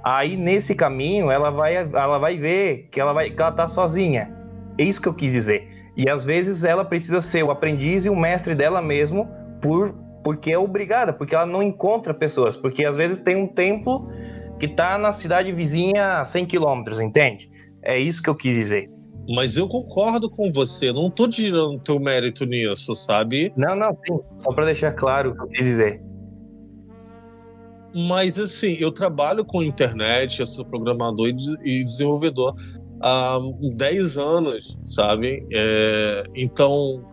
Aí 0.05 0.37
nesse 0.37 0.75
caminho 0.75 1.31
ela 1.31 1.51
vai, 1.51 1.77
ela 1.77 2.19
vai 2.19 2.38
ver 2.38 2.88
que 2.90 3.01
ela 3.01 3.12
vai, 3.12 3.31
que 3.31 3.40
ela 3.40 3.53
tá 3.53 3.66
sozinha. 3.66 4.33
É 4.79 4.83
isso 4.85 5.03
que 5.03 5.09
eu 5.09 5.14
quis 5.14 5.33
dizer. 5.33 5.69
E 5.96 6.09
às 6.09 6.24
vezes 6.24 6.64
ela 6.64 6.85
precisa 6.85 7.20
ser 7.20 7.42
o 7.42 7.50
aprendiz 7.50 8.07
e 8.07 8.11
o 8.11 8.16
mestre 8.16 8.55
dela 8.55 8.81
mesmo 8.81 9.29
por 9.61 9.94
porque 10.22 10.53
é 10.53 10.59
obrigada, 10.59 11.12
porque 11.12 11.35
ela 11.35 11.46
não 11.46 11.62
encontra 11.62 12.12
pessoas, 12.12 12.55
porque 12.57 12.85
às 12.85 12.96
vezes 12.96 13.20
tem 13.20 13.37
um 13.37 13.46
templo 13.46 14.07
que 14.59 14.66
está 14.66 14.98
na 14.98 15.12
cidade 15.12 15.50
vizinha 15.50 16.20
a 16.20 16.24
100 16.24 16.44
quilômetros, 16.46 17.00
entende? 17.00 17.50
É 17.83 17.98
isso 17.98 18.22
que 18.22 18.29
eu 18.29 18.35
quis 18.35 18.55
dizer. 18.55 18.90
Mas 19.35 19.57
eu 19.57 19.68
concordo 19.68 20.29
com 20.29 20.53
você, 20.53 20.92
não 20.92 21.09
tô 21.09 21.29
tirando 21.29 21.79
teu 21.79 21.98
mérito 21.98 22.44
nisso, 22.44 22.94
sabe? 22.94 23.53
Não, 23.57 23.74
não, 23.74 23.96
sim. 24.07 24.18
Só 24.37 24.53
para 24.53 24.66
deixar 24.66 24.92
claro 24.92 25.31
o 25.31 25.35
que 25.35 25.42
eu 25.42 25.48
quis 25.48 25.64
dizer. 25.64 26.03
Mas 28.09 28.38
assim, 28.38 28.76
eu 28.79 28.92
trabalho 28.92 29.44
com 29.44 29.62
internet, 29.62 30.40
eu 30.40 30.46
sou 30.46 30.64
programador 30.64 31.29
e 31.29 31.83
desenvolvedor 31.83 32.55
há 33.00 33.38
10 33.76 34.16
anos, 34.16 34.78
sabe? 34.84 35.46
É, 35.52 36.24
então, 36.34 37.04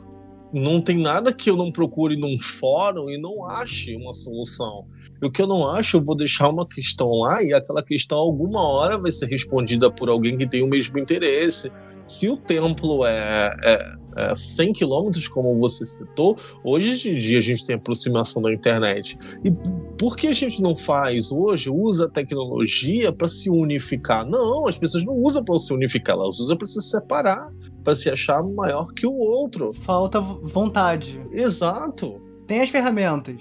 não 0.53 0.81
tem 0.81 0.97
nada 0.97 1.33
que 1.33 1.49
eu 1.49 1.55
não 1.55 1.71
procure 1.71 2.17
num 2.17 2.37
fórum 2.39 3.09
e 3.09 3.17
não 3.17 3.45
ache 3.45 3.95
uma 3.95 4.13
solução. 4.13 4.85
E 5.21 5.25
o 5.25 5.31
que 5.31 5.41
eu 5.41 5.47
não 5.47 5.69
acho, 5.69 5.97
eu 5.97 6.03
vou 6.03 6.15
deixar 6.15 6.49
uma 6.49 6.67
questão 6.67 7.09
lá 7.11 7.43
e 7.43 7.53
aquela 7.53 7.83
questão 7.83 8.17
alguma 8.17 8.61
hora 8.61 8.97
vai 8.97 9.11
ser 9.11 9.27
respondida 9.27 9.91
por 9.91 10.09
alguém 10.09 10.37
que 10.37 10.47
tem 10.47 10.63
o 10.63 10.67
mesmo 10.67 10.97
interesse. 10.99 11.71
Se 12.07 12.29
o 12.29 12.37
templo 12.37 13.05
é, 13.05 13.55
é 13.63 13.97
é, 14.17 14.35
100 14.35 14.73
quilômetros, 14.73 15.27
como 15.27 15.57
você 15.59 15.85
citou, 15.85 16.35
hoje 16.63 17.11
em 17.11 17.19
dia 17.19 17.37
a 17.37 17.41
gente 17.41 17.65
tem 17.65 17.75
aproximação 17.75 18.41
da 18.41 18.51
internet. 18.51 19.17
E 19.43 19.51
por 19.97 20.17
que 20.17 20.27
a 20.27 20.33
gente 20.33 20.61
não 20.61 20.75
faz 20.75 21.31
hoje, 21.31 21.69
usa 21.69 22.05
a 22.05 22.09
tecnologia 22.09 23.13
para 23.13 23.27
se 23.27 23.49
unificar? 23.49 24.25
Não, 24.25 24.67
as 24.67 24.77
pessoas 24.77 25.05
não 25.05 25.13
usam 25.13 25.43
para 25.43 25.57
se 25.59 25.71
unificar, 25.71 26.15
elas 26.15 26.39
usam 26.39 26.57
para 26.57 26.65
se 26.65 26.81
separar, 26.81 27.51
para 27.83 27.93
se 27.93 28.09
achar 28.09 28.41
maior 28.55 28.87
que 28.93 29.05
o 29.05 29.13
outro. 29.13 29.71
Falta 29.71 30.19
vontade. 30.19 31.21
Exato. 31.31 32.19
Tem 32.47 32.61
as 32.61 32.69
ferramentas 32.69 33.35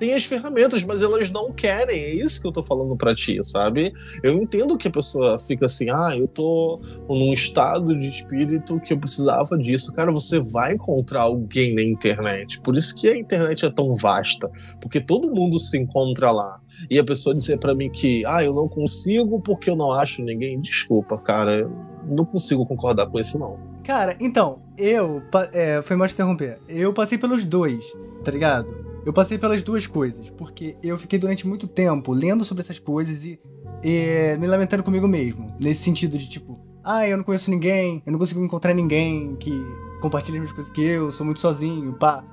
tem 0.00 0.14
as 0.14 0.24
ferramentas, 0.24 0.82
mas 0.82 1.02
elas 1.02 1.30
não 1.30 1.52
querem. 1.52 2.00
É 2.00 2.14
isso 2.14 2.40
que 2.40 2.48
eu 2.48 2.52
tô 2.52 2.64
falando 2.64 2.96
para 2.96 3.14
ti, 3.14 3.38
sabe? 3.42 3.92
Eu 4.22 4.32
entendo 4.32 4.78
que 4.78 4.88
a 4.88 4.90
pessoa 4.90 5.38
fica 5.38 5.66
assim, 5.66 5.90
ah, 5.90 6.16
eu 6.16 6.26
tô 6.26 6.80
num 7.06 7.34
estado 7.34 7.96
de 7.96 8.08
espírito 8.08 8.80
que 8.80 8.94
eu 8.94 8.98
precisava 8.98 9.58
disso. 9.58 9.92
Cara, 9.92 10.10
você 10.10 10.40
vai 10.40 10.72
encontrar 10.72 11.24
alguém 11.24 11.74
na 11.74 11.82
internet. 11.82 12.58
Por 12.62 12.78
isso 12.78 12.96
que 12.96 13.08
a 13.08 13.16
internet 13.16 13.66
é 13.66 13.70
tão 13.70 13.94
vasta, 13.94 14.50
porque 14.80 15.02
todo 15.02 15.30
mundo 15.30 15.58
se 15.60 15.78
encontra 15.78 16.32
lá. 16.32 16.58
E 16.88 16.98
a 16.98 17.04
pessoa 17.04 17.34
dizer 17.34 17.58
para 17.58 17.74
mim 17.74 17.90
que, 17.90 18.24
ah, 18.24 18.42
eu 18.42 18.54
não 18.54 18.66
consigo 18.66 19.38
porque 19.38 19.68
eu 19.68 19.76
não 19.76 19.92
acho 19.92 20.22
ninguém. 20.22 20.58
Desculpa, 20.62 21.18
cara, 21.18 21.58
eu 21.58 21.70
não 22.06 22.24
consigo 22.24 22.64
concordar 22.64 23.06
com 23.06 23.20
isso, 23.20 23.38
não. 23.38 23.60
Cara, 23.84 24.16
então, 24.18 24.62
eu. 24.78 25.22
É, 25.52 25.82
foi 25.82 25.94
mais 25.94 26.12
interromper. 26.12 26.58
Eu 26.66 26.94
passei 26.94 27.18
pelos 27.18 27.44
dois, 27.44 27.84
tá 28.24 28.30
ligado? 28.30 28.89
Eu 29.04 29.12
passei 29.12 29.38
pelas 29.38 29.62
duas 29.62 29.86
coisas, 29.86 30.28
porque 30.30 30.76
eu 30.82 30.98
fiquei 30.98 31.18
durante 31.18 31.46
muito 31.46 31.66
tempo 31.66 32.12
lendo 32.12 32.44
sobre 32.44 32.62
essas 32.62 32.78
coisas 32.78 33.24
e, 33.24 33.38
e 33.82 34.36
me 34.38 34.46
lamentando 34.46 34.82
comigo 34.82 35.08
mesmo. 35.08 35.54
Nesse 35.58 35.82
sentido 35.82 36.18
de 36.18 36.28
tipo, 36.28 36.60
ah, 36.84 37.08
eu 37.08 37.16
não 37.16 37.24
conheço 37.24 37.50
ninguém, 37.50 38.02
eu 38.04 38.12
não 38.12 38.18
consigo 38.18 38.42
encontrar 38.44 38.74
ninguém 38.74 39.36
que 39.36 39.52
compartilhe 40.00 40.36
as 40.36 40.42
mesmas 40.42 40.52
coisas 40.54 40.72
que 40.72 40.82
eu, 40.82 41.10
sou 41.10 41.24
muito 41.24 41.40
sozinho, 41.40 41.94
pá. 41.94 42.24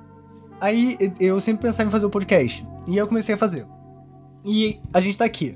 Aí 0.60 0.98
eu 1.20 1.40
sempre 1.40 1.62
pensava 1.68 1.88
em 1.88 1.92
fazer 1.92 2.06
o 2.06 2.10
podcast. 2.10 2.66
E 2.86 2.96
eu 2.96 3.06
comecei 3.06 3.34
a 3.34 3.38
fazer. 3.38 3.66
E 4.44 4.80
a 4.92 5.00
gente 5.00 5.16
tá 5.16 5.24
aqui, 5.24 5.54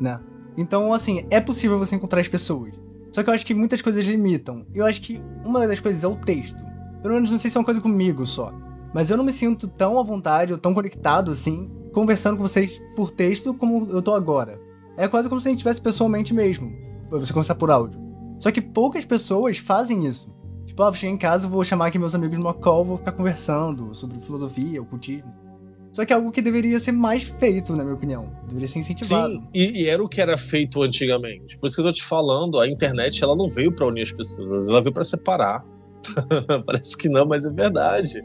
né? 0.00 0.20
Então, 0.56 0.92
assim, 0.92 1.24
é 1.30 1.40
possível 1.40 1.78
você 1.78 1.94
encontrar 1.94 2.20
as 2.20 2.28
pessoas. 2.28 2.74
Só 3.10 3.22
que 3.22 3.30
eu 3.30 3.34
acho 3.34 3.44
que 3.44 3.54
muitas 3.54 3.80
coisas 3.80 4.04
limitam. 4.04 4.66
Eu 4.74 4.86
acho 4.86 5.00
que 5.00 5.22
uma 5.44 5.66
das 5.66 5.80
coisas 5.80 6.02
é 6.02 6.08
o 6.08 6.16
texto. 6.16 6.56
Pelo 7.02 7.14
menos 7.14 7.30
não 7.30 7.38
sei 7.38 7.50
se 7.50 7.56
é 7.56 7.60
uma 7.60 7.64
coisa 7.64 7.80
comigo 7.80 8.26
só. 8.26 8.52
Mas 8.94 9.10
eu 9.10 9.16
não 9.16 9.24
me 9.24 9.32
sinto 9.32 9.66
tão 9.66 9.98
à 9.98 10.02
vontade 10.02 10.52
ou 10.52 10.58
tão 10.58 10.74
conectado 10.74 11.30
assim, 11.30 11.70
conversando 11.92 12.36
com 12.36 12.42
vocês 12.42 12.80
por 12.94 13.10
texto 13.10 13.54
como 13.54 13.88
eu 13.90 14.02
tô 14.02 14.14
agora. 14.14 14.60
É 14.96 15.08
quase 15.08 15.28
como 15.28 15.40
se 15.40 15.48
a 15.48 15.50
gente 15.50 15.58
estivesse 15.58 15.80
pessoalmente 15.80 16.34
mesmo. 16.34 16.72
Você 17.10 17.32
conversar 17.32 17.54
por 17.54 17.70
áudio. 17.70 18.00
Só 18.38 18.50
que 18.50 18.60
poucas 18.60 19.04
pessoas 19.04 19.58
fazem 19.58 20.04
isso. 20.06 20.28
Tipo, 20.66 20.82
ah, 20.82 20.90
vou 20.90 20.94
chegar 20.94 21.12
em 21.12 21.18
casa, 21.18 21.48
vou 21.48 21.64
chamar 21.64 21.86
aqui 21.86 21.98
meus 21.98 22.14
amigos 22.14 22.38
numa 22.38 22.54
call, 22.54 22.84
vou 22.84 22.98
ficar 22.98 23.12
conversando 23.12 23.94
sobre 23.94 24.18
filosofia, 24.20 24.80
ocultismo. 24.80 25.32
Só 25.92 26.06
que 26.06 26.12
é 26.12 26.16
algo 26.16 26.32
que 26.32 26.40
deveria 26.40 26.80
ser 26.80 26.92
mais 26.92 27.22
feito, 27.22 27.76
na 27.76 27.84
minha 27.84 27.94
opinião. 27.94 28.32
Deveria 28.48 28.66
ser 28.66 28.78
incentivado. 28.78 29.34
Sim, 29.34 29.48
e, 29.52 29.82
e, 29.82 29.88
era 29.88 30.02
o 30.02 30.08
que 30.08 30.20
era 30.20 30.38
feito 30.38 30.82
antigamente. 30.82 31.58
Por 31.58 31.66
isso 31.66 31.76
que 31.76 31.82
eu 31.82 31.86
tô 31.86 31.92
te 31.92 32.02
falando, 32.02 32.58
a 32.58 32.66
internet 32.66 33.22
ela 33.22 33.36
não 33.36 33.50
veio 33.50 33.70
para 33.74 33.86
unir 33.86 34.02
as 34.02 34.12
pessoas, 34.12 34.68
ela 34.68 34.80
veio 34.80 34.92
para 34.92 35.04
separar. 35.04 35.64
Parece 36.64 36.96
que 36.96 37.10
não, 37.10 37.26
mas 37.26 37.44
é 37.44 37.50
verdade. 37.50 38.24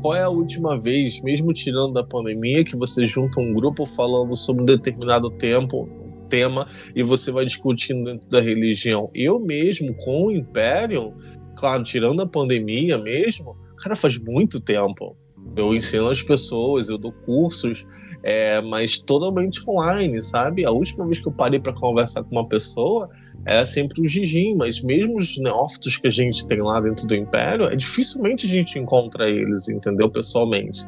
Qual 0.00 0.14
é 0.14 0.22
a 0.22 0.30
última 0.30 0.80
vez, 0.80 1.20
mesmo 1.20 1.52
tirando 1.52 1.92
da 1.92 2.02
pandemia, 2.02 2.64
que 2.64 2.76
você 2.76 3.04
junta 3.04 3.38
um 3.38 3.52
grupo 3.52 3.84
falando 3.84 4.34
sobre 4.34 4.62
um 4.62 4.66
determinado 4.66 5.30
tempo, 5.30 5.88
tema 6.28 6.66
e 6.94 7.02
você 7.02 7.30
vai 7.30 7.44
discutindo 7.44 8.04
dentro 8.04 8.28
da 8.28 8.40
religião? 8.40 9.10
Eu 9.14 9.38
mesmo, 9.38 9.94
com 9.96 10.26
o 10.26 10.30
Império, 10.30 11.12
claro, 11.54 11.82
tirando 11.82 12.22
a 12.22 12.26
pandemia 12.26 12.96
mesmo, 12.96 13.56
cara, 13.76 13.94
faz 13.94 14.16
muito 14.18 14.58
tempo. 14.58 15.14
Eu 15.54 15.74
ensino 15.74 16.08
as 16.08 16.22
pessoas, 16.22 16.88
eu 16.88 16.96
dou 16.96 17.12
cursos, 17.12 17.86
é, 18.22 18.62
mas 18.62 18.98
totalmente 19.00 19.60
online, 19.68 20.22
sabe? 20.22 20.64
A 20.64 20.70
última 20.70 21.04
vez 21.04 21.20
que 21.20 21.28
eu 21.28 21.32
parei 21.32 21.60
para 21.60 21.74
conversar 21.74 22.22
com 22.22 22.30
uma 22.30 22.48
pessoa 22.48 23.10
é 23.44 23.64
sempre 23.64 24.02
o 24.02 24.08
Gigim, 24.08 24.54
mas 24.54 24.82
mesmo 24.82 25.16
os 25.16 25.38
neófitos 25.38 25.96
que 25.96 26.06
a 26.06 26.10
gente 26.10 26.46
tem 26.46 26.60
lá 26.60 26.80
dentro 26.80 27.06
do 27.06 27.14
Império, 27.14 27.66
é 27.66 27.76
dificilmente 27.76 28.46
a 28.46 28.48
gente 28.48 28.78
encontra 28.78 29.28
eles, 29.28 29.68
entendeu? 29.68 30.10
Pessoalmente. 30.10 30.86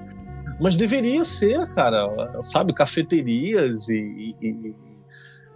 Mas 0.60 0.76
deveria 0.76 1.24
ser, 1.24 1.66
cara, 1.72 2.08
sabe? 2.42 2.72
Cafeterias 2.72 3.88
e, 3.88 4.36
e, 4.40 4.74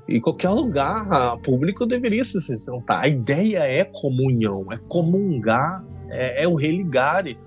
e 0.08 0.20
qualquer 0.20 0.50
lugar 0.50 1.38
público 1.38 1.86
deveria 1.86 2.24
se 2.24 2.40
sentar. 2.40 3.02
A 3.02 3.08
ideia 3.08 3.58
é 3.58 3.84
comunhão, 3.84 4.66
é 4.72 4.78
comungar, 4.88 5.84
é, 6.08 6.44
é 6.44 6.48
o 6.48 6.54
religare. 6.54 7.38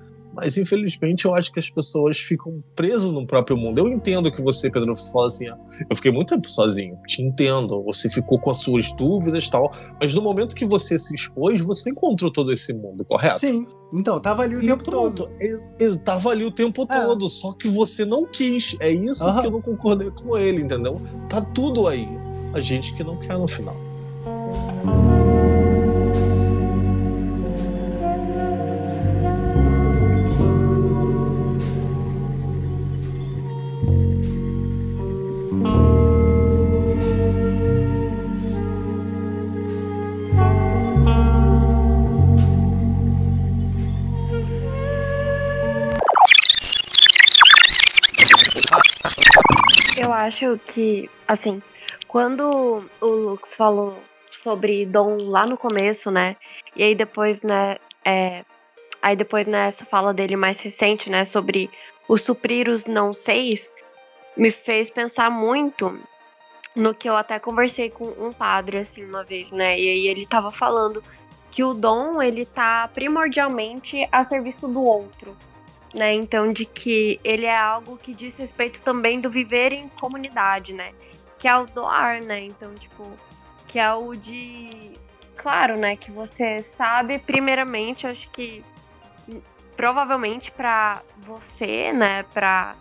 Mas 0.42 0.58
infelizmente 0.58 1.26
eu 1.26 1.36
acho 1.36 1.52
que 1.52 1.60
as 1.60 1.70
pessoas 1.70 2.18
ficam 2.18 2.64
presas 2.76 3.12
no 3.12 3.26
próprio 3.28 3.58
mundo. 3.58 3.80
Eu 3.80 3.88
entendo 3.90 4.32
que 4.32 4.42
você, 4.42 4.72
Pedro, 4.72 4.96
você 4.96 5.12
fala 5.12 5.28
assim: 5.28 5.50
ó, 5.50 5.56
eu 5.90 5.96
fiquei 5.96 6.12
muito 6.12 6.30
tempo 6.30 6.50
sozinho, 6.50 6.98
te 7.06 7.22
entendo. 7.22 7.84
Você 7.84 8.10
ficou 8.10 8.40
com 8.40 8.50
as 8.50 8.58
suas 8.58 8.92
dúvidas 8.94 9.46
e 9.46 9.52
tal. 9.52 9.70
Mas 10.00 10.14
no 10.14 10.22
momento 10.22 10.56
que 10.56 10.66
você 10.66 10.98
se 10.98 11.14
expôs, 11.14 11.62
você 11.62 11.90
encontrou 11.90 12.32
todo 12.32 12.52
esse 12.52 12.74
mundo, 12.74 13.04
correto? 13.06 13.40
Sim. 13.40 13.66
Então, 13.94 14.20
tava 14.20 14.44
ali 14.44 14.56
o 14.56 14.64
e 14.64 14.68
tempo 14.68 14.84
pronto. 14.84 15.28
todo. 15.28 16.00
Tava 16.04 16.30
ali 16.30 16.46
o 16.46 16.52
tempo 16.52 16.84
é. 16.84 16.86
todo, 16.86 17.28
só 17.28 17.54
que 17.54 17.68
você 17.68 18.06
não 18.06 18.26
quis. 18.26 18.78
É 18.80 18.92
isso 18.92 19.26
uhum. 19.26 19.42
que 19.42 19.48
eu 19.48 19.52
não 19.52 19.62
concordei 19.62 20.12
com 20.12 20.38
ele, 20.38 20.62
entendeu? 20.62 21.02
Tá 21.28 21.42
tudo 21.42 21.88
aí. 21.88 22.08
A 22.54 22.60
gente 22.60 22.96
que 22.96 23.04
não 23.04 23.20
quer 23.20 23.38
no 23.38 23.48
final. 23.48 23.89
Acho 50.30 50.59
que, 50.65 51.09
assim, 51.27 51.61
quando 52.07 52.88
o 53.01 53.05
Lux 53.05 53.55
falou 53.55 53.99
sobre 54.32 54.86
Dom 54.86 55.17
lá 55.17 55.45
no 55.45 55.57
começo, 55.57 56.11
né? 56.11 56.38
E 56.75 56.84
aí 56.84 56.95
depois, 56.95 57.41
né? 57.41 57.77
É, 58.05 58.45
aí 59.01 59.15
depois 59.15 59.47
nessa 59.47 59.86
fala 59.86 60.13
dele 60.13 60.36
mais 60.36 60.61
recente, 60.61 61.09
né? 61.09 61.25
Sobre 61.25 61.69
o 62.07 62.15
suprir 62.15 62.69
os 62.69 62.86
não 62.86 63.11
seis, 63.11 63.73
me 64.38 64.51
fez 64.51 64.89
pensar 64.89 65.32
muito 65.32 65.99
no 66.75 66.93
que 66.93 67.09
eu 67.09 67.15
até 67.15 67.39
conversei 67.39 67.89
com 67.89 68.05
um 68.05 68.32
padre, 68.32 68.77
assim, 68.77 69.03
uma 69.03 69.23
vez, 69.23 69.51
né? 69.51 69.77
E 69.80 69.89
aí 69.89 70.07
ele 70.07 70.27
tava 70.27 70.51
falando 70.51 71.03
que 71.49 71.63
o 71.63 71.73
dom, 71.73 72.21
ele 72.21 72.45
tá 72.45 72.88
primordialmente 72.93 74.07
a 74.11 74.23
serviço 74.23 74.67
do 74.67 74.84
outro 74.84 75.36
né? 75.94 76.14
Então, 76.14 76.52
de 76.52 76.66
que 76.66 77.20
ele 77.24 77.46
é 77.46 77.58
algo 77.58 77.98
que 77.98 78.14
diz 78.14 78.36
respeito 78.36 78.82
também 78.82 79.20
do 79.20 79.30
viver 79.30 79.74
em 79.74 79.88
comunidade, 79.90 80.74
né? 80.74 80.92
Que 81.38 81.48
é 81.48 81.58
o 81.58 81.66
doar, 81.66 82.22
né? 82.22 82.44
Então, 82.46 82.74
tipo, 82.76 83.12
que 83.68 83.80
é 83.80 83.94
o 83.94 84.16
de. 84.16 84.92
Claro, 85.36 85.80
né? 85.80 85.96
Que 85.96 86.12
você 86.12 86.62
sabe, 86.62 87.18
primeiramente, 87.18 88.06
acho 88.06 88.30
que 88.30 88.64
provavelmente 89.76 90.52
para 90.52 91.02
você, 91.18 91.94
né? 91.94 92.24
Pra, 92.34 92.76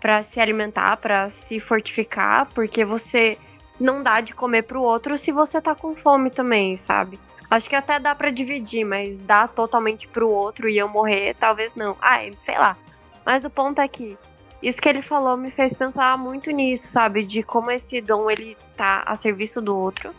pra 0.00 0.22
se 0.22 0.38
alimentar, 0.38 0.98
para 0.98 1.30
se 1.30 1.58
fortificar, 1.58 2.46
porque 2.52 2.84
você 2.84 3.38
não 3.80 4.02
dá 4.02 4.20
de 4.20 4.34
comer 4.34 4.62
pro 4.62 4.82
outro 4.82 5.16
se 5.16 5.32
você 5.32 5.60
tá 5.60 5.74
com 5.74 5.96
fome 5.96 6.30
também, 6.30 6.76
sabe? 6.76 7.18
Acho 7.54 7.68
que 7.68 7.76
até 7.76 8.00
dá 8.00 8.16
para 8.16 8.30
dividir, 8.30 8.84
mas 8.84 9.16
dar 9.16 9.46
totalmente 9.46 10.08
pro 10.08 10.28
outro 10.28 10.68
e 10.68 10.76
eu 10.76 10.88
morrer, 10.88 11.36
talvez 11.38 11.72
não. 11.76 11.96
Ah, 12.00 12.18
sei 12.40 12.58
lá. 12.58 12.76
Mas 13.24 13.44
o 13.44 13.50
ponto 13.50 13.80
é 13.80 13.86
que 13.86 14.18
isso 14.60 14.82
que 14.82 14.88
ele 14.88 15.02
falou 15.02 15.36
me 15.36 15.52
fez 15.52 15.72
pensar 15.72 16.18
muito 16.18 16.50
nisso, 16.50 16.88
sabe? 16.88 17.24
De 17.24 17.44
como 17.44 17.70
esse 17.70 18.00
dom 18.00 18.28
ele 18.28 18.56
tá 18.76 19.04
a 19.06 19.14
serviço 19.14 19.62
do 19.62 19.76
outro. 19.76 20.12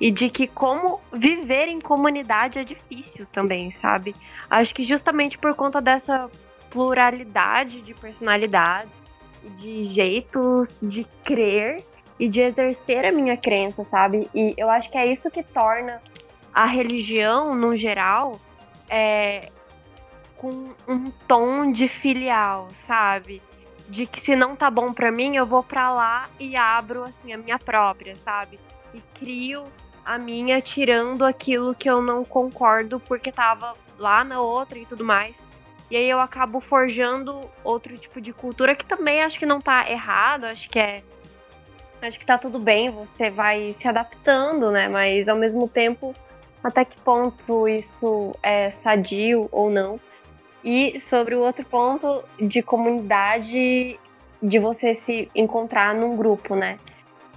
E 0.00 0.10
de 0.10 0.28
que 0.28 0.48
como 0.48 1.00
viver 1.12 1.68
em 1.68 1.80
comunidade 1.80 2.58
é 2.58 2.64
difícil 2.64 3.28
também, 3.30 3.70
sabe? 3.70 4.12
Acho 4.50 4.74
que 4.74 4.82
justamente 4.82 5.38
por 5.38 5.54
conta 5.54 5.80
dessa 5.80 6.28
pluralidade 6.68 7.80
de 7.80 7.94
personalidades, 7.94 8.92
de 9.54 9.84
jeitos 9.84 10.80
de 10.82 11.06
crer 11.22 11.84
e 12.18 12.28
de 12.28 12.40
exercer 12.40 13.04
a 13.04 13.12
minha 13.12 13.36
crença, 13.36 13.84
sabe? 13.84 14.28
E 14.34 14.52
eu 14.56 14.68
acho 14.68 14.90
que 14.90 14.98
é 14.98 15.06
isso 15.06 15.30
que 15.30 15.44
torna 15.44 16.02
a 16.54 16.66
religião, 16.66 17.54
no 17.54 17.76
geral, 17.76 18.40
é 18.88 19.50
com 20.36 20.74
um 20.88 21.10
tom 21.28 21.70
de 21.70 21.86
filial, 21.86 22.68
sabe? 22.72 23.40
De 23.88 24.06
que 24.06 24.20
se 24.20 24.34
não 24.34 24.56
tá 24.56 24.70
bom 24.70 24.92
para 24.92 25.12
mim, 25.12 25.36
eu 25.36 25.46
vou 25.46 25.62
para 25.62 25.92
lá 25.92 26.28
e 26.38 26.56
abro 26.56 27.04
assim 27.04 27.32
a 27.32 27.38
minha 27.38 27.58
própria, 27.58 28.16
sabe? 28.16 28.58
E 28.92 29.00
crio 29.14 29.64
a 30.04 30.18
minha 30.18 30.60
tirando 30.60 31.24
aquilo 31.24 31.74
que 31.74 31.88
eu 31.88 32.02
não 32.02 32.24
concordo 32.24 32.98
porque 32.98 33.30
tava 33.30 33.76
lá 33.96 34.24
na 34.24 34.40
outra 34.40 34.78
e 34.78 34.84
tudo 34.84 35.04
mais. 35.04 35.36
E 35.88 35.96
aí 35.96 36.08
eu 36.08 36.20
acabo 36.20 36.58
forjando 36.58 37.40
outro 37.62 37.96
tipo 37.96 38.20
de 38.20 38.32
cultura 38.32 38.74
que 38.74 38.84
também 38.84 39.22
acho 39.22 39.38
que 39.38 39.46
não 39.46 39.60
tá 39.60 39.88
errado, 39.88 40.46
acho 40.46 40.68
que 40.68 40.78
é 40.78 41.02
acho 42.00 42.18
que 42.18 42.26
tá 42.26 42.36
tudo 42.36 42.58
bem, 42.58 42.90
você 42.90 43.30
vai 43.30 43.76
se 43.78 43.86
adaptando, 43.86 44.72
né? 44.72 44.88
Mas 44.88 45.28
ao 45.28 45.36
mesmo 45.36 45.68
tempo 45.68 46.12
até 46.62 46.84
que 46.84 47.00
ponto 47.00 47.66
isso 47.68 48.32
é 48.42 48.70
sadio 48.70 49.48
ou 49.50 49.70
não. 49.70 49.98
E 50.64 50.98
sobre 51.00 51.34
o 51.34 51.40
outro 51.40 51.64
ponto 51.64 52.22
de 52.38 52.62
comunidade, 52.62 53.98
de 54.40 54.58
você 54.58 54.94
se 54.94 55.28
encontrar 55.34 55.94
num 55.94 56.16
grupo, 56.16 56.54
né? 56.54 56.78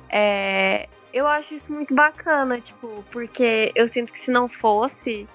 É, 0.10 0.88
eu 1.12 1.28
acho 1.28 1.56
isso 1.56 1.74
muito 1.74 1.94
bacana, 1.96 2.60
tipo, 2.60 3.04
porque 3.12 3.72
eu 3.74 3.88
sinto 3.88 4.14
que 4.14 4.20
se 4.20 4.30
não 4.30 4.48
fosse, 4.48 5.28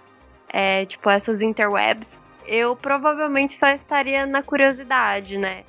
é, 0.48 0.84
tipo, 0.86 1.10
essas 1.10 1.42
interwebs, 1.42 2.06
eu 2.46 2.76
provavelmente 2.76 3.54
só 3.54 3.68
estaria 3.68 4.24
na 4.26 4.42
curiosidade, 4.42 5.36
né? 5.36 5.64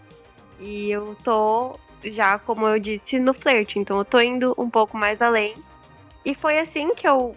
E 0.60 0.92
eu 0.92 1.16
tô 1.24 1.80
já, 2.04 2.40
como 2.40 2.68
eu 2.68 2.80
disse, 2.80 3.20
no 3.20 3.34
flerte, 3.34 3.80
então 3.80 3.98
eu 3.98 4.06
tô 4.06 4.20
indo 4.20 4.54
um 4.58 4.70
pouco 4.70 4.98
mais 4.98 5.22
além. 5.22 5.56
E 6.26 6.36
foi 6.36 6.60
assim 6.60 6.94
que 6.94 7.08
eu 7.08 7.36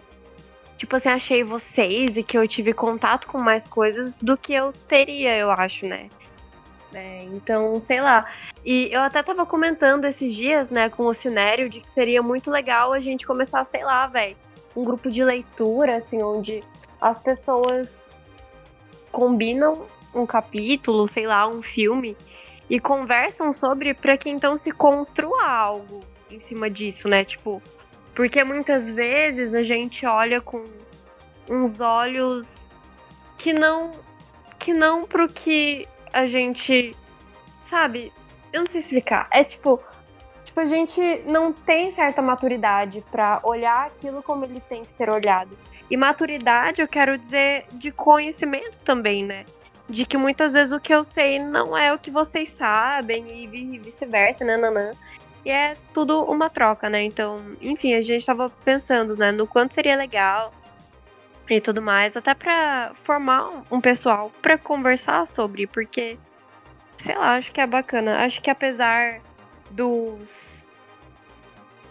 tipo 0.77 0.95
assim, 0.95 1.09
achei 1.09 1.43
vocês 1.43 2.17
e 2.17 2.23
que 2.23 2.37
eu 2.37 2.47
tive 2.47 2.73
contato 2.73 3.27
com 3.27 3.37
mais 3.37 3.67
coisas 3.67 4.21
do 4.21 4.37
que 4.37 4.53
eu 4.53 4.73
teria, 4.87 5.37
eu 5.37 5.51
acho, 5.51 5.85
né? 5.85 6.09
É, 6.93 7.23
então, 7.23 7.81
sei 7.81 7.99
lá. 7.99 8.25
E 8.63 8.89
eu 8.91 9.01
até 9.01 9.21
tava 9.21 9.45
comentando 9.45 10.05
esses 10.05 10.33
dias, 10.33 10.69
né, 10.69 10.89
com 10.89 11.05
o 11.05 11.13
Cinério, 11.13 11.69
de 11.69 11.81
que 11.81 11.91
seria 11.93 12.21
muito 12.21 12.49
legal 12.49 12.93
a 12.93 12.99
gente 12.99 13.25
começar, 13.25 13.63
sei 13.65 13.83
lá, 13.83 14.07
velho, 14.07 14.37
um 14.75 14.83
grupo 14.83 15.09
de 15.09 15.23
leitura, 15.23 15.97
assim, 15.97 16.23
onde 16.23 16.63
as 17.01 17.19
pessoas 17.19 18.09
combinam 19.11 19.85
um 20.13 20.25
capítulo, 20.25 21.07
sei 21.07 21.27
lá, 21.27 21.47
um 21.47 21.61
filme, 21.61 22.15
e 22.69 22.79
conversam 22.79 23.51
sobre 23.51 23.93
para 23.93 24.17
que 24.17 24.29
então 24.29 24.57
se 24.57 24.71
construa 24.71 25.45
algo 25.47 25.99
em 26.31 26.39
cima 26.39 26.69
disso, 26.69 27.07
né? 27.07 27.23
Tipo, 27.23 27.61
porque 28.15 28.43
muitas 28.43 28.89
vezes 28.89 29.53
a 29.53 29.63
gente 29.63 30.05
olha 30.05 30.39
com 30.39 30.63
uns 31.49 31.81
olhos 31.81 32.51
que 33.37 33.53
não 33.53 33.91
que 34.57 34.73
não 34.73 35.03
pro 35.03 35.27
que 35.27 35.87
a 36.11 36.25
gente 36.25 36.95
sabe, 37.69 38.11
eu 38.51 38.61
não 38.61 38.67
sei 38.67 38.79
explicar. 38.79 39.27
É 39.29 39.43
tipo, 39.43 39.79
tipo 40.43 40.59
a 40.59 40.65
gente 40.65 40.99
não 41.27 41.51
tem 41.51 41.91
certa 41.91 42.21
maturidade 42.21 43.03
para 43.11 43.41
olhar 43.43 43.85
aquilo 43.85 44.23
como 44.23 44.45
ele 44.45 44.61
tem 44.61 44.83
que 44.83 44.91
ser 44.91 45.09
olhado. 45.09 45.55
E 45.91 45.95
maturidade, 45.95 46.81
eu 46.81 46.87
quero 46.87 47.17
dizer 47.17 47.65
de 47.73 47.91
conhecimento 47.91 48.79
também, 48.79 49.23
né? 49.23 49.45
De 49.87 50.03
que 50.03 50.17
muitas 50.17 50.53
vezes 50.53 50.73
o 50.73 50.79
que 50.79 50.93
eu 50.93 51.03
sei 51.03 51.37
não 51.37 51.77
é 51.77 51.93
o 51.93 51.99
que 51.99 52.09
vocês 52.09 52.49
sabem 52.49 53.25
e 53.29 53.77
vice-versa, 53.77 54.43
nananã. 54.43 54.93
E 55.45 55.51
é 55.51 55.75
tudo 55.93 56.23
uma 56.23 56.49
troca, 56.49 56.89
né? 56.89 57.03
Então, 57.03 57.37
enfim, 57.61 57.93
a 57.93 58.01
gente 58.01 58.25
tava 58.25 58.49
pensando, 58.63 59.15
né, 59.15 59.31
no 59.31 59.45
quanto 59.45 59.75
seria 59.75 59.95
legal 59.95 60.51
e 61.47 61.61
tudo 61.61 61.81
mais, 61.81 62.17
até 62.17 62.33
para 62.33 62.91
formar 63.03 63.63
um 63.69 63.79
pessoal 63.79 64.31
para 64.41 64.57
conversar 64.57 65.27
sobre, 65.27 65.67
porque 65.67 66.17
sei 66.97 67.15
lá, 67.15 67.35
acho 67.35 67.51
que 67.51 67.61
é 67.61 67.67
bacana. 67.67 68.25
Acho 68.25 68.41
que 68.41 68.49
apesar 68.49 69.21
dos 69.69 70.55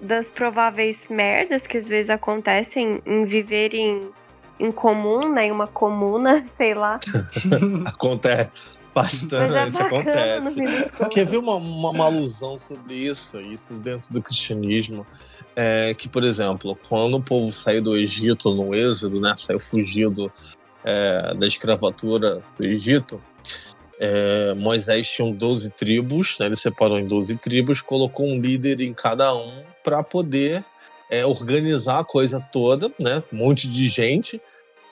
das 0.01 0.29
prováveis 0.29 0.99
merdas 1.09 1.67
que 1.67 1.79
às 1.79 1.89
vezes 1.89 2.11
acontecem 2.11 3.01
em 3.07 3.25
viver 3.25 3.73
em, 3.73 4.11
em 4.59 4.71
comum, 4.73 5.21
né, 5.33 5.47
em 5.47 5.53
uma 5.53 5.69
comuna, 5.69 6.45
sei 6.59 6.75
lá. 6.75 6.99
Acontece. 7.87 8.84
Bastante, 8.95 9.79
é 9.79 9.83
acontece. 9.83 10.61
Quer 11.11 11.27
ver 11.27 11.39
uma, 11.39 11.57
uma, 11.57 11.91
uma, 11.91 12.05
alusão 12.05 12.57
sobre 12.57 12.95
isso, 12.95 13.41
isso 13.41 13.75
dentro 13.75 14.13
do 14.13 14.23
cristianismo? 14.23 15.05
É 15.57 15.95
que, 15.95 16.09
por 16.09 16.25
exemplo, 16.25 16.79
quando 16.89 17.17
o 17.17 17.23
povo 17.23 17.51
saiu 17.51 17.83
do 17.83 17.97
Egito 17.97 18.55
no 18.55 18.75
êxodo, 18.75 19.21
né, 19.21 19.35
saiu 19.37 19.59
fugido 19.59 20.33
é, 20.85 21.35
da 21.35 21.47
escravatura 21.47 22.41
do 22.57 22.65
Egito, 22.65 23.21
é, 23.99 24.55
Moisés 24.55 25.09
tinha 25.09 25.33
12 25.33 25.71
tribos, 25.71 26.39
né, 26.39 26.47
ele 26.47 26.57
separou 26.57 26.99
em 26.99 27.07
12 27.07 27.37
tribos, 27.37 27.81
colocou 27.81 28.27
um 28.27 28.41
líder 28.41 28.81
em 28.81 28.93
cada 28.93 29.35
um 29.35 29.63
para 29.83 30.03
poder 30.03 30.65
é, 31.11 31.25
organizar 31.25 32.01
a 32.01 32.05
coisa 32.05 32.41
toda, 32.53 32.93
né, 33.01 33.23
um 33.33 33.37
monte 33.37 33.69
de 33.69 33.87
gente, 33.87 34.41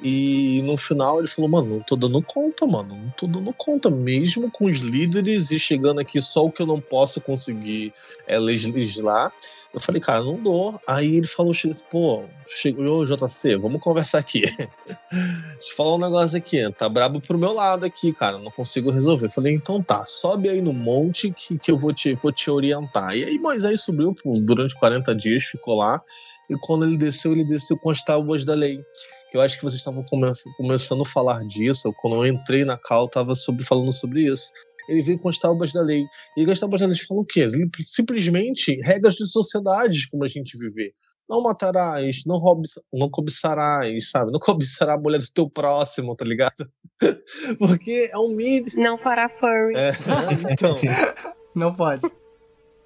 e 0.03 0.61
no 0.63 0.77
final 0.77 1.19
ele 1.21 1.29
falou, 1.29 1.49
mano, 1.49 1.77
não 1.77 1.81
tô 1.81 1.95
dando 1.95 2.21
conta, 2.23 2.67
mano, 2.67 2.97
não 2.97 3.11
tô 3.11 3.27
dando 3.29 3.53
conta, 3.53 3.89
mesmo 3.89 4.51
com 4.51 4.65
os 4.65 4.79
líderes 4.79 5.53
e 5.53 5.61
chegando 5.61 6.01
aqui 6.01 6.21
só 6.21 6.45
o 6.45 6.51
que 6.51 6.61
eu 6.61 6.67
não 6.67 6.81
posso 6.81 7.21
conseguir 7.21 7.93
é, 8.27 8.37
legislar. 8.39 9.33
Eu 9.73 9.81
falei, 9.81 10.01
cara, 10.01 10.21
não 10.21 10.43
dou. 10.43 10.79
Aí 10.87 11.17
ele 11.17 11.27
falou, 11.27 11.53
pô, 11.89 12.25
chegou 12.47 13.07
JC, 13.07 13.57
vamos 13.57 13.81
conversar 13.81 14.19
aqui. 14.19 14.43
Deixa 15.11 15.71
eu 15.71 15.77
falar 15.77 15.95
um 15.95 16.01
negócio 16.01 16.37
aqui, 16.37 16.61
tá 16.73 16.89
brabo 16.89 17.21
pro 17.21 17.39
meu 17.39 17.53
lado 17.53 17.87
aqui, 17.87 18.13
cara, 18.13 18.39
não 18.39 18.51
consigo 18.51 18.91
resolver. 18.91 19.27
Eu 19.27 19.31
falei, 19.31 19.55
então 19.55 19.81
tá, 19.83 20.05
sobe 20.05 20.49
aí 20.49 20.61
no 20.61 20.73
monte 20.73 21.33
que, 21.33 21.57
que 21.59 21.71
eu 21.71 21.79
vou 21.79 21.93
te, 21.93 22.15
vou 22.15 22.33
te 22.33 22.51
orientar. 22.51 23.17
E 23.17 23.25
aí 23.25 23.39
Moisés 23.39 23.83
subiu 23.83 24.15
durante 24.45 24.75
40 24.75 25.15
dias, 25.15 25.45
ficou 25.45 25.77
lá, 25.77 26.03
e 26.51 26.57
quando 26.61 26.85
ele 26.85 26.99
desceu, 26.99 27.33
ele 27.33 27.45
desceu 27.45 27.79
com 27.79 27.89
as 27.89 28.03
tábuas 28.03 28.45
da 28.45 28.55
lei 28.55 28.85
eu 29.37 29.41
acho 29.41 29.57
que 29.57 29.63
vocês 29.63 29.81
estavam 29.81 30.05
come 30.05 30.31
começando 30.57 31.03
a 31.03 31.07
falar 31.07 31.43
disso, 31.47 31.93
quando 32.01 32.17
eu 32.17 32.27
entrei 32.27 32.65
na 32.65 32.79
cal, 32.79 33.07
estava 33.07 33.33
falando 33.65 33.93
sobre 33.93 34.23
isso. 34.23 34.51
Ele 34.89 35.03
veio 35.03 35.19
com 35.19 35.29
as 35.29 35.39
tábuas 35.39 35.73
da 35.73 35.81
lei. 35.81 36.05
E 36.37 36.51
as 36.51 36.59
tábuas 36.59 36.81
da 36.81 36.87
lei 36.87 36.97
falam 36.97 37.23
o 37.23 37.27
quê? 37.27 37.47
Simplesmente 37.85 38.81
regras 38.83 39.15
de 39.15 39.27
sociedade 39.27 40.09
como 40.11 40.25
a 40.25 40.29
gente 40.29 40.59
viver. 40.59 40.93
Não 41.29 41.43
matarás, 41.43 42.23
não, 42.27 42.37
roubes, 42.37 42.73
não 42.93 43.09
cobiçarás, 43.09 44.11
sabe? 44.11 44.33
Não 44.33 44.41
cobiçará 44.41 44.95
a 44.95 44.99
mulher 44.99 45.19
do 45.19 45.33
teu 45.33 45.49
próximo, 45.49 46.15
tá 46.15 46.25
ligado? 46.25 46.69
Porque 47.59 48.11
é 48.13 48.19
um 48.19 48.37
mínimo. 48.37 48.83
Não 48.83 48.99
fará 48.99 49.29
furry. 49.29 49.75
É, 49.77 49.93
então. 50.51 50.77
Não 51.55 51.71
pode. 51.75 52.01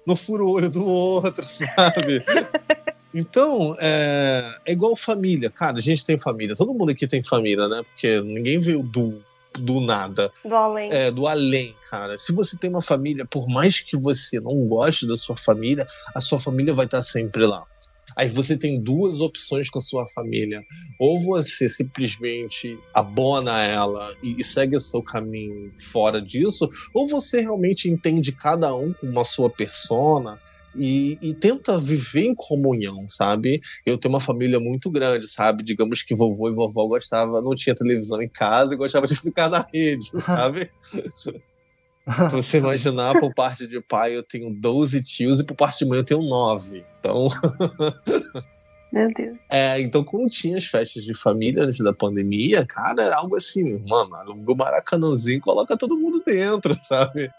Não 0.05 0.15
fura 0.15 0.43
o 0.43 0.49
olho 0.49 0.69
do 0.69 0.85
outro, 0.85 1.45
sabe? 1.45 2.23
Então, 3.17 3.75
é, 3.79 4.59
é 4.63 4.71
igual 4.71 4.95
família. 4.95 5.49
Cara, 5.49 5.77
a 5.77 5.81
gente 5.81 6.05
tem 6.05 6.19
família. 6.19 6.53
Todo 6.55 6.71
mundo 6.71 6.91
aqui 6.91 7.07
tem 7.07 7.23
família, 7.23 7.67
né? 7.67 7.81
Porque 7.81 8.21
ninguém 8.21 8.59
veio 8.59 8.83
do, 8.83 9.19
do 9.57 9.81
nada. 9.81 10.31
Do 10.45 10.55
além. 10.55 10.91
É, 10.91 11.09
do 11.09 11.25
além, 11.25 11.73
cara. 11.89 12.15
Se 12.15 12.31
você 12.31 12.55
tem 12.59 12.69
uma 12.69 12.81
família, 12.81 13.25
por 13.25 13.47
mais 13.47 13.79
que 13.79 13.97
você 13.97 14.39
não 14.39 14.67
goste 14.67 15.07
da 15.07 15.15
sua 15.15 15.35
família, 15.35 15.87
a 16.13 16.21
sua 16.21 16.39
família 16.39 16.75
vai 16.75 16.85
estar 16.85 17.01
sempre 17.01 17.47
lá. 17.47 17.65
Aí 18.15 18.29
você 18.29 18.55
tem 18.55 18.79
duas 18.79 19.19
opções 19.19 19.67
com 19.67 19.79
a 19.79 19.81
sua 19.81 20.07
família. 20.09 20.63
Ou 20.99 21.23
você 21.23 21.67
simplesmente 21.67 22.77
abona 22.93 23.63
ela 23.63 24.15
e 24.21 24.43
segue 24.43 24.75
o 24.75 24.79
seu 24.79 25.01
caminho 25.01 25.71
fora 25.91 26.21
disso, 26.21 26.69
ou 26.93 27.07
você 27.07 27.41
realmente 27.41 27.89
entende 27.89 28.31
cada 28.31 28.75
um 28.75 28.93
com 28.93 29.07
uma 29.07 29.23
sua 29.23 29.49
persona, 29.49 30.39
e, 30.75 31.17
e, 31.21 31.33
tenta 31.33 31.79
viver 31.79 32.25
em 32.25 32.35
comunhão, 32.35 33.05
sabe? 33.07 33.61
Eu 33.85 33.97
tenho 33.97 34.13
uma 34.13 34.21
família 34.21 34.59
muito 34.59 34.89
grande, 34.89 35.27
sabe? 35.27 35.63
Digamos 35.63 36.03
que 36.03 36.15
vovô 36.15 36.49
e 36.49 36.53
vovó 36.53 36.87
gostava, 36.87 37.41
não 37.41 37.55
tinha 37.55 37.75
televisão 37.75 38.21
em 38.21 38.29
casa 38.29 38.73
e 38.73 38.77
gostava 38.77 39.07
de 39.07 39.15
ficar 39.19 39.49
na 39.49 39.65
rede, 39.73 40.09
sabe? 40.21 40.69
pra 42.05 42.29
você 42.29 42.59
imaginar, 42.59 43.19
por 43.19 43.33
parte 43.33 43.67
de 43.67 43.81
pai 43.81 44.15
eu 44.15 44.23
tenho 44.23 44.49
12 44.53 45.03
tios 45.03 45.39
e 45.39 45.43
por 45.43 45.55
parte 45.55 45.79
de 45.79 45.85
mãe 45.85 45.99
eu 45.99 46.05
tenho 46.05 46.21
9. 46.21 46.85
Então. 46.99 47.27
Meu 48.91 49.13
Deus. 49.13 49.37
É, 49.49 49.81
então 49.81 50.01
quando 50.03 50.29
tinha 50.29 50.55
as 50.55 50.65
festas 50.65 51.03
de 51.03 51.13
família 51.13 51.63
antes 51.63 51.83
da 51.83 51.91
pandemia, 51.91 52.65
cara, 52.65 53.03
era 53.03 53.17
algo 53.17 53.35
assim, 53.35 53.83
mano, 53.85 54.15
o 54.47 54.55
Maracanãzinho 54.55 55.41
coloca 55.41 55.75
todo 55.75 55.97
mundo 55.97 56.23
dentro, 56.25 56.73
sabe? 56.73 57.29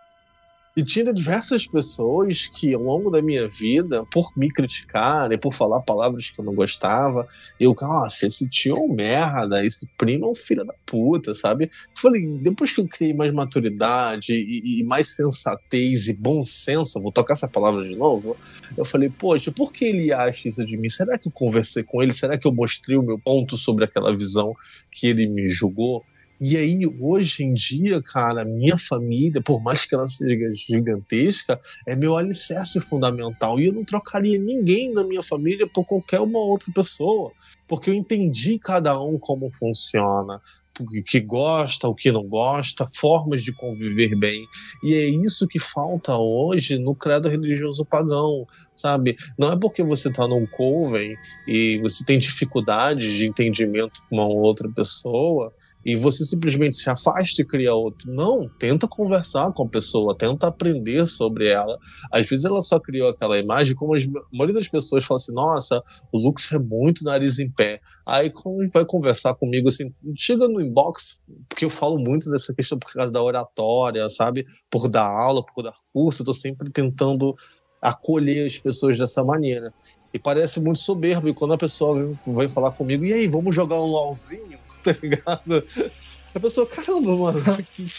E 0.79 0.85
tinha 0.85 1.13
diversas 1.13 1.67
pessoas 1.67 2.47
que, 2.47 2.73
ao 2.73 2.81
longo 2.81 3.11
da 3.11 3.21
minha 3.21 3.49
vida, 3.49 4.07
por 4.13 4.31
me 4.37 4.49
criticarem, 4.49 5.37
por 5.37 5.53
falar 5.53 5.83
palavras 5.83 6.31
que 6.31 6.39
eu 6.39 6.45
não 6.45 6.55
gostava, 6.55 7.27
eu, 7.59 7.75
nossa, 7.81 8.29
esse 8.29 8.49
tio 8.49 8.77
é 8.77 8.79
um 8.79 8.95
merda, 8.95 9.67
esse 9.67 9.91
primo 9.99 10.27
é 10.27 10.29
um 10.29 10.37
filho 10.37 10.65
da 10.65 10.73
puta, 10.87 11.35
sabe? 11.35 11.69
Falei, 11.97 12.25
depois 12.41 12.71
que 12.71 12.81
eu 12.81 12.87
criei 12.87 13.13
mais 13.13 13.35
maturidade 13.35 14.37
e, 14.37 14.81
e 14.81 14.85
mais 14.85 15.09
sensatez 15.17 16.07
e 16.07 16.15
bom 16.15 16.47
senso, 16.47 17.03
vou 17.03 17.11
tocar 17.11 17.35
essa 17.35 17.49
palavra 17.49 17.83
de 17.83 17.97
novo, 17.97 18.37
eu 18.77 18.85
falei, 18.85 19.11
poxa, 19.11 19.51
por 19.51 19.73
que 19.73 19.85
ele 19.85 20.13
acha 20.13 20.47
isso 20.47 20.65
de 20.65 20.77
mim? 20.77 20.89
Será 20.89 21.19
que 21.19 21.27
eu 21.27 21.33
conversei 21.33 21.83
com 21.83 22.01
ele? 22.01 22.15
Será 22.15 22.39
que 22.39 22.47
eu 22.47 22.55
mostrei 22.55 22.97
o 22.97 23.03
meu 23.03 23.19
ponto 23.19 23.57
sobre 23.57 23.85
aquela 23.85 24.17
visão 24.17 24.55
que 24.93 25.09
ele 25.09 25.27
me 25.27 25.45
julgou? 25.45 26.05
E 26.41 26.57
aí, 26.57 26.81
hoje 27.01 27.43
em 27.43 27.53
dia, 27.53 28.01
cara, 28.01 28.45
minha 28.45 28.79
família, 28.79 29.43
por 29.43 29.61
mais 29.61 29.85
que 29.85 29.95
ela 29.95 30.07
seja 30.07 30.49
gigantesca, 30.51 31.61
é 31.85 31.97
meu 31.97 32.17
alicerce 32.17 32.81
fundamental. 32.81 33.59
E 33.59 33.67
eu 33.67 33.73
não 33.73 33.85
trocaria 33.85 34.39
ninguém 34.39 34.95
da 34.95 35.03
minha 35.03 35.23
família 35.23 35.67
por 35.67 35.85
qualquer 35.85 36.21
uma 36.21 36.39
outra 36.39 36.73
pessoa. 36.73 37.33
Porque 37.67 37.91
eu 37.91 37.95
entendi 37.95 38.57
cada 38.59 39.01
um 39.01 39.19
como 39.19 39.51
funciona, 39.51 40.41
o 40.81 41.03
que 41.03 41.19
gosta, 41.19 41.89
o 41.89 41.95
que 41.95 42.13
não 42.13 42.23
gosta, 42.23 42.87
formas 42.87 43.43
de 43.43 43.53
conviver 43.53 44.15
bem. 44.17 44.47
E 44.85 44.95
é 44.95 45.09
isso 45.09 45.49
que 45.49 45.59
falta 45.59 46.17
hoje 46.17 46.79
no 46.79 46.95
credo 46.95 47.29
religioso 47.29 47.85
pagão, 47.85 48.47
sabe? 48.77 49.17
Não 49.37 49.53
é 49.53 49.57
porque 49.59 49.83
você 49.83 50.09
está 50.09 50.27
num 50.29 50.47
coven 50.47 51.17
e 51.49 51.81
você 51.83 52.05
tem 52.05 52.17
dificuldades 52.17 53.13
de 53.13 53.27
entendimento 53.27 54.01
com 54.09 54.17
uma 54.17 54.29
outra 54.29 54.69
pessoa 54.69 55.53
e 55.85 55.95
você 55.97 56.25
simplesmente 56.25 56.77
se 56.77 56.91
afasta 56.91 57.41
e 57.41 57.45
cria 57.45 57.75
outro. 57.75 58.13
Não, 58.13 58.49
tenta 58.59 58.87
conversar 58.87 59.53
com 59.53 59.65
a 59.65 59.69
pessoa, 59.69 60.17
tenta 60.17 60.49
aprender 60.49 61.07
sobre 61.07 61.49
ela. 61.49 61.79
Às 62.13 62.27
vezes 62.29 62.45
ela 62.45 62.61
só 62.61 62.79
criou 62.79 63.09
aquela 63.09 63.39
imagem, 63.39 63.75
como 63.75 63.95
a 63.95 63.99
maioria 64.33 64.55
das 64.55 64.69
pessoas 64.69 65.05
fala 65.05 65.17
assim: 65.17 65.33
nossa, 65.33 65.83
o 66.13 66.19
Lux 66.19 66.53
é 66.53 66.59
muito 66.59 67.05
nariz 67.05 67.39
em 67.39 67.51
pé. 67.51 67.81
Aí, 68.07 68.31
quando 68.31 68.69
vai 68.71 68.85
conversar 68.85 69.35
comigo, 69.35 69.69
assim, 69.69 69.93
chega 70.17 70.49
no 70.49 70.61
inbox, 70.61 71.21
porque 71.49 71.65
eu 71.65 71.71
falo 71.71 71.99
muito 71.99 72.31
dessa 72.31 72.55
questão 72.55 72.79
por 72.79 72.93
causa 72.93 73.13
da 73.13 73.23
oratória, 73.23 74.09
sabe? 74.11 74.47
Por 74.71 74.89
dar 74.89 75.07
aula, 75.07 75.45
por 75.45 75.63
dar 75.63 75.75
curso, 75.93 76.23
eu 76.23 76.27
tô 76.27 76.33
sempre 76.33 76.71
tentando 76.71 77.35
acolher 77.81 78.47
as 78.47 78.59
pessoas 78.59 78.99
dessa 78.99 79.23
maneira. 79.23 79.73
E 80.13 80.19
parece 80.19 80.61
muito 80.61 80.81
soberbo, 80.81 81.29
e 81.29 81.35
quando 81.35 81.55
a 81.55 81.59
pessoa 81.59 82.17
vem 82.27 82.49
falar 82.49 82.73
comigo, 82.73 83.05
e 83.05 83.13
aí, 83.13 83.29
vamos 83.29 83.55
jogar 83.55 83.77
um 83.77 83.87
LOLzinho? 83.87 84.59
tá 84.83 84.97
ligado? 85.03 85.65
A 86.35 86.41
pessoa, 86.41 86.67
caramba, 86.67 87.17
mano, 87.17 87.43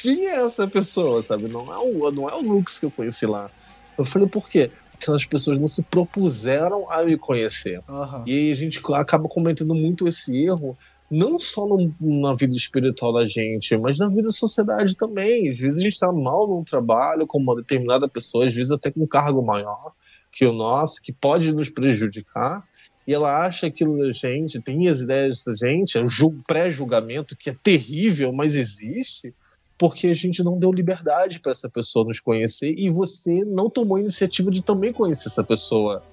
quem 0.02 0.28
é 0.28 0.44
essa 0.46 0.68
pessoa, 0.68 1.22
sabe? 1.22 1.48
Não 1.48 1.74
é 1.74 1.78
o, 1.78 2.12
não 2.12 2.30
é 2.30 2.36
o 2.36 2.42
Lux 2.42 2.80
que 2.80 2.86
eu 2.86 2.92
conheci 2.92 3.26
lá. 3.26 3.50
Eu 3.98 4.06
falei, 4.06 4.28
por 4.28 4.50
quê? 4.50 4.72
Aquelas 4.94 5.26
pessoas 5.26 5.60
não 5.60 5.68
se 5.68 5.84
propuseram 5.84 6.90
a 6.92 7.04
me 7.04 7.18
conhecer. 7.18 7.82
Uhum. 7.88 8.24
E 8.26 8.34
aí 8.34 8.52
a 8.52 8.56
gente 8.56 8.80
acaba 8.94 9.28
cometendo 9.28 9.74
muito 9.74 10.08
esse 10.08 10.36
erro 10.38 10.78
não 11.10 11.40
só 11.40 11.66
no, 11.66 11.92
na 12.00 12.36
vida 12.36 12.56
espiritual 12.56 13.12
da 13.12 13.26
gente, 13.26 13.76
mas 13.78 13.98
na 13.98 14.08
vida 14.10 14.24
da 14.24 14.32
sociedade 14.32 14.96
também. 14.96 15.50
Às 15.50 15.60
vezes 15.60 15.80
a 15.80 15.84
gente 15.84 15.94
está 15.94 16.12
mal 16.12 16.48
num 16.48 16.64
trabalho 16.64 17.26
com 17.26 17.40
uma 17.40 17.56
determinada 17.56 18.08
pessoa, 18.08 18.48
às 18.48 18.54
vezes 18.54 18.72
até 18.72 18.92
com 18.92 19.02
um 19.02 19.08
cargo 19.08 19.44
maior 19.44 19.94
que 20.32 20.46
o 20.46 20.54
nosso, 20.54 21.02
que 21.02 21.12
pode 21.12 21.54
nos 21.54 21.70
prejudicar, 21.70 22.64
e 23.10 23.14
ela 23.16 23.44
acha 23.44 23.66
aquilo 23.66 23.98
da 23.98 24.12
gente, 24.12 24.62
tem 24.62 24.88
as 24.88 25.00
ideias 25.00 25.44
da 25.44 25.56
gente, 25.56 25.98
é 25.98 26.04
o 26.04 26.32
pré-julgamento 26.46 27.36
que 27.36 27.50
é 27.50 27.56
terrível, 27.56 28.32
mas 28.32 28.54
existe, 28.54 29.34
porque 29.80 30.06
a 30.06 30.14
gente 30.14 30.44
não 30.44 30.60
deu 30.60 30.72
liberdade 30.72 31.40
para 31.40 31.52
essa 31.52 31.68
pessoa 31.68 32.06
nos 32.06 32.20
conhecer 32.20 32.72
e 32.78 32.88
você 32.88 33.44
não 33.44 33.68
tomou 33.68 33.98
a 33.98 34.00
iniciativa 34.00 34.52
de 34.52 34.64
também 34.64 34.94
conhecer 34.94 35.28
essa 35.28 35.44
pessoa. 35.44 36.04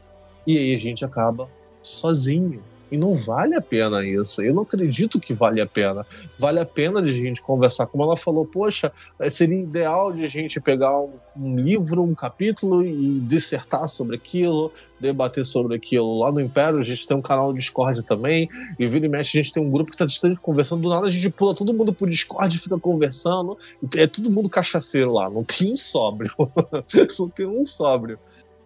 E 0.47 0.57
aí 0.57 0.75
a 0.75 0.79
gente 0.79 1.05
acaba 1.05 1.51
sozinho. 1.83 2.63
E 2.91 2.97
não 2.97 3.17
vale 3.17 3.55
a 3.55 3.61
pena 3.61 4.07
isso. 4.07 4.43
Eu 4.43 4.55
não 4.55 4.63
acredito 4.63 5.19
que 5.19 5.35
vale 5.35 5.61
a 5.61 5.67
pena. 5.67 6.07
Vale 6.39 6.61
a 6.61 6.65
pena 6.65 7.03
de 7.03 7.11
a 7.11 7.13
gente 7.13 7.43
conversar. 7.43 7.87
Como 7.87 8.05
ela 8.05 8.17
falou, 8.17 8.47
poxa, 8.47 8.93
eh, 9.19 9.29
seria 9.29 9.61
ideal 9.61 10.13
de 10.13 10.25
a 10.25 10.29
gente 10.29 10.61
pegar 10.61 11.01
um, 11.01 11.11
um, 11.37 11.57
livro, 11.57 12.03
um 12.03 12.15
capítulo 12.15 12.85
e 12.85 13.19
dissertar 13.21 13.89
sobre 13.89 14.17
aquilo, 14.17 14.73
debater 15.01 15.45
sobre 15.45 15.77
aquilo. 15.77 16.19
Lá 16.19 16.31
no 16.31 16.41
Império 16.41 16.79
a 16.79 16.83
gente 16.83 17.07
tem 17.07 17.17
um 17.17 17.23
canal 17.23 17.53
do 17.53 17.59
Discord 17.59 18.05
também. 18.07 18.49
E 18.79 18.87
vira 18.87 19.07
e 19.07 19.09
mexe, 19.09 19.39
a 19.39 19.43
gente 19.43 19.53
tem 19.53 19.63
um 19.63 19.71
grupo 19.71 19.91
que 19.91 19.97
está 19.97 20.07
distante 20.07 20.41
conversando. 20.41 20.83
Do 20.83 20.89
nada 20.89 21.09
a 21.09 21.11
gente 21.11 21.29
pula 21.31 21.55
todo 21.55 21.75
mundo 21.75 21.93
pro 21.93 22.09
Discord 22.09 22.55
e 22.55 22.61
fica 22.61 22.79
conversando. 22.79 23.59
É 23.97 24.07
todo 24.07 24.31
mundo 24.31 24.49
cachaceiro 24.49 25.13
lá. 25.13 25.29
Não 25.29 25.43
tem 25.43 25.73
um 25.73 25.77
sóbrio. 25.77 26.31
não 27.19 27.29
tem 27.29 27.47
um 27.47 27.65
sóbrio. 27.65 28.19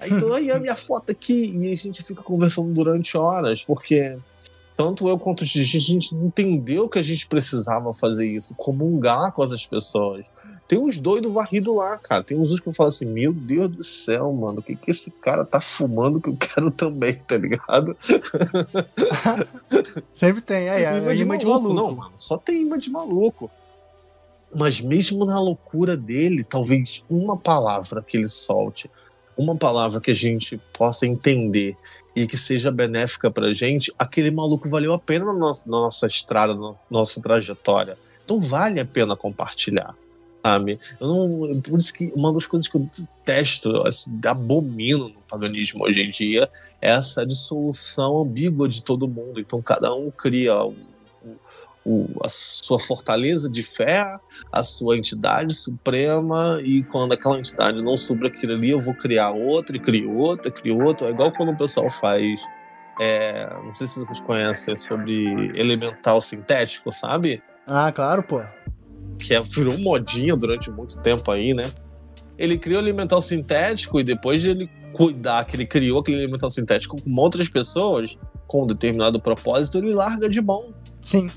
Então 0.07 0.33
aí 0.33 0.51
a 0.51 0.59
minha 0.59 0.77
foto 0.77 1.11
aqui 1.11 1.53
e 1.55 1.73
a 1.73 1.77
gente 1.77 2.03
fica 2.03 2.23
conversando 2.23 2.73
durante 2.73 3.17
horas, 3.17 3.63
porque 3.65 4.17
tanto 4.81 5.07
eu 5.07 5.19
quanto 5.19 5.43
o 5.43 5.45
Gigi, 5.45 5.77
a 5.77 5.81
gente 5.81 6.15
entendeu 6.15 6.89
que 6.89 6.99
a 6.99 7.03
gente 7.03 7.27
precisava 7.27 7.93
fazer 7.93 8.27
isso, 8.27 8.55
comungar 8.55 9.31
com 9.33 9.43
as 9.43 9.67
pessoas. 9.67 10.25
Tem 10.67 10.79
uns 10.79 10.99
doidos 10.99 11.31
varridos 11.35 11.77
lá, 11.77 11.99
cara. 11.99 12.25
Tem 12.25 12.39
uns 12.39 12.59
que 12.59 12.67
eu 12.67 12.73
falo 12.73 12.89
assim: 12.89 13.05
Meu 13.05 13.31
Deus 13.31 13.69
do 13.69 13.85
céu, 13.85 14.33
mano, 14.33 14.61
o 14.61 14.63
que, 14.63 14.75
que 14.75 14.91
esse 14.91 15.11
cara 15.11 15.45
tá 15.45 15.61
fumando 15.61 16.19
que 16.19 16.31
eu 16.31 16.37
quero 16.39 16.71
também, 16.71 17.13
tá 17.15 17.37
ligado? 17.37 17.95
Sempre 20.15 20.41
tem, 20.41 20.71
aí, 20.71 20.85
é, 20.85 20.97
é, 20.97 21.15
imã 21.15 21.37
de 21.37 21.45
maluco. 21.45 21.75
Não, 21.75 21.95
mano, 21.95 22.13
só 22.17 22.39
tem 22.39 22.63
imã 22.63 22.79
de 22.79 22.89
maluco. 22.89 23.51
Mas 24.55 24.81
mesmo 24.81 25.27
na 25.27 25.39
loucura 25.39 25.95
dele, 25.95 26.43
talvez 26.43 27.05
uma 27.07 27.37
palavra 27.37 28.03
que 28.03 28.17
ele 28.17 28.31
solte 28.31 28.91
uma 29.37 29.57
palavra 29.57 30.01
que 30.01 30.11
a 30.11 30.15
gente 30.15 30.61
possa 30.73 31.07
entender 31.07 31.77
e 32.15 32.27
que 32.27 32.37
seja 32.37 32.71
benéfica 32.71 33.31
pra 33.31 33.53
gente, 33.53 33.93
aquele 33.99 34.31
maluco 34.31 34.69
valeu 34.69 34.93
a 34.93 34.99
pena 34.99 35.27
na 35.27 35.33
nossa, 35.33 35.65
na 35.67 35.79
nossa 35.79 36.07
estrada, 36.07 36.55
na 36.55 36.75
nossa 36.91 37.21
trajetória. 37.21 37.97
Então 38.25 38.41
vale 38.41 38.81
a 38.81 38.85
pena 38.85 39.17
compartilhar. 39.17 39.95
Sabe? 40.43 40.79
Eu 40.99 41.07
não, 41.07 41.61
por 41.61 41.79
isso 41.79 41.93
que 41.93 42.11
uma 42.17 42.33
das 42.33 42.47
coisas 42.47 42.67
que 42.67 42.75
eu 42.75 42.89
detesto, 42.99 43.83
assim, 43.87 44.19
abomino 44.25 45.11
no 45.11 45.21
paganismo 45.29 45.85
hoje 45.85 46.01
em 46.01 46.11
dia, 46.11 46.49
é 46.81 46.93
essa 46.93 47.27
dissolução 47.27 48.23
ambígua 48.23 48.67
de 48.67 48.83
todo 48.83 49.07
mundo. 49.07 49.39
Então 49.39 49.61
cada 49.61 49.95
um 49.95 50.11
cria 50.11 50.55
o, 51.85 52.07
a 52.23 52.29
sua 52.29 52.79
fortaleza 52.79 53.51
de 53.51 53.63
fé, 53.63 54.05
a 54.53 54.63
sua 54.63 54.97
entidade 54.97 55.55
suprema, 55.55 56.61
e 56.63 56.83
quando 56.85 57.13
aquela 57.13 57.39
entidade 57.39 57.83
não 57.83 57.97
supra 57.97 58.29
aquilo 58.29 58.53
ali, 58.53 58.71
eu 58.71 58.81
vou 58.81 58.95
criar 58.95 59.31
outra, 59.31 59.77
e 59.77 59.81
crio 59.81 60.17
outra, 60.17 60.51
crio 60.51 60.83
outra. 60.83 61.09
É 61.09 61.11
igual 61.11 61.33
quando 61.33 61.53
o 61.53 61.57
pessoal 61.57 61.91
faz. 61.91 62.41
É, 63.01 63.49
não 63.63 63.71
sei 63.71 63.87
se 63.87 63.99
vocês 63.99 64.21
conhecem 64.21 64.77
sobre 64.77 65.51
elemental 65.57 66.21
sintético, 66.21 66.93
sabe? 66.93 67.43
Ah, 67.67 67.91
claro, 67.91 68.23
pô. 68.23 68.43
Que 69.19 69.35
é, 69.35 69.41
virou 69.41 69.79
modinha 69.79 70.37
durante 70.37 70.71
muito 70.71 71.01
tempo 71.01 71.31
aí, 71.31 71.55
né? 71.55 71.73
Ele 72.37 72.59
criou 72.59 72.81
elemental 72.81 73.23
sintético 73.23 74.01
e 74.01 74.05
depois 74.05 74.43
de 74.43 74.51
ele 74.51 74.71
cuidar 74.93 75.45
que 75.45 75.57
ele 75.57 75.67
criou 75.67 76.01
aquele 76.01 76.19
elemental 76.19 76.51
sintético 76.51 77.01
com 77.01 77.17
outras 77.17 77.49
pessoas, 77.49 78.19
com 78.47 78.65
um 78.65 78.67
determinado 78.67 79.21
propósito, 79.21 79.79
ele 79.79 79.95
larga 79.95 80.29
de 80.29 80.41
mão. 80.43 80.75
Sim. 81.03 81.31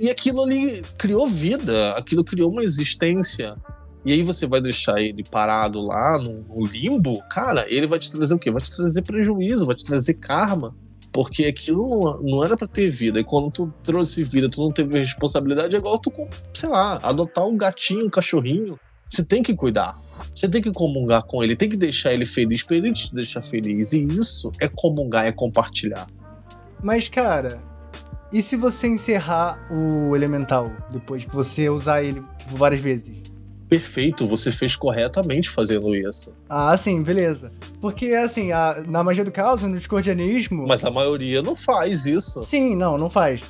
E 0.00 0.10
aquilo 0.10 0.42
ali 0.42 0.82
criou 0.96 1.26
vida, 1.26 1.92
aquilo 1.92 2.24
criou 2.24 2.50
uma 2.50 2.62
existência. 2.62 3.54
E 4.04 4.12
aí 4.12 4.22
você 4.22 4.46
vai 4.46 4.60
deixar 4.60 4.98
ele 4.98 5.22
parado 5.22 5.80
lá 5.80 6.18
no, 6.18 6.42
no 6.42 6.64
limbo, 6.64 7.22
cara, 7.28 7.66
ele 7.68 7.86
vai 7.86 7.98
te 7.98 8.10
trazer 8.10 8.34
o 8.34 8.38
quê? 8.38 8.50
Vai 8.50 8.62
te 8.62 8.74
trazer 8.74 9.02
prejuízo, 9.02 9.66
vai 9.66 9.76
te 9.76 9.84
trazer 9.84 10.14
karma. 10.14 10.74
Porque 11.12 11.44
aquilo 11.44 11.82
não, 11.82 12.22
não 12.22 12.44
era 12.44 12.56
para 12.56 12.68
ter 12.68 12.88
vida. 12.88 13.20
E 13.20 13.24
quando 13.24 13.50
tu 13.50 13.74
trouxe 13.82 14.22
vida, 14.22 14.48
tu 14.48 14.62
não 14.62 14.72
teve 14.72 14.98
responsabilidade, 14.98 15.74
é 15.74 15.78
igual 15.78 15.98
tu, 15.98 16.10
sei 16.54 16.68
lá, 16.68 16.98
adotar 17.02 17.46
um 17.46 17.56
gatinho, 17.56 18.06
um 18.06 18.10
cachorrinho. 18.10 18.78
Você 19.08 19.24
tem 19.24 19.42
que 19.42 19.54
cuidar. 19.54 20.00
Você 20.34 20.48
tem 20.48 20.62
que 20.62 20.72
comungar 20.72 21.24
com 21.24 21.42
ele, 21.42 21.56
tem 21.56 21.68
que 21.68 21.76
deixar 21.76 22.14
ele 22.14 22.24
feliz 22.24 22.62
pra 22.62 22.76
ele 22.76 22.92
te 22.92 23.14
deixar 23.14 23.42
feliz. 23.42 23.92
E 23.92 24.04
isso 24.04 24.50
é 24.60 24.68
comungar, 24.68 25.26
é 25.26 25.32
compartilhar. 25.32 26.06
Mas, 26.82 27.08
cara, 27.08 27.60
e 28.32 28.40
se 28.40 28.56
você 28.56 28.86
encerrar 28.86 29.58
o 29.70 30.14
elemental 30.14 30.72
depois 30.90 31.24
que 31.24 31.34
você 31.34 31.68
usar 31.68 32.02
ele 32.02 32.22
tipo, 32.38 32.56
várias 32.56 32.80
vezes? 32.80 33.30
Perfeito, 33.68 34.26
você 34.26 34.50
fez 34.50 34.74
corretamente 34.74 35.48
fazendo 35.48 35.94
isso. 35.94 36.34
Ah, 36.48 36.76
sim, 36.76 37.02
beleza. 37.04 37.52
Porque, 37.80 38.06
assim, 38.14 38.50
a, 38.50 38.82
na 38.84 39.04
magia 39.04 39.24
do 39.24 39.30
caos, 39.30 39.62
no 39.62 39.76
discordianismo. 39.76 40.66
Mas 40.66 40.84
a 40.84 40.90
maioria 40.90 41.40
não 41.40 41.54
faz 41.54 42.04
isso. 42.04 42.42
Sim, 42.42 42.74
não, 42.74 42.98
não 42.98 43.08
faz. 43.08 43.42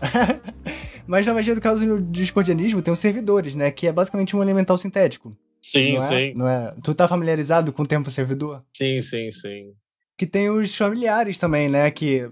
Mas 1.07 1.25
na 1.25 1.33
magia 1.33 1.55
do 1.55 1.61
caos 1.61 1.83
e 1.83 1.87
no 1.87 2.01
discordianismo 2.01 2.83
tem 2.83 2.93
os 2.93 3.01
servidores, 3.01 3.55
né? 3.55 3.71
Que 3.71 3.87
é 3.87 3.93
basicamente 3.93 4.37
um 4.37 4.43
elemental 4.43 4.77
sintético. 4.77 5.35
Sim, 5.63 5.95
não 5.95 6.05
é? 6.05 6.09
sim. 6.09 6.35
Não 6.37 6.49
é? 6.49 6.75
Tu 6.83 6.95
tá 6.95 7.09
familiarizado 7.09 7.73
com 7.73 7.83
o 7.83 7.87
termo 7.87 8.11
servidor? 8.11 8.63
Sim, 8.73 9.01
sim, 9.01 9.31
sim. 9.31 9.73
Que 10.19 10.27
tem 10.27 10.51
os 10.51 10.77
familiares 10.77 11.39
também, 11.39 11.69
né? 11.69 11.91
Que 11.91 12.31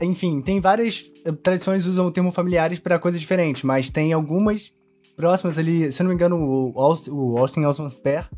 enfim, 0.00 0.40
tem 0.40 0.60
várias 0.60 1.10
eh, 1.24 1.32
tradições 1.32 1.86
usam 1.86 2.06
o 2.06 2.10
termo 2.10 2.30
familiares 2.30 2.78
para 2.78 2.98
coisas 2.98 3.20
diferentes, 3.20 3.62
mas 3.62 3.90
tem 3.90 4.12
algumas 4.12 4.72
próximas 5.16 5.58
ali, 5.58 5.90
se 5.90 6.00
eu 6.00 6.04
não 6.04 6.10
me 6.10 6.14
engano, 6.14 6.36
o, 6.36 6.80
Austin, 6.80 7.10
o 7.10 7.36
Austin 7.38 7.62
Spare, 7.88 8.28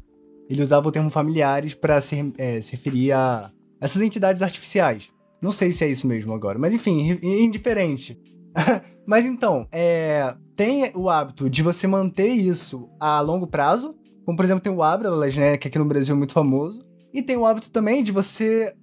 ele 0.48 0.62
usava 0.62 0.88
o 0.88 0.92
termo 0.92 1.10
familiares 1.10 1.74
para 1.74 2.00
se, 2.00 2.32
é, 2.38 2.60
se 2.60 2.72
referir 2.72 3.12
a 3.12 3.50
essas 3.80 4.00
entidades 4.02 4.42
artificiais. 4.42 5.08
Não 5.42 5.52
sei 5.52 5.72
se 5.72 5.84
é 5.84 5.88
isso 5.88 6.06
mesmo 6.06 6.32
agora, 6.32 6.58
mas 6.58 6.74
enfim, 6.74 7.18
indiferente. 7.22 8.18
mas 9.06 9.24
então, 9.24 9.66
é, 9.70 10.34
tem 10.56 10.90
o 10.94 11.08
hábito 11.08 11.48
de 11.48 11.62
você 11.62 11.86
manter 11.86 12.28
isso 12.28 12.88
a 12.98 13.20
longo 13.20 13.46
prazo, 13.46 13.94
como 14.24 14.36
por 14.36 14.44
exemplo 14.44 14.62
tem 14.62 14.72
o 14.72 14.82
Abralas, 14.82 15.36
né, 15.36 15.56
que 15.56 15.68
aqui 15.68 15.78
no 15.78 15.84
Brasil 15.84 16.14
é 16.14 16.18
muito 16.18 16.32
famoso, 16.32 16.84
e 17.12 17.22
tem 17.22 17.36
o 17.36 17.46
hábito 17.46 17.70
também 17.70 18.02
de 18.02 18.12
você 18.12 18.74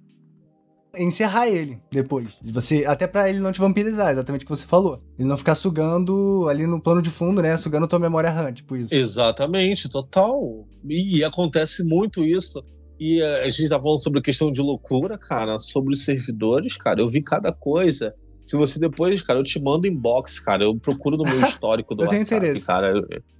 encerrar 0.96 1.48
ele 1.48 1.78
depois. 1.90 2.38
Você, 2.42 2.84
até 2.86 3.06
para 3.06 3.28
ele 3.28 3.40
não 3.40 3.52
te 3.52 3.60
vampirizar, 3.60 4.12
exatamente 4.12 4.42
o 4.42 4.46
que 4.46 4.56
você 4.56 4.66
falou. 4.66 4.98
Ele 5.18 5.28
não 5.28 5.36
ficar 5.36 5.54
sugando 5.54 6.48
ali 6.48 6.66
no 6.66 6.80
plano 6.80 7.02
de 7.02 7.10
fundo, 7.10 7.42
né? 7.42 7.56
Sugando 7.56 7.86
tua 7.86 7.98
memória 7.98 8.30
RAM, 8.30 8.52
tipo 8.52 8.76
isso. 8.76 8.94
Exatamente, 8.94 9.88
total. 9.88 10.66
E, 10.84 11.22
acontece 11.24 11.84
muito 11.84 12.24
isso. 12.24 12.64
E 12.98 13.22
a, 13.22 13.42
a 13.42 13.48
gente 13.48 13.68
tá 13.68 13.80
falando 13.80 14.02
sobre 14.02 14.20
a 14.20 14.22
questão 14.22 14.50
de 14.50 14.60
loucura, 14.60 15.18
cara, 15.18 15.58
sobre 15.58 15.92
os 15.92 16.04
servidores, 16.04 16.76
cara. 16.76 17.00
Eu 17.00 17.08
vi 17.08 17.22
cada 17.22 17.52
coisa. 17.52 18.14
Se 18.44 18.56
você 18.56 18.80
depois, 18.80 19.20
cara, 19.22 19.38
eu 19.38 19.44
te 19.44 19.60
mando 19.60 19.86
inbox, 19.86 20.40
cara. 20.40 20.64
Eu 20.64 20.76
procuro 20.76 21.16
no 21.16 21.24
meu 21.24 21.40
histórico 21.46 21.94
do 21.94 22.02
eu 22.02 22.06
WhatsApp, 22.08 22.28
tenho 22.28 22.38
interesse. 22.38 22.66
cara. 22.66 22.92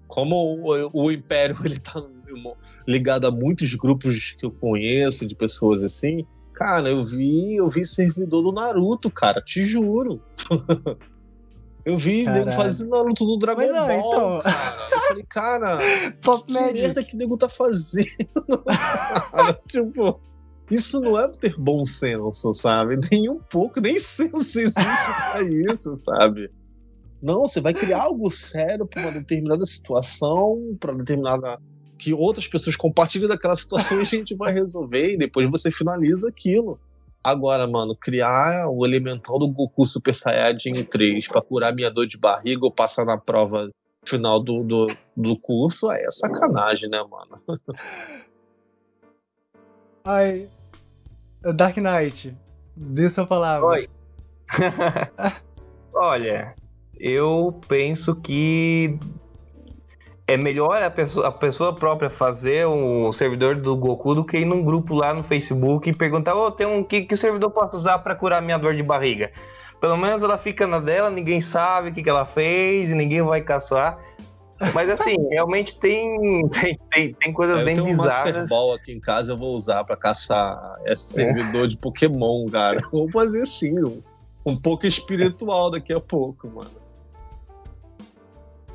Como 0.06 0.34
o, 0.34 1.04
o 1.04 1.12
Império, 1.12 1.56
ele 1.64 1.78
tá 1.78 2.02
ligado 2.86 3.26
a 3.26 3.30
muitos 3.30 3.74
grupos 3.74 4.32
que 4.32 4.46
eu 4.46 4.50
conheço, 4.50 5.26
de 5.26 5.34
pessoas 5.34 5.82
assim 5.82 6.24
Cara, 6.58 6.88
eu 6.88 7.04
vi, 7.04 7.54
eu 7.54 7.68
vi 7.68 7.84
servidor 7.84 8.42
do 8.42 8.50
Naruto, 8.50 9.08
cara, 9.08 9.40
te 9.40 9.62
juro. 9.62 10.20
eu 11.84 11.96
vi 11.96 12.24
nego 12.24 12.50
fazendo 12.50 12.90
Naruto 12.90 13.24
do 13.24 13.38
Dragon 13.38 13.60
Mas, 13.60 14.02
Ball. 14.02 14.40
então... 14.40 14.40
cara. 14.42 14.90
Eu 14.90 15.00
falei, 15.02 15.24
cara, 15.28 15.78
Pop 16.20 16.44
que 16.44 16.52
Magic. 16.52 16.82
merda 16.82 17.04
que 17.04 17.16
nego 17.16 17.36
tá 17.36 17.48
fazendo? 17.48 18.08
tipo, 19.70 20.20
isso 20.68 21.00
não 21.00 21.16
é 21.16 21.28
ter 21.28 21.54
bom 21.56 21.84
senso, 21.84 22.52
sabe? 22.52 22.98
Nem 23.08 23.30
um 23.30 23.38
pouco, 23.38 23.80
nem 23.80 23.96
senso 23.96 24.60
existe 24.60 24.74
pra 25.30 25.40
isso, 25.44 25.94
sabe? 25.94 26.50
Não, 27.22 27.42
você 27.42 27.60
vai 27.60 27.72
criar 27.72 28.02
algo 28.02 28.28
sério 28.32 28.84
pra 28.84 29.02
uma 29.02 29.12
determinada 29.12 29.64
situação, 29.64 30.76
pra 30.80 30.92
determinada 30.92 31.60
que 31.98 32.14
outras 32.14 32.46
pessoas 32.46 32.76
compartilhem 32.76 33.28
daquela 33.28 33.56
situação 33.56 33.98
e 33.98 34.02
a 34.02 34.04
gente 34.04 34.34
vai 34.34 34.52
resolver 34.52 35.14
e 35.14 35.18
depois 35.18 35.50
você 35.50 35.70
finaliza 35.70 36.28
aquilo. 36.28 36.78
Agora, 37.22 37.66
mano, 37.66 37.96
criar 37.96 38.68
o 38.68 38.86
elemental 38.86 39.38
do 39.38 39.48
Goku 39.48 39.84
Super 39.84 40.14
Saiyajin 40.14 40.84
3 40.84 41.26
pra 41.28 41.42
curar 41.42 41.74
minha 41.74 41.90
dor 41.90 42.06
de 42.06 42.16
barriga 42.16 42.64
ou 42.64 42.72
passar 42.72 43.04
na 43.04 43.18
prova 43.18 43.68
final 44.06 44.42
do, 44.42 44.62
do, 44.62 44.86
do 45.16 45.38
curso 45.38 45.90
é 45.90 46.06
sacanagem, 46.10 46.88
né, 46.88 47.02
mano? 47.02 47.36
Ai. 50.04 50.48
Dark 51.54 51.76
Knight, 51.76 52.34
dê 52.74 53.10
sua 53.10 53.26
palavra. 53.26 53.66
Oi. 53.66 53.88
Olha, 55.92 56.54
eu 56.98 57.60
penso 57.68 58.20
que 58.20 58.98
é 60.28 60.36
melhor 60.36 60.82
a 60.82 60.90
pessoa, 60.90 61.26
a 61.26 61.32
pessoa 61.32 61.74
própria 61.74 62.10
fazer 62.10 62.66
um 62.66 63.10
servidor 63.10 63.56
do 63.56 63.74
Goku 63.74 64.14
do 64.14 64.22
que 64.22 64.36
ir 64.36 64.44
num 64.44 64.62
grupo 64.62 64.94
lá 64.94 65.14
no 65.14 65.24
Facebook 65.24 65.88
e 65.88 65.94
perguntar: 65.94 66.34
Ô, 66.34 66.46
oh, 66.46 66.50
tem 66.50 66.66
um 66.66 66.84
que, 66.84 67.02
que 67.02 67.16
servidor 67.16 67.50
posso 67.50 67.78
usar 67.78 67.98
para 68.00 68.14
curar 68.14 68.42
minha 68.42 68.58
dor 68.58 68.74
de 68.74 68.82
barriga? 68.82 69.32
Pelo 69.80 69.96
menos 69.96 70.22
ela 70.22 70.36
fica 70.36 70.66
na 70.66 70.80
dela, 70.80 71.08
ninguém 71.08 71.40
sabe 71.40 71.88
o 71.88 71.94
que, 71.94 72.02
que 72.02 72.10
ela 72.10 72.26
fez 72.26 72.90
e 72.90 72.94
ninguém 72.94 73.22
vai 73.22 73.40
caçar. 73.40 73.98
Mas 74.74 74.90
assim, 74.90 75.16
realmente 75.32 75.78
tem, 75.78 76.46
tem, 76.48 76.78
tem, 76.90 77.14
tem 77.14 77.32
coisas 77.32 77.56
É, 77.56 77.62
eu 77.62 77.64
bem 77.64 77.74
tenho 77.74 77.86
um 77.86 77.90
bizarras. 77.90 78.36
Master 78.36 78.48
Ball 78.48 78.74
aqui 78.74 78.92
em 78.92 79.00
casa, 79.00 79.32
eu 79.32 79.36
vou 79.36 79.56
usar 79.56 79.82
pra 79.84 79.96
caçar 79.96 80.76
esse 80.84 81.14
servidor 81.14 81.66
de 81.66 81.78
Pokémon, 81.78 82.44
cara. 82.50 82.78
Vou 82.92 83.10
fazer 83.10 83.42
assim, 83.42 83.72
um, 83.82 84.02
um 84.44 84.56
pouco 84.56 84.86
espiritual 84.86 85.70
daqui 85.70 85.92
a 85.94 86.00
pouco, 86.00 86.48
mano. 86.48 86.87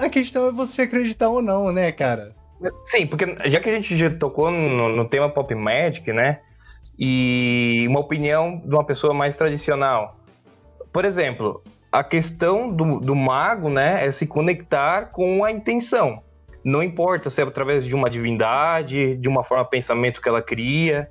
A 0.03 0.09
questão 0.09 0.47
é 0.47 0.51
você 0.51 0.81
acreditar 0.81 1.29
ou 1.29 1.41
não, 1.41 1.71
né, 1.71 1.89
cara? 1.93 2.35
Sim, 2.83 3.07
porque 3.07 3.37
já 3.49 3.61
que 3.61 3.69
a 3.69 3.75
gente 3.75 3.95
já 3.95 4.09
tocou 4.09 4.51
no, 4.51 4.89
no 4.89 5.05
tema 5.07 5.29
Pop 5.29 5.55
Magic, 5.55 6.11
né? 6.11 6.41
E 6.99 7.85
uma 7.87 8.01
opinião 8.01 8.61
de 8.65 8.75
uma 8.75 8.83
pessoa 8.83 9.13
mais 9.13 9.37
tradicional. 9.37 10.19
Por 10.91 11.05
exemplo, 11.05 11.63
a 11.89 12.03
questão 12.03 12.69
do, 12.69 12.99
do 12.99 13.15
mago, 13.15 13.69
né, 13.69 14.05
é 14.05 14.11
se 14.11 14.27
conectar 14.27 15.05
com 15.05 15.41
a 15.41 15.51
intenção. 15.51 16.21
Não 16.65 16.83
importa 16.83 17.29
se 17.29 17.41
é 17.41 17.45
através 17.45 17.85
de 17.85 17.95
uma 17.95 18.09
divindade, 18.09 19.15
de 19.15 19.29
uma 19.29 19.41
forma 19.41 19.63
de 19.63 19.69
pensamento 19.69 20.21
que 20.21 20.27
ela 20.27 20.41
cria. 20.41 21.09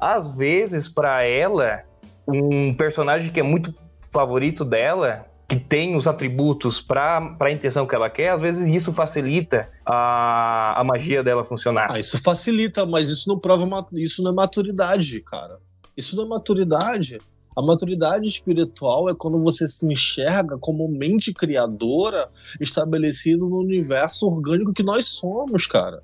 Às 0.00 0.38
vezes, 0.38 0.88
para 0.88 1.22
ela, 1.22 1.82
um 2.26 2.72
personagem 2.72 3.30
que 3.30 3.40
é 3.40 3.42
muito 3.42 3.74
favorito 4.10 4.64
dela, 4.64 5.26
que 5.50 5.58
tem 5.58 5.96
os 5.96 6.06
atributos 6.06 6.80
para 6.80 7.36
a 7.40 7.50
intenção 7.50 7.84
que 7.84 7.92
ela 7.92 8.08
quer, 8.08 8.28
às 8.28 8.40
vezes 8.40 8.72
isso 8.72 8.92
facilita 8.92 9.68
a, 9.84 10.80
a 10.80 10.84
magia 10.84 11.24
dela 11.24 11.42
funcionar. 11.42 11.88
Ah, 11.90 11.98
isso 11.98 12.22
facilita, 12.22 12.86
mas 12.86 13.08
isso 13.08 13.28
não 13.28 13.36
prova, 13.36 13.66
isso 13.94 14.22
não 14.22 14.30
é 14.30 14.34
maturidade, 14.34 15.20
cara. 15.22 15.58
Isso 15.96 16.14
não 16.14 16.22
é 16.22 16.28
maturidade. 16.28 17.18
A 17.56 17.66
maturidade 17.66 18.28
espiritual 18.28 19.10
é 19.10 19.14
quando 19.14 19.42
você 19.42 19.66
se 19.66 19.84
enxerga 19.92 20.56
como 20.56 20.86
mente 20.86 21.34
criadora 21.34 22.28
estabelecida 22.60 23.38
no 23.38 23.58
universo 23.58 24.28
orgânico 24.28 24.72
que 24.72 24.84
nós 24.84 25.06
somos, 25.06 25.66
cara. 25.66 26.00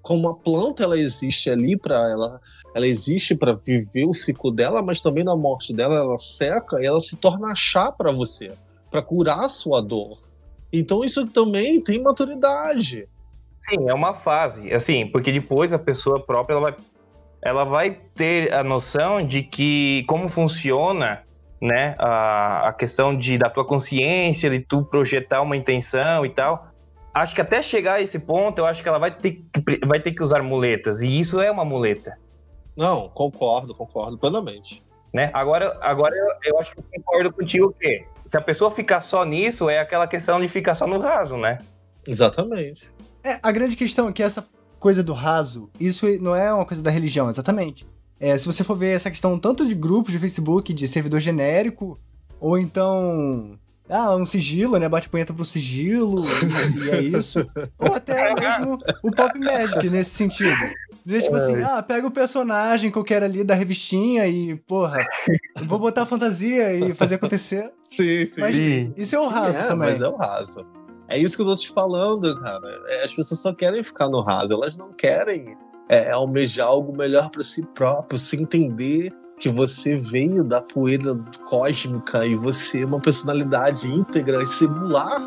Como 0.00 0.28
a 0.28 0.36
planta 0.36 0.84
ela 0.84 0.96
existe 0.96 1.50
ali 1.50 1.76
para 1.76 1.96
ela, 2.08 2.40
ela 2.72 2.86
existe 2.86 3.34
para 3.34 3.52
viver 3.52 4.06
o 4.06 4.12
ciclo 4.12 4.52
dela, 4.52 4.80
mas 4.80 5.00
também 5.00 5.24
na 5.24 5.34
morte 5.34 5.74
dela 5.74 5.96
ela 5.96 6.18
seca 6.20 6.80
e 6.80 6.86
ela 6.86 7.00
se 7.00 7.16
torna 7.16 7.52
chá 7.56 7.90
para 7.90 8.12
você, 8.12 8.52
para 8.90 9.02
curar 9.02 9.40
a 9.40 9.48
sua 9.48 9.80
dor. 9.80 10.18
Então 10.72 11.04
isso 11.04 11.26
também 11.26 11.80
tem 11.80 12.02
maturidade. 12.02 13.08
Sim, 13.56 13.88
é 13.88 13.94
uma 13.94 14.14
fase, 14.14 14.72
assim, 14.72 15.06
porque 15.06 15.32
depois 15.32 15.72
a 15.72 15.78
pessoa 15.78 16.20
própria 16.20 16.54
ela 16.54 16.62
vai, 16.62 16.76
ela 17.42 17.64
vai 17.64 17.90
ter 18.14 18.52
a 18.52 18.62
noção 18.62 19.26
de 19.26 19.42
que 19.42 20.04
como 20.06 20.28
funciona, 20.28 21.22
né, 21.60 21.94
a, 21.98 22.68
a 22.68 22.72
questão 22.72 23.16
de 23.16 23.38
da 23.38 23.48
tua 23.48 23.64
consciência, 23.64 24.50
de 24.50 24.60
tu 24.60 24.84
projetar 24.84 25.40
uma 25.42 25.56
intenção 25.56 26.24
e 26.26 26.30
tal. 26.30 26.68
Acho 27.14 27.34
que 27.34 27.40
até 27.40 27.62
chegar 27.62 27.94
a 27.94 28.02
esse 28.02 28.18
ponto, 28.20 28.58
eu 28.58 28.66
acho 28.66 28.82
que 28.82 28.88
ela 28.88 28.98
vai 28.98 29.10
ter 29.10 29.42
que, 29.50 29.86
vai 29.86 29.98
ter 29.98 30.12
que 30.12 30.22
usar 30.22 30.42
muletas, 30.42 31.00
e 31.00 31.18
isso 31.18 31.40
é 31.40 31.50
uma 31.50 31.64
muleta, 31.64 32.18
Não, 32.76 33.08
concordo, 33.08 33.74
concordo 33.74 34.18
plenamente. 34.18 34.84
né? 35.14 35.30
Agora, 35.32 35.78
agora 35.80 36.14
eu, 36.14 36.52
eu 36.52 36.60
acho 36.60 36.72
que 36.72 36.78
eu 36.78 36.84
concordo 36.94 37.32
contigo 37.32 37.74
que 37.80 38.04
se 38.26 38.36
a 38.36 38.40
pessoa 38.40 38.72
ficar 38.72 39.00
só 39.00 39.24
nisso, 39.24 39.70
é 39.70 39.78
aquela 39.78 40.08
questão 40.08 40.40
de 40.40 40.48
ficar 40.48 40.74
só 40.74 40.84
no 40.86 40.98
raso, 40.98 41.36
né? 41.36 41.58
Exatamente. 42.06 42.92
É, 43.22 43.38
a 43.40 43.52
grande 43.52 43.76
questão 43.76 44.08
é 44.08 44.12
que 44.12 44.22
essa 44.22 44.44
coisa 44.80 45.00
do 45.02 45.12
raso, 45.12 45.70
isso 45.78 46.06
não 46.20 46.34
é 46.34 46.52
uma 46.52 46.66
coisa 46.66 46.82
da 46.82 46.90
religião, 46.90 47.30
exatamente. 47.30 47.86
É, 48.18 48.36
se 48.36 48.44
você 48.44 48.64
for 48.64 48.76
ver 48.76 48.96
essa 48.96 49.10
questão 49.10 49.38
tanto 49.38 49.64
de 49.64 49.74
grupos 49.76 50.12
de 50.12 50.18
Facebook, 50.18 50.74
de 50.74 50.88
servidor 50.88 51.20
genérico, 51.20 51.98
ou 52.40 52.58
então. 52.58 53.58
Ah, 53.88 54.16
um 54.16 54.26
sigilo, 54.26 54.76
né? 54.78 54.88
Bate 54.88 55.08
punheta 55.08 55.32
pro 55.32 55.44
sigilo, 55.44 56.16
e 56.84 56.90
é 56.90 57.00
isso. 57.02 57.38
Ou 57.78 57.94
até 57.94 58.34
mesmo 58.40 58.78
o 59.04 59.12
Pop 59.12 59.38
Magic 59.38 59.88
nesse 59.88 60.10
sentido. 60.10 60.74
De, 61.06 61.22
tipo 61.22 61.36
assim, 61.36 61.62
ah, 61.62 61.80
pega 61.80 62.04
o 62.04 62.10
personagem 62.10 62.90
qualquer 62.90 63.22
ali 63.22 63.44
da 63.44 63.54
revistinha 63.54 64.26
e, 64.26 64.56
porra, 64.56 65.06
vou 65.62 65.78
botar 65.78 66.02
a 66.02 66.06
fantasia 66.06 66.74
e 66.74 66.92
fazer 66.94 67.14
acontecer. 67.14 67.70
Sim, 67.86 68.26
sim. 68.26 68.40
Mas 68.40 68.56
Sim. 68.56 68.92
isso 68.96 69.14
é 69.14 69.20
o 69.20 69.28
Sim, 69.28 69.32
raso 69.32 69.58
é, 69.58 69.62
também. 69.62 69.88
Mas 69.88 70.02
é 70.02 70.08
o 70.08 70.16
raso. 70.16 70.66
É 71.06 71.16
isso 71.16 71.36
que 71.36 71.42
eu 71.42 71.46
tô 71.46 71.54
te 71.54 71.70
falando, 71.70 72.40
cara. 72.40 72.82
É, 72.88 73.04
As 73.04 73.14
pessoas 73.14 73.40
só 73.40 73.54
querem 73.54 73.84
ficar 73.84 74.08
no 74.08 74.20
raso, 74.20 74.52
elas 74.52 74.76
não 74.76 74.92
querem 74.92 75.56
é, 75.88 76.10
almejar 76.10 76.66
algo 76.66 76.92
melhor 76.92 77.30
para 77.30 77.44
si 77.44 77.64
próprio, 77.72 78.18
se 78.18 78.42
entender 78.42 79.12
que 79.38 79.48
você 79.48 79.94
veio 79.94 80.42
da 80.42 80.60
poeira 80.60 81.16
cósmica 81.44 82.26
e 82.26 82.34
você 82.34 82.82
é 82.82 82.84
uma 82.84 82.98
personalidade 82.98 83.88
íntegra 83.88 84.42
e 84.42 84.46
singular. 84.46 85.20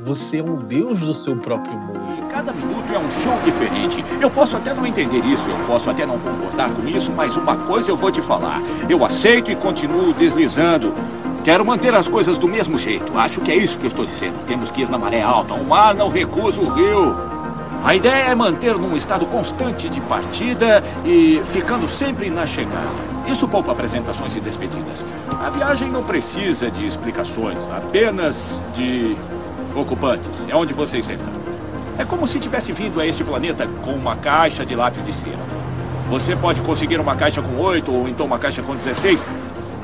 Você 0.00 0.38
é 0.38 0.42
um 0.42 0.56
deus 0.56 1.00
do 1.00 1.12
seu 1.12 1.34
próprio 1.36 1.76
mundo. 1.76 2.28
Cada 2.30 2.52
minuto 2.52 2.92
é 2.92 2.98
um 2.98 3.10
show 3.10 3.36
diferente. 3.44 4.04
Eu 4.20 4.30
posso 4.30 4.56
até 4.56 4.72
não 4.72 4.86
entender 4.86 5.24
isso, 5.24 5.42
eu 5.50 5.66
posso 5.66 5.90
até 5.90 6.06
não 6.06 6.18
concordar 6.20 6.70
com 6.70 6.86
isso, 6.86 7.12
mas 7.12 7.36
uma 7.36 7.56
coisa 7.56 7.90
eu 7.90 7.96
vou 7.96 8.12
te 8.12 8.22
falar. 8.22 8.62
Eu 8.88 9.04
aceito 9.04 9.50
e 9.50 9.56
continuo 9.56 10.14
deslizando. 10.14 10.94
Quero 11.42 11.64
manter 11.64 11.92
as 11.94 12.06
coisas 12.06 12.38
do 12.38 12.46
mesmo 12.46 12.78
jeito. 12.78 13.16
Acho 13.18 13.40
que 13.40 13.50
é 13.50 13.56
isso 13.56 13.76
que 13.78 13.86
eu 13.86 13.90
estou 13.90 14.06
dizendo. 14.06 14.46
Temos 14.46 14.70
que 14.70 14.82
ir 14.82 14.88
na 14.88 14.98
maré 14.98 15.20
alta. 15.20 15.54
O 15.54 15.64
mar 15.66 15.94
não 15.96 16.08
recusa 16.08 16.60
o 16.60 16.68
rio. 16.74 17.16
A 17.84 17.96
ideia 17.96 18.30
é 18.30 18.34
manter 18.34 18.76
num 18.76 18.96
estado 18.96 19.26
constante 19.26 19.88
de 19.88 20.00
partida 20.02 20.82
e 21.04 21.42
ficando 21.52 21.88
sempre 21.96 22.30
na 22.30 22.46
chegada. 22.46 22.90
Isso 23.26 23.48
poupa 23.48 23.72
apresentações 23.72 24.34
e 24.36 24.40
despedidas. 24.40 25.04
A 25.28 25.50
viagem 25.50 25.90
não 25.90 26.04
precisa 26.04 26.70
de 26.70 26.86
explicações, 26.86 27.58
apenas 27.70 28.36
de 28.74 29.16
ocupantes. 29.74 30.30
É 30.48 30.54
onde 30.54 30.72
vocês 30.72 31.08
entram. 31.08 31.32
É 31.98 32.04
como 32.04 32.28
se 32.28 32.38
tivesse 32.38 32.72
vindo 32.72 33.00
a 33.00 33.06
este 33.06 33.24
planeta 33.24 33.66
com 33.84 33.92
uma 33.92 34.16
caixa 34.16 34.64
de 34.64 34.74
lápis 34.74 35.04
de 35.04 35.12
cera. 35.14 35.58
Você 36.08 36.34
pode 36.36 36.60
conseguir 36.62 37.00
uma 37.00 37.16
caixa 37.16 37.42
com 37.42 37.56
8 37.60 37.92
ou 37.92 38.08
então 38.08 38.24
uma 38.24 38.38
caixa 38.38 38.62
com 38.62 38.74
16, 38.74 39.20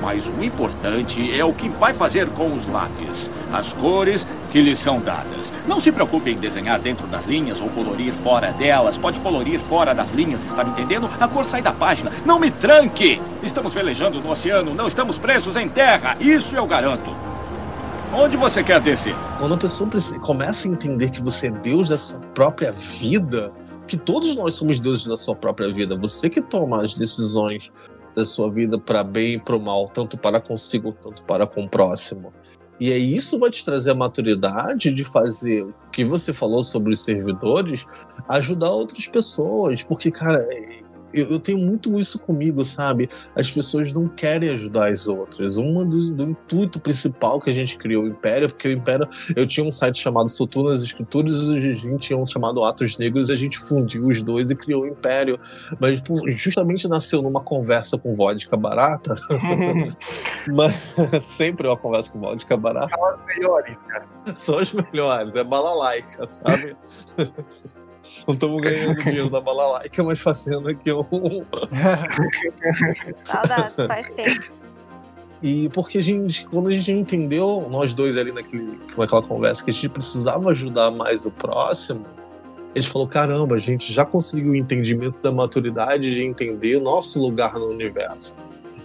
mas 0.00 0.24
o 0.26 0.44
importante 0.44 1.38
é 1.38 1.44
o 1.44 1.52
que 1.52 1.68
vai 1.68 1.92
fazer 1.94 2.28
com 2.28 2.52
os 2.52 2.66
lápis, 2.66 3.30
as 3.52 3.72
cores 3.74 4.26
que 4.52 4.60
lhes 4.60 4.80
são 4.82 5.00
dadas. 5.00 5.52
Não 5.66 5.80
se 5.80 5.90
preocupe 5.90 6.30
em 6.30 6.36
desenhar 6.36 6.78
dentro 6.78 7.06
das 7.06 7.26
linhas 7.26 7.60
ou 7.60 7.68
colorir 7.70 8.12
fora 8.22 8.52
delas. 8.52 8.96
Pode 8.96 9.18
colorir 9.20 9.58
fora 9.68 9.94
das 9.94 10.10
linhas, 10.12 10.40
está 10.44 10.62
me 10.62 10.70
entendendo? 10.70 11.10
A 11.18 11.26
cor 11.26 11.44
sai 11.46 11.62
da 11.62 11.72
página. 11.72 12.12
Não 12.24 12.38
me 12.38 12.50
tranque! 12.50 13.20
Estamos 13.42 13.74
velejando 13.74 14.20
no 14.20 14.30
oceano, 14.30 14.72
não 14.72 14.86
estamos 14.86 15.18
presos 15.18 15.56
em 15.56 15.68
terra. 15.68 16.16
Isso 16.20 16.54
eu 16.54 16.66
garanto. 16.66 17.33
Onde 18.16 18.36
você 18.36 18.62
quer 18.62 18.80
descer? 18.80 19.12
Quando 19.40 19.54
a 19.54 19.58
pessoa 19.58 19.90
começa 20.22 20.68
a 20.68 20.70
entender 20.70 21.10
que 21.10 21.20
você 21.20 21.48
é 21.48 21.50
Deus 21.50 21.88
da 21.88 21.98
sua 21.98 22.20
própria 22.20 22.70
vida, 22.70 23.52
que 23.88 23.96
todos 23.96 24.36
nós 24.36 24.54
somos 24.54 24.78
deuses 24.78 25.08
da 25.08 25.16
sua 25.16 25.34
própria 25.34 25.72
vida, 25.72 25.96
você 25.96 26.30
que 26.30 26.40
toma 26.40 26.84
as 26.84 26.94
decisões 26.94 27.72
da 28.14 28.24
sua 28.24 28.48
vida 28.48 28.78
para 28.78 29.02
bem 29.02 29.34
e 29.34 29.40
para 29.40 29.58
mal, 29.58 29.88
tanto 29.88 30.16
para 30.16 30.40
consigo, 30.40 30.92
tanto 30.92 31.24
para 31.24 31.44
com 31.44 31.64
o 31.64 31.68
próximo. 31.68 32.32
E 32.78 32.92
aí 32.92 33.12
isso 33.12 33.36
vai 33.36 33.50
te 33.50 33.64
trazer 33.64 33.90
a 33.90 33.96
maturidade 33.96 34.92
de 34.92 35.02
fazer 35.02 35.64
o 35.64 35.74
que 35.90 36.04
você 36.04 36.32
falou 36.32 36.62
sobre 36.62 36.92
os 36.92 37.02
servidores, 37.02 37.84
ajudar 38.28 38.70
outras 38.70 39.08
pessoas, 39.08 39.82
porque 39.82 40.12
cara, 40.12 40.46
eu, 41.14 41.30
eu 41.30 41.40
tenho 41.40 41.58
muito 41.58 41.98
isso 41.98 42.18
comigo, 42.18 42.64
sabe? 42.64 43.08
As 43.34 43.50
pessoas 43.50 43.92
não 43.94 44.08
querem 44.08 44.50
ajudar 44.50 44.90
as 44.90 45.06
outras. 45.06 45.56
Um 45.56 45.88
do, 45.88 46.12
do 46.12 46.24
intuito 46.24 46.80
principal 46.80 47.40
que 47.40 47.50
a 47.50 47.52
gente 47.52 47.78
criou 47.78 48.04
o 48.04 48.08
Império, 48.08 48.48
porque 48.48 48.68
o 48.68 48.72
Império, 48.72 49.08
eu 49.36 49.46
tinha 49.46 49.64
um 49.64 49.72
site 49.72 49.98
chamado 49.98 50.28
Soturnas 50.28 50.82
Escrituras 50.82 51.34
e 51.34 51.52
o 51.52 51.56
Gigin 51.56 51.96
tinha 51.96 52.18
um 52.18 52.26
chamado 52.26 52.64
Atos 52.64 52.98
Negros, 52.98 53.30
e 53.30 53.32
a 53.32 53.36
gente 53.36 53.58
fundiu 53.58 54.06
os 54.06 54.22
dois 54.22 54.50
e 54.50 54.56
criou 54.56 54.82
o 54.82 54.86
Império. 54.86 55.38
Mas 55.78 56.00
pô, 56.00 56.14
justamente 56.30 56.88
nasceu 56.88 57.22
numa 57.22 57.40
conversa 57.40 57.96
com 57.96 58.14
vodka 58.14 58.56
barata, 58.56 59.14
mas 60.52 60.94
sempre 61.20 61.68
uma 61.68 61.76
conversa 61.76 62.12
com 62.12 62.20
vodka 62.20 62.56
barata, 62.56 62.88
São 62.88 63.14
os 63.14 63.26
melhores, 63.26 63.76
cara. 63.76 64.06
são 64.36 64.56
os 64.56 64.72
melhores, 64.72 65.36
é 65.36 65.44
balalaica, 65.44 66.26
sabe? 66.26 66.76
Não 68.26 68.34
estamos 68.34 68.60
ganhando 68.60 68.94
dinheiro 69.02 69.30
da 69.30 69.40
balalaica, 69.40 70.02
mas 70.02 70.20
fazendo 70.20 70.68
aqui 70.68 70.92
um, 70.92 71.02
Saudades, 73.24 73.74
faz 73.74 74.08
tempo. 74.10 74.64
E 75.42 75.68
porque 75.70 75.98
a 75.98 76.02
gente, 76.02 76.46
quando 76.46 76.68
a 76.68 76.72
gente 76.72 76.90
entendeu, 76.90 77.66
nós 77.70 77.92
dois 77.92 78.16
ali 78.16 78.32
naquele, 78.32 78.78
naquela 78.96 79.22
conversa, 79.22 79.62
que 79.62 79.70
a 79.70 79.74
gente 79.74 79.90
precisava 79.90 80.50
ajudar 80.50 80.90
mais 80.90 81.26
o 81.26 81.30
próximo, 81.30 82.06
a 82.74 82.78
gente 82.78 82.90
falou: 82.90 83.06
caramba, 83.06 83.54
a 83.54 83.58
gente 83.58 83.92
já 83.92 84.04
conseguiu 84.04 84.52
o 84.52 84.56
entendimento 84.56 85.16
da 85.22 85.30
maturidade 85.30 86.14
de 86.14 86.22
entender 86.22 86.76
o 86.76 86.80
nosso 86.80 87.20
lugar 87.20 87.54
no 87.54 87.66
universo. 87.66 88.34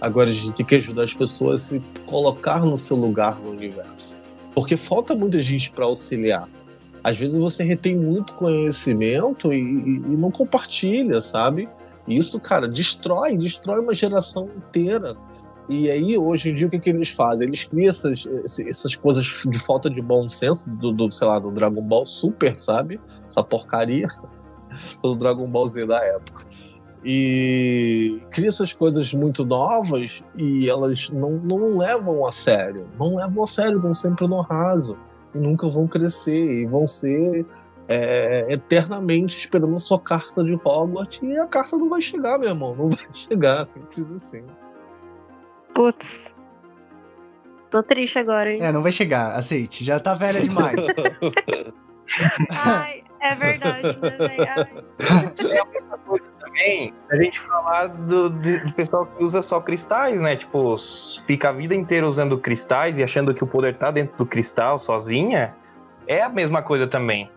Agora 0.00 0.30
a 0.30 0.32
gente 0.32 0.52
tem 0.52 0.66
que 0.66 0.74
ajudar 0.74 1.04
as 1.04 1.12
pessoas 1.12 1.62
a 1.62 1.64
se 1.64 1.82
colocar 2.06 2.60
no 2.60 2.76
seu 2.76 2.96
lugar 2.96 3.38
no 3.40 3.50
universo. 3.50 4.18
Porque 4.54 4.76
falta 4.76 5.14
muita 5.14 5.40
gente 5.40 5.70
para 5.70 5.84
auxiliar. 5.84 6.48
Às 7.02 7.18
vezes 7.18 7.38
você 7.38 7.64
retém 7.64 7.96
muito 7.96 8.34
conhecimento 8.34 9.52
e, 9.52 9.58
e, 9.58 10.16
não 10.16 10.30
compartilha, 10.30 11.20
sabe? 11.22 11.68
E 12.06 12.16
isso, 12.16 12.38
cara, 12.40 12.68
destrói, 12.68 13.36
destrói 13.36 13.80
uma 13.80 13.94
geração 13.94 14.48
inteira. 14.56 15.16
E 15.68 15.88
aí, 15.90 16.18
hoje 16.18 16.50
em 16.50 16.54
dia, 16.54 16.66
o 16.66 16.70
que, 16.70 16.80
que 16.80 16.90
eles 16.90 17.10
fazem? 17.10 17.46
Eles 17.46 17.64
criam 17.64 17.88
essas, 17.88 18.26
essas 18.66 18.96
coisas 18.96 19.24
de 19.46 19.58
falta 19.58 19.88
de 19.88 20.02
bom 20.02 20.28
senso 20.28 20.68
do, 20.70 20.92
do 20.92 21.10
sei 21.12 21.28
lá, 21.28 21.38
do 21.38 21.50
Dragon 21.50 21.82
Ball 21.82 22.04
Super, 22.04 22.58
sabe? 22.58 23.00
Essa 23.26 23.42
porcaria 23.42 24.08
do 25.02 25.14
Dragon 25.14 25.48
Ball 25.48 25.66
Z 25.68 25.86
da 25.86 26.04
época. 26.04 26.44
E 27.04 28.20
cria 28.30 28.48
essas 28.48 28.72
coisas 28.72 29.14
muito 29.14 29.44
novas 29.44 30.22
e 30.36 30.68
elas 30.68 31.08
não, 31.10 31.32
não 31.32 31.78
levam 31.78 32.26
a 32.26 32.32
sério. 32.32 32.88
Não 32.98 33.16
levam 33.16 33.42
a 33.42 33.46
sério, 33.46 33.76
estão 33.76 33.94
sempre 33.94 34.26
no 34.26 34.40
raso. 34.42 34.98
E 35.34 35.38
nunca 35.38 35.68
vão 35.68 35.86
crescer 35.86 36.62
e 36.62 36.66
vão 36.66 36.86
ser 36.86 37.46
é, 37.88 38.46
eternamente 38.48 39.36
esperando 39.36 39.74
a 39.74 39.78
sua 39.78 39.98
carta 39.98 40.44
de 40.44 40.54
Hogwarts 40.54 41.20
e 41.22 41.36
a 41.36 41.46
carta 41.46 41.76
não 41.76 41.88
vai 41.88 42.00
chegar, 42.00 42.38
meu 42.38 42.50
irmão. 42.50 42.74
Não 42.74 42.88
vai 42.90 43.08
chegar, 43.12 43.64
simples 43.66 44.12
assim. 44.12 44.44
Putz. 45.74 46.30
Tô 47.70 47.82
triste 47.82 48.18
agora, 48.18 48.52
hein? 48.52 48.58
É, 48.60 48.72
não 48.72 48.82
vai 48.82 48.92
chegar, 48.92 49.34
aceite. 49.36 49.84
Já 49.84 50.00
tá 50.00 50.14
velha 50.14 50.40
demais. 50.40 50.76
Ai, 52.50 53.04
é 53.20 53.34
verdade, 53.34 53.98
né, 54.00 54.16
velho? 54.18 54.84
Também 56.60 56.94
a 57.10 57.16
gente 57.16 57.40
falar 57.40 57.86
do, 57.86 58.28
do, 58.28 58.74
pessoal 58.74 59.06
que 59.06 59.24
usa 59.24 59.40
só 59.40 59.60
cristais, 59.60 60.20
né? 60.20 60.36
Tipo, 60.36 60.76
fica 61.26 61.48
a 61.48 61.52
vida 61.52 61.74
inteira 61.74 62.06
usando 62.06 62.38
cristais 62.38 62.98
e 62.98 63.02
achando 63.02 63.34
que 63.34 63.42
o 63.42 63.46
poder 63.46 63.76
tá 63.78 63.90
dentro 63.90 64.16
do 64.18 64.26
cristal 64.26 64.78
sozinha. 64.78 65.56
É 66.06 66.22
a 66.22 66.28
mesma 66.28 66.62
coisa 66.62 66.86
também. 66.86 67.30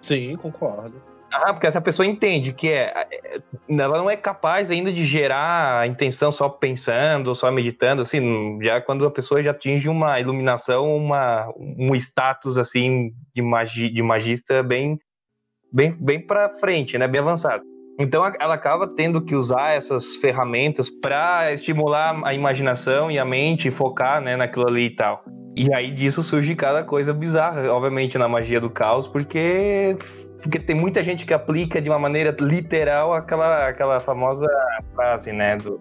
Sim, 0.00 0.36
concordo. 0.36 1.02
Ah, 1.32 1.52
porque 1.52 1.66
essa 1.66 1.80
pessoa 1.80 2.06
entende 2.06 2.52
que 2.52 2.68
é, 2.68 2.92
é, 2.96 3.40
ela 3.68 3.98
não 3.98 4.08
é 4.08 4.16
capaz 4.16 4.70
ainda 4.70 4.92
de 4.92 5.04
gerar 5.04 5.80
a 5.80 5.86
intenção 5.86 6.30
só 6.30 6.48
pensando, 6.48 7.34
só 7.34 7.50
meditando, 7.50 8.02
assim, 8.02 8.58
já 8.62 8.80
quando 8.80 9.04
a 9.04 9.10
pessoa 9.10 9.42
já 9.42 9.50
atinge 9.52 9.88
uma 9.88 10.18
iluminação, 10.20 10.94
uma, 10.96 11.52
um 11.56 11.94
status, 11.94 12.58
assim, 12.58 13.12
de, 13.34 13.42
magi, 13.42 13.88
de 13.90 14.02
magista 14.02 14.62
bem, 14.62 14.98
bem, 15.72 15.92
bem 15.92 16.24
para 16.24 16.48
frente, 16.48 16.98
né, 16.98 17.06
bem 17.06 17.20
avançado. 17.20 17.64
Então 18.00 18.24
ela 18.40 18.54
acaba 18.54 18.88
tendo 18.88 19.20
que 19.20 19.34
usar 19.34 19.74
essas 19.74 20.16
ferramentas 20.16 20.88
para 20.88 21.52
estimular 21.52 22.18
a 22.24 22.32
imaginação 22.32 23.10
e 23.10 23.18
a 23.18 23.26
mente 23.26 23.68
e 23.68 23.70
focar 23.70 24.22
né, 24.22 24.36
naquilo 24.36 24.66
ali 24.66 24.86
e 24.86 24.96
tal. 24.96 25.22
E 25.54 25.72
aí 25.74 25.90
disso 25.90 26.22
surge 26.22 26.54
cada 26.54 26.82
coisa 26.82 27.12
bizarra, 27.12 27.70
obviamente, 27.70 28.16
na 28.16 28.26
magia 28.26 28.58
do 28.58 28.70
caos, 28.70 29.06
porque, 29.06 29.94
porque 30.42 30.58
tem 30.58 30.74
muita 30.74 31.04
gente 31.04 31.26
que 31.26 31.34
aplica 31.34 31.82
de 31.82 31.90
uma 31.90 31.98
maneira 31.98 32.34
literal 32.40 33.12
aquela, 33.12 33.68
aquela 33.68 34.00
famosa 34.00 34.46
frase, 34.94 35.30
né? 35.30 35.58
Do 35.58 35.78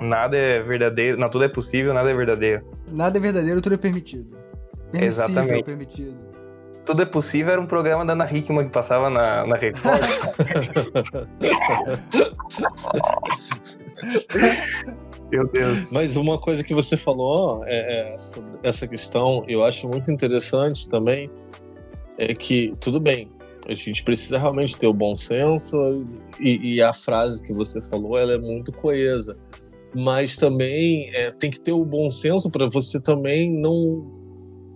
nada 0.00 0.36
é 0.36 0.60
verdadeiro, 0.60 1.20
não, 1.20 1.30
tudo 1.30 1.44
é 1.44 1.48
possível, 1.48 1.94
nada 1.94 2.10
é 2.10 2.14
verdadeiro. 2.14 2.64
Nada 2.90 3.16
é 3.16 3.20
verdadeiro, 3.20 3.60
tudo 3.60 3.76
é 3.76 3.78
permitido. 3.78 4.36
Permissível, 4.90 5.24
Exatamente. 5.24 5.64
permitido. 5.64 6.33
Tudo 6.84 7.02
é 7.02 7.06
Possível 7.06 7.52
era 7.52 7.60
um 7.60 7.66
programa 7.66 8.04
da 8.04 8.12
Ana 8.12 8.30
Hickman 8.30 8.66
que 8.66 8.70
passava 8.70 9.08
na, 9.08 9.46
na 9.46 9.56
Record. 9.56 10.02
Meu 15.30 15.48
Deus. 15.48 15.90
Mas 15.92 16.16
uma 16.16 16.38
coisa 16.38 16.62
que 16.62 16.74
você 16.74 16.96
falou 16.96 17.64
é, 17.66 18.12
é, 18.14 18.18
sobre 18.18 18.50
essa 18.62 18.86
questão, 18.86 19.44
eu 19.48 19.64
acho 19.64 19.88
muito 19.88 20.10
interessante 20.10 20.88
também, 20.88 21.30
é 22.18 22.34
que, 22.34 22.72
tudo 22.80 23.00
bem, 23.00 23.30
a 23.66 23.74
gente 23.74 24.04
precisa 24.04 24.38
realmente 24.38 24.78
ter 24.78 24.86
o 24.86 24.92
bom 24.92 25.16
senso 25.16 25.76
e, 26.38 26.74
e 26.74 26.82
a 26.82 26.92
frase 26.92 27.42
que 27.42 27.52
você 27.52 27.80
falou, 27.80 28.18
ela 28.18 28.34
é 28.34 28.38
muito 28.38 28.70
coesa. 28.72 29.36
Mas 29.96 30.36
também 30.36 31.10
é, 31.14 31.30
tem 31.30 31.50
que 31.50 31.60
ter 31.60 31.72
o 31.72 31.84
bom 31.84 32.10
senso 32.10 32.50
para 32.50 32.68
você 32.68 33.00
também 33.00 33.50
não 33.50 34.13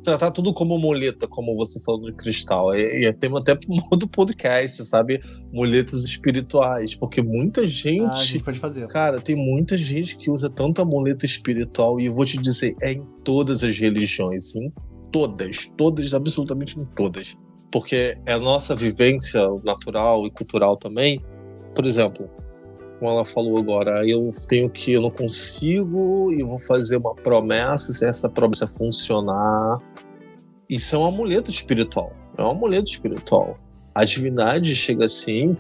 tratar 0.08 0.30
tudo 0.30 0.54
como 0.54 0.78
muleta, 0.78 1.28
como 1.28 1.54
você 1.54 1.78
falou 1.80 2.00
no 2.00 2.14
cristal. 2.14 2.74
E, 2.74 3.04
é 3.04 3.12
tema 3.12 3.40
até 3.40 3.54
pro 3.54 3.68
modo 3.68 4.08
podcast, 4.08 4.84
sabe? 4.86 5.18
Muletas 5.52 6.02
espirituais. 6.04 6.94
Porque 6.94 7.20
muita 7.20 7.66
gente. 7.66 8.04
Ah, 8.04 8.12
a 8.12 8.24
gente 8.24 8.42
pode 8.42 8.58
fazer. 8.58 8.86
Cara, 8.88 9.20
tem 9.20 9.36
muita 9.36 9.76
gente 9.76 10.16
que 10.16 10.30
usa 10.30 10.48
tanta 10.48 10.84
muleta 10.84 11.26
espiritual. 11.26 12.00
E 12.00 12.06
eu 12.06 12.14
vou 12.14 12.24
te 12.24 12.38
dizer, 12.38 12.74
é 12.80 12.92
em 12.92 13.04
todas 13.22 13.62
as 13.62 13.78
religiões. 13.78 14.56
Em 14.56 14.72
todas. 15.12 15.70
Todas, 15.76 16.14
absolutamente 16.14 16.78
em 16.78 16.84
todas. 16.86 17.36
Porque 17.70 18.16
é 18.26 18.32
a 18.32 18.38
nossa 18.38 18.74
vivência 18.74 19.42
natural 19.62 20.26
e 20.26 20.30
cultural 20.30 20.76
também. 20.76 21.20
Por 21.74 21.84
exemplo, 21.84 22.30
como 22.98 23.10
ela 23.10 23.24
falou 23.24 23.58
agora, 23.58 24.06
eu 24.06 24.30
tenho 24.48 24.68
que, 24.68 24.92
eu 24.92 25.02
não 25.02 25.10
consigo 25.10 26.32
e 26.32 26.42
vou 26.42 26.58
fazer 26.58 26.96
uma 26.96 27.14
promessa, 27.14 27.92
se 27.92 28.04
essa 28.04 28.28
promessa 28.28 28.66
funcionar. 28.66 29.78
Isso 30.68 30.96
é 30.96 30.98
um 30.98 31.06
amuleto 31.06 31.50
espiritual. 31.50 32.12
É 32.36 32.42
um 32.42 32.50
amuleto 32.50 32.90
espiritual. 32.90 33.56
A 33.94 34.04
divindade 34.04 34.74
chega 34.74 35.06
assim, 35.06 35.56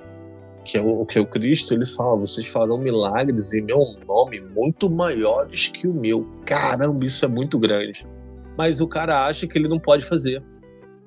que 0.64 0.76
é 0.76 0.80
o 0.80 1.06
que 1.06 1.18
é 1.18 1.20
o 1.20 1.26
Cristo, 1.26 1.72
ele 1.72 1.86
fala: 1.86 2.18
vocês 2.18 2.46
farão 2.46 2.76
milagres 2.76 3.54
em 3.54 3.64
meu 3.64 3.78
nome 4.06 4.40
muito 4.40 4.90
maiores 4.90 5.68
que 5.68 5.88
o 5.88 5.94
meu. 5.94 6.26
Caramba, 6.44 7.04
isso 7.04 7.24
é 7.24 7.28
muito 7.28 7.58
grande. 7.58 8.06
Mas 8.56 8.80
o 8.80 8.86
cara 8.86 9.26
acha 9.26 9.46
que 9.46 9.56
ele 9.56 9.68
não 9.68 9.78
pode 9.78 10.04
fazer. 10.04 10.42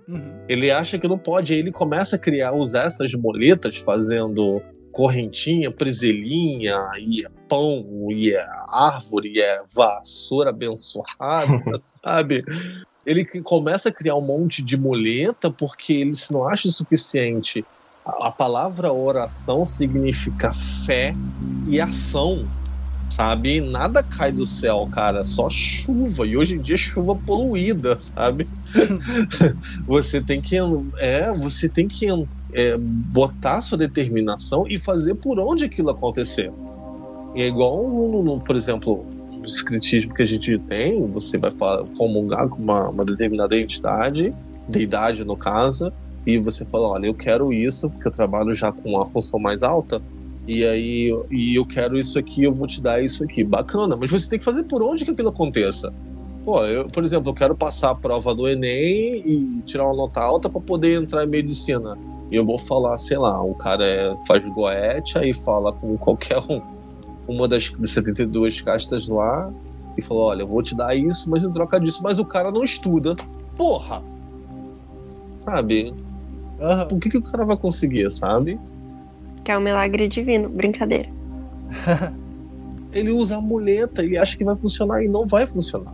Uhum. 0.07 0.43
Ele 0.49 0.71
acha 0.71 0.97
que 0.97 1.07
não 1.07 1.17
pode, 1.17 1.53
aí 1.53 1.59
ele 1.59 1.71
começa 1.71 2.15
a 2.15 2.19
criar, 2.19 2.53
usar 2.53 2.85
essas 2.85 3.13
moletas, 3.13 3.77
fazendo 3.77 4.61
correntinha, 4.91 5.71
preselinha, 5.71 6.79
e 6.99 7.25
é 7.25 7.29
pão, 7.47 7.85
e 8.11 8.31
é 8.31 8.47
árvore, 8.69 9.33
e 9.35 9.41
é 9.41 9.61
vassoura 9.73 10.49
abençoada, 10.49 11.61
sabe? 12.03 12.43
Ele 13.05 13.25
começa 13.41 13.89
a 13.89 13.91
criar 13.91 14.15
um 14.15 14.21
monte 14.21 14.61
de 14.61 14.77
muleta 14.77 15.49
porque 15.49 15.93
ele 15.93 16.13
se 16.13 16.31
não 16.31 16.47
acha 16.47 16.67
o 16.67 16.71
suficiente. 16.71 17.65
A 18.05 18.31
palavra 18.31 18.91
oração 18.91 19.65
significa 19.65 20.53
fé 20.53 21.15
e 21.67 21.79
ação, 21.79 22.47
sabe? 23.09 23.59
Nada 23.61 24.03
cai 24.03 24.31
do 24.31 24.45
céu, 24.45 24.87
cara, 24.91 25.23
só 25.23 25.49
chuva. 25.49 26.25
E 26.25 26.37
hoje 26.37 26.55
em 26.55 26.61
dia 26.61 26.77
chuva 26.77 27.15
poluída, 27.15 27.99
sabe? 27.99 28.47
você 29.85 30.21
tem 30.21 30.41
que 30.41 30.57
é, 30.97 31.31
você 31.33 31.67
tem 31.67 31.87
que 31.87 32.07
é, 32.53 32.77
botar 32.77 33.61
sua 33.61 33.77
determinação 33.77 34.65
e 34.67 34.77
fazer 34.77 35.15
por 35.15 35.39
onde 35.39 35.65
aquilo 35.65 35.89
acontecer. 35.89 36.51
E 37.35 37.41
é 37.41 37.47
igual, 37.47 37.87
no, 37.87 38.23
no, 38.23 38.39
por 38.39 38.55
exemplo, 38.55 39.05
no 39.31 39.45
escritismo 39.45 40.13
que 40.13 40.21
a 40.21 40.25
gente 40.25 40.57
tem, 40.59 41.05
você 41.07 41.37
vai 41.37 41.51
falar, 41.51 41.85
comungar 41.97 42.47
com 42.49 42.61
uma, 42.61 42.89
uma 42.89 43.05
determinada 43.05 43.57
entidade, 43.57 44.33
deidade 44.67 45.23
no 45.23 45.37
caso, 45.37 45.91
e 46.25 46.37
você 46.37 46.65
fala, 46.65 46.87
olha, 46.89 47.07
eu 47.07 47.13
quero 47.13 47.51
isso, 47.51 47.89
porque 47.89 48.07
eu 48.07 48.11
trabalho 48.11 48.53
já 48.53 48.71
com 48.71 48.89
uma 48.89 49.05
função 49.05 49.39
mais 49.39 49.63
alta, 49.63 50.01
e 50.47 50.65
aí 50.65 51.11
e 51.29 51.55
eu 51.55 51.65
quero 51.65 51.97
isso 51.97 52.17
aqui, 52.17 52.43
eu 52.43 52.53
vou 52.53 52.67
te 52.67 52.81
dar 52.81 53.03
isso 53.03 53.23
aqui. 53.23 53.43
Bacana, 53.43 53.95
mas 53.95 54.11
você 54.11 54.29
tem 54.29 54.39
que 54.39 54.45
fazer 54.45 54.63
por 54.63 54.81
onde 54.81 55.05
que 55.05 55.11
aquilo 55.11 55.29
aconteça. 55.29 55.93
Pô, 56.43 56.65
eu, 56.65 56.87
por 56.87 57.03
exemplo, 57.03 57.29
eu 57.29 57.35
quero 57.35 57.55
passar 57.55 57.91
a 57.91 57.95
prova 57.95 58.33
do 58.33 58.47
Enem 58.47 59.23
e 59.25 59.61
tirar 59.63 59.85
uma 59.85 59.95
nota 59.95 60.19
alta 60.19 60.49
para 60.49 60.59
poder 60.59 60.99
entrar 60.99 61.23
em 61.23 61.27
medicina. 61.27 61.97
E 62.31 62.35
eu 62.37 62.45
vou 62.45 62.57
falar, 62.57 62.97
sei 62.97 63.17
lá, 63.17 63.43
o 63.43 63.53
cara 63.53 63.85
é, 63.85 64.15
faz 64.25 64.43
goethe, 64.45 65.17
aí 65.17 65.33
fala 65.33 65.73
com 65.73 65.97
qualquer 65.97 66.37
um, 66.37 66.61
uma 67.27 67.45
das 67.45 67.71
72 67.83 68.61
castas 68.61 69.09
lá, 69.09 69.51
e 69.97 70.01
falou: 70.01 70.23
olha, 70.23 70.43
eu 70.43 70.47
vou 70.47 70.61
te 70.61 70.75
dar 70.75 70.95
isso, 70.95 71.29
mas 71.29 71.43
em 71.43 71.51
troca 71.51 71.79
disso. 71.79 72.01
Mas 72.01 72.19
o 72.19 72.25
cara 72.25 72.49
não 72.51 72.63
estuda. 72.63 73.15
Porra! 73.57 74.01
Sabe? 75.37 75.93
Uhum. 76.59 76.97
O 76.97 76.99
que, 76.99 77.09
que 77.09 77.17
o 77.17 77.21
cara 77.21 77.43
vai 77.43 77.57
conseguir, 77.57 78.09
sabe? 78.11 78.57
Que 79.43 79.51
é 79.51 79.57
um 79.57 79.61
milagre 79.61 80.07
divino, 80.07 80.47
brincadeira. 80.47 81.09
ele 82.93 83.11
usa 83.11 83.37
a 83.37 83.41
muleta, 83.41 84.03
ele 84.03 84.17
acha 84.17 84.37
que 84.37 84.43
vai 84.43 84.55
funcionar 84.55 85.03
e 85.03 85.07
não 85.07 85.27
vai 85.27 85.45
funcionar. 85.45 85.93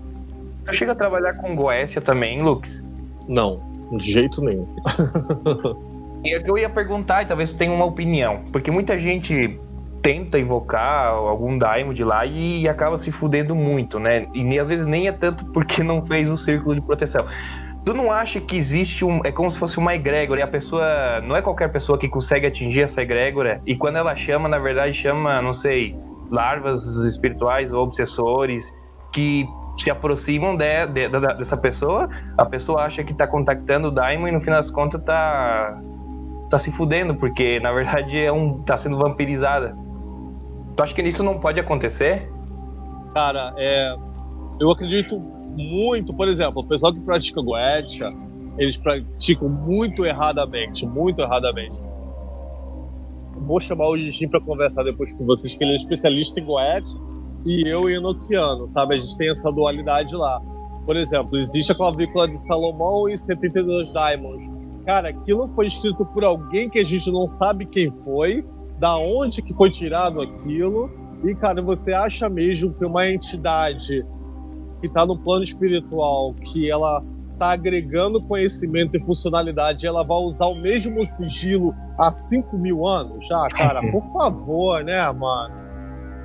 Você 0.65 0.73
chega 0.73 0.91
a 0.91 0.95
trabalhar 0.95 1.33
com 1.35 1.55
Goécia 1.55 2.01
também, 2.01 2.43
Lux? 2.43 2.83
Não, 3.27 3.63
de 3.97 4.11
jeito 4.11 4.41
nenhum. 4.41 4.67
É 6.25 6.49
eu 6.49 6.57
ia 6.57 6.69
perguntar, 6.69 7.23
e 7.23 7.25
talvez 7.25 7.53
tu 7.53 7.57
tenha 7.57 7.71
uma 7.71 7.85
opinião, 7.85 8.43
porque 8.51 8.71
muita 8.71 8.97
gente 8.97 9.59
tenta 10.01 10.39
invocar 10.39 11.07
algum 11.07 11.57
daimo 11.57 11.93
de 11.93 12.03
lá 12.03 12.25
e, 12.25 12.61
e 12.61 12.69
acaba 12.69 12.97
se 12.97 13.11
fudendo 13.11 13.53
muito, 13.53 13.99
né? 13.99 14.27
E 14.33 14.59
às 14.59 14.69
vezes 14.69 14.87
nem 14.87 15.07
é 15.07 15.11
tanto 15.11 15.45
porque 15.47 15.83
não 15.83 16.05
fez 16.05 16.29
o 16.29 16.37
círculo 16.37 16.75
de 16.75 16.81
proteção. 16.81 17.25
Tu 17.83 17.93
não 17.93 18.11
acha 18.11 18.39
que 18.39 18.57
existe 18.57 19.05
um. 19.05 19.21
É 19.23 19.31
como 19.31 19.49
se 19.49 19.57
fosse 19.57 19.77
uma 19.77 19.95
egrégora, 19.95 20.41
e 20.41 20.43
a 20.43 20.47
pessoa. 20.47 21.21
Não 21.21 21.35
é 21.35 21.41
qualquer 21.41 21.69
pessoa 21.71 21.97
que 21.97 22.07
consegue 22.07 22.45
atingir 22.45 22.81
essa 22.81 23.01
egrégora, 23.01 23.61
e 23.65 23.75
quando 23.75 23.97
ela 23.97 24.15
chama, 24.15 24.49
na 24.49 24.59
verdade, 24.59 24.93
chama, 24.93 25.41
não 25.41 25.53
sei, 25.53 25.97
larvas 26.29 26.85
espirituais 27.03 27.71
ou 27.71 27.83
obsessores 27.83 28.71
que 29.13 29.45
se 29.77 29.91
aproximam 29.91 30.55
de, 30.55 30.87
de, 30.87 31.07
de, 31.07 31.19
dessa 31.37 31.55
pessoa, 31.55 32.09
a 32.37 32.45
pessoa 32.45 32.83
acha 32.83 33.03
que 33.03 33.13
tá 33.13 33.27
contactando 33.27 33.89
o 33.89 33.91
Daimon 33.91 34.27
e 34.27 34.31
no 34.31 34.41
fim 34.41 34.51
das 34.51 34.71
contas 34.71 35.01
tá 35.03 35.79
tá 36.49 36.57
se 36.57 36.71
fudendo, 36.71 37.15
porque 37.15 37.59
na 37.59 37.71
verdade 37.71 38.17
é 38.17 38.31
um 38.31 38.63
tá 38.63 38.77
sendo 38.77 38.97
vampirizada. 38.97 39.75
Tu 40.75 40.83
acha 40.83 40.93
que 40.93 41.01
isso 41.01 41.23
não 41.23 41.39
pode 41.39 41.59
acontecer? 41.59 42.29
Cara, 43.13 43.53
é 43.57 43.95
eu 44.59 44.71
acredito 44.71 45.19
muito, 45.19 46.15
por 46.15 46.27
exemplo, 46.27 46.61
o 46.61 46.65
pessoal 46.65 46.93
que 46.93 46.99
pratica 46.99 47.41
Goetia, 47.41 48.11
eles 48.57 48.77
praticam 48.77 49.49
muito 49.49 50.05
erradamente, 50.05 50.85
muito 50.85 51.21
erradamente. 51.21 51.79
Vou 53.35 53.59
chamar 53.59 53.87
o 53.87 53.97
Gigi 53.97 54.27
para 54.27 54.41
conversar 54.41 54.83
depois 54.83 55.13
com 55.13 55.25
vocês, 55.25 55.53
que 55.53 55.63
ele 55.63 55.73
é 55.73 55.75
especialista 55.75 56.39
em 56.39 56.45
Goetia 56.45 56.99
e 57.45 57.63
eu 57.67 57.89
enoquiano, 57.89 58.67
sabe? 58.67 58.95
A 58.95 58.97
gente 58.97 59.15
tem 59.15 59.29
essa 59.29 59.51
dualidade 59.51 60.15
lá. 60.15 60.41
Por 60.85 60.95
exemplo, 60.95 61.37
existe 61.37 61.71
a 61.71 61.75
clavícula 61.75 62.27
de 62.27 62.37
Salomão 62.39 63.07
e 63.07 63.17
72 63.17 63.91
Diamonds. 63.91 64.56
Cara, 64.87 65.09
aquilo 65.09 65.49
foi 65.49 65.67
escrito 65.67 66.05
por 66.05 66.23
alguém 66.23 66.69
que 66.69 66.79
a 66.79 66.83
gente 66.83 67.11
não 67.11 67.27
sabe 67.27 67.65
quem 67.65 67.91
foi, 67.91 68.47
da 68.79 68.97
onde 68.97 69.41
que 69.41 69.53
foi 69.53 69.69
tirado 69.69 70.21
aquilo. 70.21 70.89
E, 71.25 71.35
cara, 71.35 71.61
você 71.61 71.91
acha 71.91 72.29
mesmo 72.29 72.73
que 72.73 72.85
uma 72.85 73.05
entidade 73.05 74.05
que 74.79 74.87
está 74.87 75.05
no 75.05 75.17
plano 75.17 75.43
espiritual, 75.43 76.33
que 76.35 76.71
ela 76.71 77.03
está 77.33 77.51
agregando 77.51 78.21
conhecimento 78.21 78.95
e 78.95 79.01
funcionalidade, 79.01 79.85
ela 79.85 80.05
vai 80.05 80.19
usar 80.19 80.45
o 80.45 80.55
mesmo 80.55 81.03
sigilo 81.03 81.75
há 81.99 82.09
5 82.09 82.57
mil 82.57 82.87
anos? 82.87 83.29
Ah, 83.29 83.49
cara, 83.53 83.81
por 83.91 84.03
favor, 84.13 84.85
né, 84.85 85.11
mano? 85.11 85.53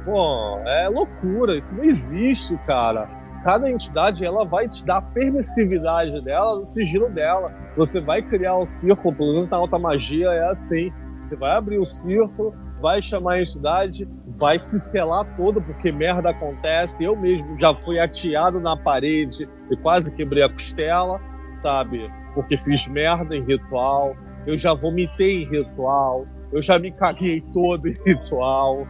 Pô, 0.05 0.59
é 0.69 0.89
loucura, 0.89 1.59
isso 1.59 1.77
não 1.77 1.83
existe, 1.83 2.57
cara. 2.59 3.22
Cada 3.45 3.69
entidade 3.69 4.25
ela 4.25 4.45
vai 4.45 4.69
te 4.69 4.87
dar 4.87 4.99
a 4.99 5.03
permissividade 5.03 6.21
dela, 6.23 6.61
o 6.61 6.65
sigilo 6.65 7.11
dela. 7.11 7.53
Você 7.77 8.01
vai 8.01 8.23
criar 8.23 8.57
um 8.57 8.67
círculo, 8.67 9.15
pelo 9.15 9.33
menos 9.33 9.51
na 9.51 9.57
alta 9.57 9.79
magia 9.79 10.29
é 10.29 10.51
assim. 10.51 10.93
Você 11.21 11.37
vai 11.37 11.57
abrir 11.57 11.79
o 11.79 11.85
círculo, 11.85 12.55
vai 12.81 13.03
chamar 13.03 13.35
a 13.35 13.41
entidade, 13.41 14.09
vai 14.27 14.59
se 14.59 14.79
selar 14.79 15.25
todo, 15.37 15.61
porque 15.61 15.91
merda 15.91 16.31
acontece. 16.31 17.05
Eu 17.05 17.17
mesmo 17.17 17.59
já 17.59 17.75
fui 17.75 17.99
ateado 17.99 18.61
na 18.61 18.77
parede 18.77 19.49
e 19.71 19.77
quase 19.77 20.15
quebrei 20.15 20.43
a 20.43 20.49
costela, 20.49 21.21
sabe? 21.55 22.09
Porque 22.35 22.57
fiz 22.59 22.87
merda 22.87 23.37
em 23.37 23.43
ritual. 23.43 24.17
Eu 24.47 24.57
já 24.57 24.73
vomitei 24.73 25.43
em 25.43 25.49
ritual. 25.49 26.27
Eu 26.53 26.61
já 26.61 26.79
me 26.79 26.93
caguei 26.93 27.41
todo 27.53 27.89
em 27.89 27.97
ritual. 28.05 28.87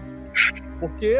Porque 0.82 1.16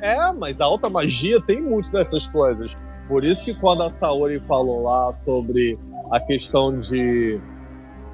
é, 0.00 0.32
mas 0.32 0.62
a 0.62 0.64
alta 0.64 0.88
magia 0.88 1.38
tem 1.42 1.60
muito 1.60 1.92
dessas 1.92 2.26
coisas. 2.26 2.74
Por 3.06 3.24
isso 3.24 3.44
que 3.44 3.52
quando 3.60 3.82
a 3.82 3.90
Saori 3.90 4.40
falou 4.40 4.84
lá 4.84 5.12
sobre 5.12 5.74
a 6.10 6.18
questão 6.18 6.80
de, 6.80 7.38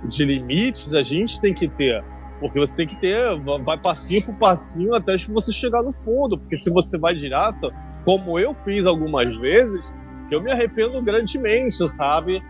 de 0.05 0.25
limites, 0.25 0.93
a 0.95 1.03
gente 1.03 1.41
tem 1.41 1.55
que 1.55 1.69
ter. 1.69 2.03
Porque 2.41 2.59
você 2.59 2.75
tem 2.75 2.87
que 2.89 2.99
ter, 2.99 3.17
vai 3.65 3.79
passinho 3.79 4.27
por 4.27 4.37
passinho 4.39 4.93
até 4.93 5.17
você 5.17 5.53
chegar 5.53 5.85
no 5.85 5.93
fundo. 5.93 6.37
Porque 6.37 6.57
se 6.57 6.69
você 6.69 6.99
vai 6.99 7.15
direto, 7.15 7.73
como 8.05 8.37
eu 8.37 8.53
fiz 8.53 8.85
algumas 8.85 9.33
vezes, 9.37 9.95
eu 10.33 10.43
me 10.43 10.51
arrependo 10.51 11.01
grandemente, 11.01 11.77
sabe? 11.91 12.43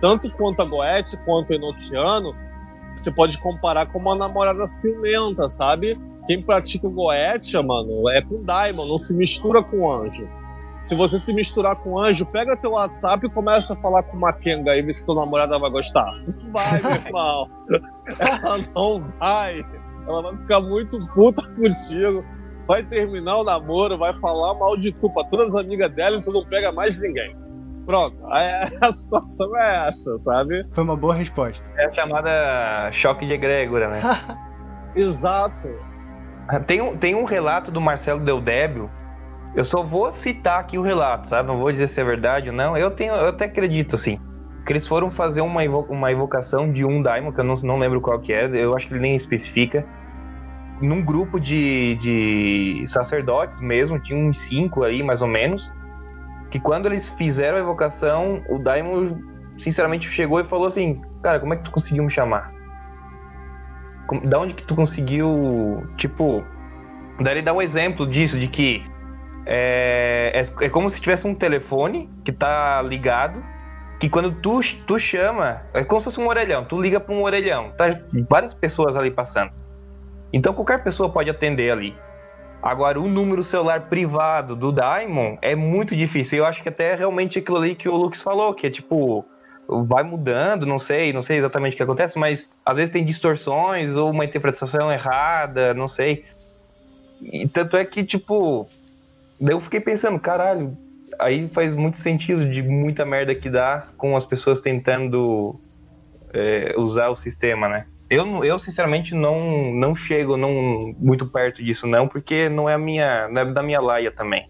Tanto 0.00 0.30
quanto 0.30 0.62
a 0.62 0.64
Goethe 0.64 1.16
quanto 1.24 1.50
o 1.50 1.54
Enochiano, 1.54 2.32
você 2.94 3.10
pode 3.10 3.40
comparar 3.40 3.86
com 3.86 3.98
uma 3.98 4.14
namorada 4.14 4.68
ciumenta, 4.68 5.50
sabe? 5.50 5.98
Quem 6.26 6.42
pratica 6.42 6.86
o 6.86 6.90
Goetia, 6.90 7.62
mano, 7.62 8.08
é 8.10 8.22
com 8.22 8.42
Daimon, 8.42 8.86
não 8.86 8.98
se 8.98 9.16
mistura 9.16 9.62
com 9.62 9.90
anjo. 9.90 10.28
Se 10.86 10.94
você 10.94 11.18
se 11.18 11.32
misturar 11.32 11.74
com 11.76 11.98
anjo, 11.98 12.24
pega 12.26 12.56
teu 12.56 12.72
WhatsApp 12.72 13.26
e 13.26 13.30
começa 13.30 13.74
a 13.74 13.76
falar 13.76 14.04
com 14.04 14.16
uma 14.16 14.32
Kenga 14.32 14.70
aí, 14.70 14.82
vê 14.82 14.92
se 14.92 15.04
tua 15.04 15.16
namorada 15.16 15.58
vai 15.58 15.68
gostar. 15.68 16.06
Não 16.26 16.52
vai, 16.52 16.80
meu 16.80 16.92
irmão. 16.92 17.50
Ela 18.18 18.58
não 18.72 19.04
vai. 19.18 19.64
Ela 20.06 20.22
vai 20.22 20.36
ficar 20.38 20.60
muito 20.60 21.04
puta 21.08 21.42
contigo. 21.54 22.24
Vai 22.68 22.84
terminar 22.84 23.38
o 23.38 23.44
namoro, 23.44 23.98
vai 23.98 24.14
falar 24.20 24.54
mal 24.54 24.76
de 24.76 24.92
tu 24.92 25.10
pra 25.10 25.24
todas 25.24 25.54
as 25.54 25.64
amigas 25.64 25.90
dela 25.92 26.18
e 26.18 26.22
tu 26.22 26.32
não 26.32 26.44
pega 26.44 26.70
mais 26.70 27.00
ninguém. 27.00 27.36
Pronto, 27.84 28.16
a, 28.30 28.92
situação 28.92 29.56
é 29.56 29.88
essa, 29.88 30.18
sabe? 30.18 30.66
Foi 30.72 30.84
uma 30.84 30.96
boa 30.96 31.14
resposta. 31.14 31.64
É 31.76 31.86
a 31.86 31.92
chamada 31.92 32.90
choque 32.92 33.26
de 33.26 33.32
egrégora, 33.32 33.88
né? 33.88 34.00
Exato. 34.94 35.68
Tem 36.66 36.80
um, 36.80 36.96
tem 36.96 37.14
um 37.14 37.24
relato 37.24 37.70
do 37.70 37.80
Marcelo 37.80 38.20
Deldébio. 38.20 38.90
Eu 39.54 39.64
só 39.64 39.82
vou 39.82 40.12
citar 40.12 40.60
aqui 40.60 40.78
o 40.78 40.82
relato, 40.82 41.30
tá? 41.30 41.42
Não 41.42 41.58
vou 41.58 41.72
dizer 41.72 41.88
se 41.88 42.00
é 42.00 42.04
verdade 42.04 42.50
ou 42.50 42.54
não. 42.54 42.76
Eu, 42.76 42.90
tenho, 42.90 43.14
eu 43.14 43.28
até 43.28 43.46
acredito, 43.46 43.96
assim. 43.96 44.20
Que 44.64 44.72
eles 44.72 44.86
foram 44.86 45.10
fazer 45.10 45.40
uma, 45.40 45.64
evo 45.64 45.86
uma 45.88 46.12
evocação 46.12 46.70
de 46.70 46.84
um 46.84 47.02
Daimon, 47.02 47.32
que 47.32 47.40
eu 47.40 47.44
não, 47.44 47.54
não 47.64 47.78
lembro 47.78 48.00
qual 48.00 48.20
que 48.20 48.32
é. 48.32 48.46
Eu 48.52 48.76
acho 48.76 48.86
que 48.86 48.94
ele 48.94 49.00
nem 49.00 49.16
especifica. 49.16 49.84
Num 50.80 51.02
grupo 51.02 51.40
de, 51.40 51.96
de 51.96 52.84
sacerdotes 52.86 53.60
mesmo, 53.60 53.98
tinha 53.98 54.18
uns 54.18 54.38
cinco 54.38 54.84
aí, 54.84 55.02
mais 55.02 55.22
ou 55.22 55.28
menos. 55.28 55.72
Que 56.50 56.60
quando 56.60 56.86
eles 56.86 57.10
fizeram 57.10 57.56
a 57.56 57.60
evocação, 57.60 58.42
o 58.50 58.58
Daimon, 58.58 59.18
sinceramente, 59.56 60.08
chegou 60.08 60.38
e 60.40 60.44
falou 60.44 60.66
assim: 60.66 61.00
Cara, 61.22 61.40
como 61.40 61.54
é 61.54 61.56
que 61.56 61.64
tu 61.64 61.70
conseguiu 61.70 62.04
me 62.04 62.10
chamar? 62.10 62.55
Da 64.24 64.38
onde 64.38 64.54
que 64.54 64.62
tu 64.62 64.74
conseguiu, 64.74 65.86
tipo, 65.96 66.44
daí 67.20 67.34
ele 67.34 67.42
dá 67.42 67.52
um 67.52 67.62
exemplo 67.62 68.06
disso, 68.06 68.38
de 68.38 68.48
que 68.48 68.84
é, 69.46 70.32
é, 70.34 70.64
é, 70.66 70.68
como 70.68 70.90
se 70.90 71.00
tivesse 71.00 71.26
um 71.26 71.34
telefone 71.34 72.10
que 72.24 72.32
tá 72.32 72.82
ligado, 72.82 73.42
que 74.00 74.08
quando 74.08 74.32
tu, 74.32 74.60
tu 74.86 74.98
chama, 74.98 75.62
é 75.72 75.84
como 75.84 76.00
se 76.00 76.04
fosse 76.04 76.20
um 76.20 76.26
orelhão, 76.26 76.64
tu 76.64 76.80
liga 76.80 76.98
para 76.98 77.14
um 77.14 77.22
orelhão, 77.22 77.72
tá 77.76 77.86
várias 78.28 78.52
pessoas 78.52 78.96
ali 78.96 79.10
passando. 79.10 79.52
Então 80.32 80.52
qualquer 80.52 80.82
pessoa 80.82 81.08
pode 81.08 81.30
atender 81.30 81.70
ali. 81.70 81.96
Agora, 82.62 83.00
o 83.00 83.06
número 83.06 83.44
celular 83.44 83.82
privado 83.82 84.56
do 84.56 84.72
Daimon 84.72 85.36
é 85.40 85.54
muito 85.54 85.94
difícil. 85.94 86.38
Eu 86.38 86.46
acho 86.46 86.62
que 86.62 86.68
até 86.68 86.92
é 86.92 86.94
realmente 86.96 87.38
aquilo 87.38 87.58
ali 87.58 87.76
que 87.76 87.88
o 87.88 87.94
Lux 87.94 88.20
falou, 88.20 88.52
que 88.54 88.66
é 88.66 88.70
tipo, 88.70 89.24
vai 89.68 90.02
mudando, 90.02 90.66
não 90.66 90.78
sei, 90.78 91.12
não 91.12 91.22
sei 91.22 91.38
exatamente 91.38 91.74
o 91.74 91.76
que 91.76 91.82
acontece, 91.82 92.18
mas 92.18 92.48
às 92.64 92.76
vezes 92.76 92.92
tem 92.92 93.04
distorções 93.04 93.96
ou 93.96 94.10
uma 94.10 94.24
interpretação 94.24 94.92
errada, 94.92 95.74
não 95.74 95.88
sei. 95.88 96.24
E 97.20 97.48
tanto 97.48 97.76
é 97.76 97.84
que, 97.84 98.04
tipo, 98.04 98.68
daí 99.40 99.54
eu 99.54 99.60
fiquei 99.60 99.80
pensando, 99.80 100.18
caralho, 100.18 100.76
aí 101.18 101.48
faz 101.48 101.74
muito 101.74 101.96
sentido 101.96 102.48
de 102.48 102.62
muita 102.62 103.04
merda 103.04 103.34
que 103.34 103.50
dá 103.50 103.88
com 103.96 104.16
as 104.16 104.24
pessoas 104.24 104.60
tentando 104.60 105.58
é, 106.32 106.74
usar 106.76 107.08
o 107.08 107.16
sistema, 107.16 107.68
né? 107.68 107.86
Eu, 108.08 108.44
eu 108.44 108.58
sinceramente 108.58 109.14
não, 109.14 109.72
não 109.74 109.96
chego 109.96 110.36
não, 110.36 110.94
muito 110.98 111.26
perto 111.26 111.62
disso 111.62 111.88
não, 111.88 112.06
porque 112.06 112.48
não 112.48 112.68
é 112.68 112.74
a 112.74 112.78
minha, 112.78 113.28
não 113.28 113.42
é 113.42 113.52
da 113.52 113.62
minha 113.62 113.80
laia 113.80 114.12
também. 114.12 114.48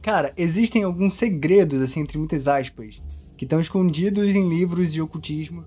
Cara, 0.00 0.32
existem 0.36 0.84
alguns 0.84 1.14
segredos, 1.14 1.82
assim, 1.82 2.00
entre 2.00 2.16
muitas 2.16 2.46
aspas, 2.46 3.02
que 3.38 3.44
estão 3.44 3.60
escondidos 3.60 4.34
em 4.34 4.48
livros 4.48 4.92
de 4.92 5.00
ocultismo 5.00 5.64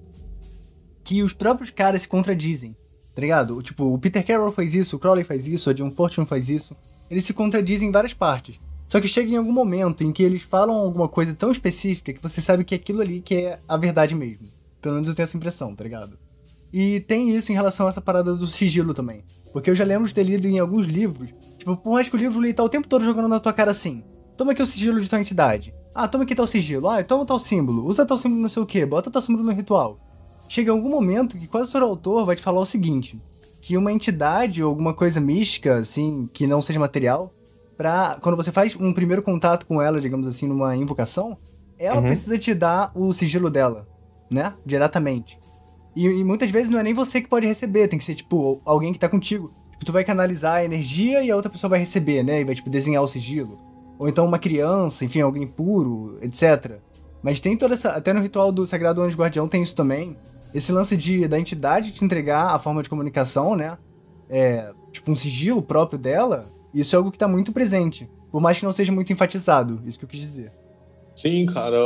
que 1.03 1.24
os 1.24 1.34
próprios 1.34 1.72
caras 1.72 2.03
se 2.03 2.07
contradizem, 2.07 2.76
tá 3.15 3.22
ligado? 3.22 3.61
Tipo, 3.63 3.86
o 3.86 3.97
Peter 3.97 4.26
Carroll 4.26 4.51
faz 4.51 4.76
isso, 4.76 4.97
o 4.97 4.99
Crowley 4.99 5.24
faz 5.24 5.47
isso, 5.47 5.69
a 5.69 5.74
John 5.74 5.89
Fortune 5.89 6.28
faz 6.28 6.49
isso. 6.49 6.76
Eles 7.09 7.26
se 7.26 7.34
contradizem 7.34 7.88
em 7.88 7.91
várias 7.91 8.13
partes. 8.13 8.59
Só 8.88 8.99
que 8.99 9.07
chega 9.07 9.32
em 9.32 9.38
algum 9.38 9.53
momento 9.53 10.03
em 10.03 10.11
que 10.11 10.22
eles 10.22 10.41
falam 10.41 10.76
alguma 10.76 11.07
coisa 11.07 11.34
tão 11.34 11.49
específica 11.49 12.11
que 12.11 12.22
você 12.22 12.41
sabe 12.41 12.65
que 12.65 12.76
é 12.76 12.78
aquilo 12.78 13.01
ali 13.01 13.22
que 13.22 13.36
é 13.36 13.59
a 13.67 13.78
verdade 13.78 14.13
mesmo. 14.13 14.47
Pelo 14.82 14.95
menos 14.95 15.07
eu 15.07 15.15
tenho 15.15 15.24
essa 15.24 15.38
impressão, 15.38 15.74
tá 15.74 15.84
ligado? 15.84 16.19
E 16.74 16.99
tem 16.99 17.36
isso 17.36 17.51
em 17.51 17.55
relação 17.55 17.88
a 17.88 17.89
essa 17.89 18.01
parada 18.01 18.36
do 18.36 18.47
sigilo 18.47 18.93
também. 18.93 19.24
Porque 19.53 19.69
eu 19.69 19.76
já 19.76 19.86
lembro 19.86 20.07
de 20.07 20.13
ter 20.13 20.24
lido 20.24 20.45
em 20.45 20.59
alguns 20.59 20.86
livros, 20.86 21.34
tipo, 21.57 21.76
por 21.78 21.93
mais 21.93 22.09
que 22.09 22.15
o 22.15 22.19
livro 22.19 22.43
ele 22.43 22.53
tá 22.53 22.63
o 22.63 22.69
tempo 22.69 22.88
todo 22.88 23.05
jogando 23.05 23.30
na 23.30 23.39
tua 23.39 23.53
cara 23.53 23.72
assim. 23.72 24.03
Toma 24.36 24.51
aqui 24.51 24.61
o 24.61 24.67
sigilo 24.67 24.99
de 24.99 25.09
tua 25.09 25.19
entidade. 25.19 25.74
Ah, 25.93 26.07
toma 26.07 26.23
aqui 26.23 26.33
tal 26.33 26.47
sigilo. 26.47 26.87
Ah, 26.87 27.03
toma 27.03 27.25
tal 27.25 27.39
símbolo. 27.39 27.85
Usa 27.85 28.05
tal 28.05 28.17
símbolo 28.17 28.41
não 28.41 28.49
sei 28.49 28.63
o 28.63 28.65
que. 28.65 28.85
Bota 28.85 29.11
tal 29.11 29.21
símbolo 29.21 29.45
no 29.45 29.51
ritual. 29.51 29.99
Chega 30.47 30.71
algum 30.71 30.89
momento 30.89 31.37
que 31.37 31.47
quase 31.47 31.71
todo 31.71 31.85
autor 31.85 32.25
vai 32.25 32.35
te 32.35 32.41
falar 32.41 32.59
o 32.59 32.65
seguinte: 32.65 33.21
que 33.61 33.77
uma 33.77 33.91
entidade 33.91 34.63
ou 34.63 34.69
alguma 34.69 34.93
coisa 34.93 35.19
mística, 35.19 35.75
assim, 35.75 36.29
que 36.33 36.47
não 36.47 36.61
seja 36.61 36.79
material, 36.79 37.33
pra. 37.77 38.17
Quando 38.21 38.37
você 38.37 38.51
faz 38.51 38.75
um 38.75 38.93
primeiro 38.93 39.21
contato 39.21 39.65
com 39.65 39.81
ela, 39.81 39.99
digamos 39.99 40.27
assim, 40.27 40.47
numa 40.47 40.75
invocação, 40.75 41.37
ela 41.77 42.01
uhum. 42.01 42.07
precisa 42.07 42.37
te 42.37 42.53
dar 42.53 42.91
o 42.95 43.11
sigilo 43.11 43.49
dela, 43.49 43.87
né? 44.29 44.53
Diretamente. 44.65 45.39
E, 45.93 46.07
e, 46.07 46.23
muitas 46.23 46.49
vezes 46.49 46.69
não 46.69 46.79
é 46.79 46.83
nem 46.83 46.93
você 46.93 47.19
que 47.19 47.27
pode 47.27 47.45
receber, 47.45 47.89
tem 47.89 47.99
que 47.99 48.05
ser, 48.05 48.15
tipo, 48.15 48.61
alguém 48.63 48.93
que 48.93 48.99
tá 48.99 49.09
contigo. 49.09 49.51
Tipo, 49.71 49.85
tu 49.85 49.91
vai 49.91 50.05
canalizar 50.05 50.55
a 50.55 50.63
energia 50.63 51.21
e 51.21 51.29
a 51.29 51.35
outra 51.35 51.51
pessoa 51.51 51.69
vai 51.69 51.79
receber, 51.79 52.23
né? 52.23 52.39
E 52.39 52.45
vai, 52.45 52.55
tipo, 52.55 52.69
desenhar 52.69 53.03
o 53.03 53.07
sigilo 53.07 53.70
ou 54.02 54.10
então 54.10 54.26
uma 54.26 54.39
criança, 54.39 55.06
enfim, 55.06 55.22
alguém 55.22 55.45
puro, 55.45 56.18
etc. 56.24 56.80
Mas 57.22 57.39
tem 57.39 57.56
toda 57.56 57.76
essa. 57.76 57.91
Até 57.91 58.12
no 58.14 58.20
ritual 58.20 58.52
do 58.52 58.66
Sagrado 58.66 58.99
Anjo 58.99 59.16
Guardião 59.16 59.47
tem 59.47 59.62
isso 59.62 59.76
também. 59.76 60.18
Esse 60.56 60.72
lance 60.72 60.97
de 60.97 61.28
da 61.28 61.39
entidade 61.39 61.91
te 61.91 62.04
entregar 62.04 62.47
a 62.56 62.58
forma 62.58 62.82
de 62.82 62.89
comunicação, 62.89 63.56
né? 63.56 63.78
É, 64.28 64.72
tipo 64.91 65.12
um 65.12 65.16
sigilo 65.16 65.62
próprio 65.62 65.99
dela. 65.99 66.45
Isso 66.74 66.95
é 66.95 66.97
algo 66.97 67.12
que 67.12 67.18
tá 67.20 67.28
muito 67.28 67.52
presente. 67.52 68.10
Por 68.32 68.41
mais 68.41 68.58
que 68.58 68.66
não 68.66 68.72
seja 68.72 68.91
muito 68.91 69.14
enfatizado, 69.14 69.80
isso 69.86 69.99
que 69.99 70.06
eu 70.06 70.10
quis 70.10 70.20
dizer. 70.20 70.52
Sim, 71.16 71.45
cara, 71.45 71.78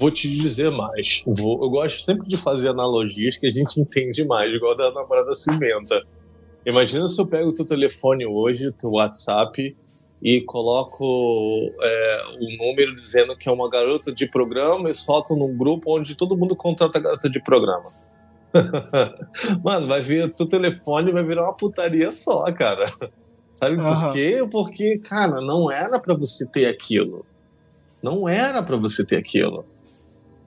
vou 0.00 0.10
te 0.10 0.26
dizer 0.34 0.70
mais. 0.70 1.22
Vou- 1.26 1.62
eu 1.62 1.68
gosto 1.68 2.00
sempre 2.00 2.26
de 2.26 2.36
fazer 2.38 2.70
analogias 2.70 3.36
que 3.36 3.46
a 3.46 3.50
gente 3.50 3.78
entende 3.78 4.24
mais, 4.24 4.50
igual 4.54 4.74
da 4.74 4.90
namorada 4.92 5.34
cimenta. 5.34 6.02
Imagina 6.64 7.06
se 7.06 7.20
eu 7.20 7.26
pego 7.26 7.50
o 7.50 7.52
teu 7.52 7.66
telefone 7.66 8.24
hoje, 8.24 8.68
o 8.68 8.72
teu 8.72 8.92
WhatsApp, 8.92 9.76
e 10.24 10.40
coloco 10.40 11.04
é, 11.82 12.22
o 12.40 12.56
número 12.56 12.94
dizendo 12.94 13.36
que 13.36 13.46
é 13.46 13.52
uma 13.52 13.68
garota 13.68 14.10
de 14.10 14.26
programa 14.26 14.88
e 14.88 14.94
solto 14.94 15.36
num 15.36 15.54
grupo 15.54 15.94
onde 15.94 16.14
todo 16.14 16.34
mundo 16.34 16.56
contrata 16.56 16.98
garota 16.98 17.28
de 17.28 17.42
programa. 17.42 17.92
Mano, 19.62 19.86
vai 19.86 20.00
vir 20.00 20.32
teu 20.32 20.46
telefone 20.46 21.12
vai 21.12 21.22
virar 21.22 21.42
uma 21.42 21.54
putaria 21.54 22.10
só, 22.10 22.44
cara. 22.52 22.90
Sabe 23.52 23.76
por 23.76 23.84
Aham. 23.84 24.12
quê? 24.12 24.48
Porque, 24.50 24.98
cara, 24.98 25.42
não 25.42 25.70
era 25.70 26.00
pra 26.00 26.14
você 26.14 26.50
ter 26.50 26.66
aquilo. 26.66 27.26
Não 28.02 28.26
era 28.26 28.62
pra 28.62 28.78
você 28.78 29.04
ter 29.04 29.16
aquilo. 29.16 29.66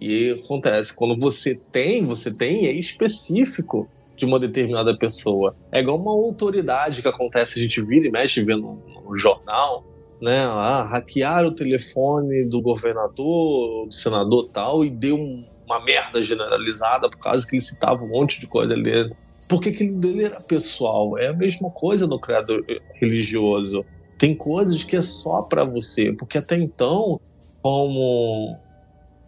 E 0.02 0.42
acontece, 0.44 0.94
quando 0.94 1.20
você 1.20 1.54
tem, 1.72 2.04
você 2.04 2.32
tem 2.32 2.66
e 2.66 2.68
é 2.68 2.72
específico 2.72 3.88
de 4.18 4.26
uma 4.26 4.40
determinada 4.40 4.98
pessoa. 4.98 5.56
É 5.72 5.80
igual 5.80 5.98
uma 5.98 6.12
autoridade 6.12 7.02
que 7.02 7.08
acontece, 7.08 7.60
a 7.60 7.62
gente 7.62 7.82
vira 7.82 8.08
e 8.08 8.12
mexe 8.12 8.44
vendo 8.44 8.64
no, 8.64 9.02
no 9.10 9.16
jornal, 9.16 9.86
né? 10.22 10.40
Ah, 10.46 10.84
hackearam 10.92 11.50
o 11.50 11.56
telefone 11.56 12.44
do 12.46 12.60
governador, 12.60 13.86
do 13.86 13.94
senador 13.94 14.50
tal, 14.52 14.84
e 14.84 14.90
deu 14.90 15.16
um- 15.16 15.48
uma 15.66 15.84
merda 15.86 16.24
generalizada 16.24 17.10
por 17.10 17.20
causa 17.20 17.46
que 17.46 17.56
ele 17.56 17.62
citava 17.62 18.04
um 18.04 18.08
monte 18.08 18.40
de 18.40 18.48
coisa 18.48 18.74
ali. 18.74 19.14
Porque 19.48 19.70
aquilo 19.70 19.98
dele 20.00 20.24
era 20.26 20.42
pessoal. 20.42 21.18
É 21.18 21.28
a 21.28 21.34
mesma 21.34 21.70
coisa 21.70 22.08
no 22.08 22.20
criador 22.20 22.66
religioso. 23.00 23.86
Tem 24.18 24.34
coisas 24.36 24.84
que 24.84 24.96
é 24.96 25.02
só 25.02 25.42
pra 25.44 25.64
você. 25.64 26.12
Porque 26.14 26.38
até 26.38 26.56
então, 26.58 27.20
como 27.62 28.58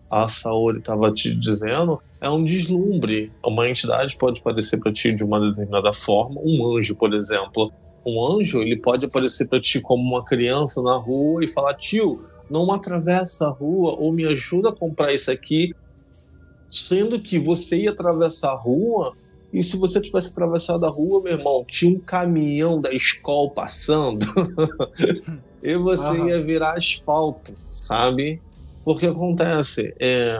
a 0.10 0.28
Saori 0.28 0.80
estava 0.80 1.12
te 1.14 1.34
dizendo, 1.36 2.02
é 2.22 2.30
um 2.30 2.44
deslumbre. 2.44 3.32
Uma 3.46 3.70
entidade 3.70 4.18
pode 4.18 4.42
aparecer 4.42 4.78
para 4.80 4.92
ti 4.92 5.14
de 5.14 5.24
uma 5.24 5.40
determinada 5.40 5.94
forma. 5.94 6.42
Um 6.44 6.78
anjo, 6.78 6.96
por 6.96 7.14
exemplo. 7.14 7.72
Um 8.06 8.24
anjo, 8.34 8.62
ele 8.62 8.78
pode 8.78 9.06
aparecer 9.06 9.48
para 9.48 9.60
ti 9.60 9.80
como 9.80 10.04
uma 10.04 10.24
criança 10.24 10.82
na 10.82 10.98
rua 10.98 11.44
e 11.44 11.48
falar: 11.48 11.74
tio, 11.76 12.26
não 12.50 12.72
atravessa 12.72 13.48
a 13.48 13.52
rua 13.52 13.96
ou 13.98 14.12
me 14.12 14.26
ajuda 14.26 14.70
a 14.70 14.76
comprar 14.76 15.14
isso 15.14 15.32
aqui. 15.32 15.74
Sendo 16.70 17.20
que 17.20 17.40
você 17.40 17.84
ia 17.84 17.92
atravessar 17.92 18.52
a 18.52 18.60
rua 18.60 19.16
e 19.52 19.62
se 19.64 19.78
você 19.78 20.00
tivesse 20.00 20.30
atravessado 20.32 20.86
a 20.86 20.90
rua, 20.90 21.22
meu 21.24 21.34
irmão, 21.34 21.66
tinha 21.68 21.96
um 21.96 22.00
caminhão 22.00 22.80
da 22.80 22.94
escola 22.94 23.50
passando 23.50 24.24
e 25.64 25.76
você 25.76 26.04
Aham. 26.04 26.28
ia 26.28 26.44
virar 26.44 26.78
asfalto, 26.78 27.54
sabe? 27.72 28.40
Porque 28.86 29.08
acontece, 29.08 29.94
é, 30.00 30.40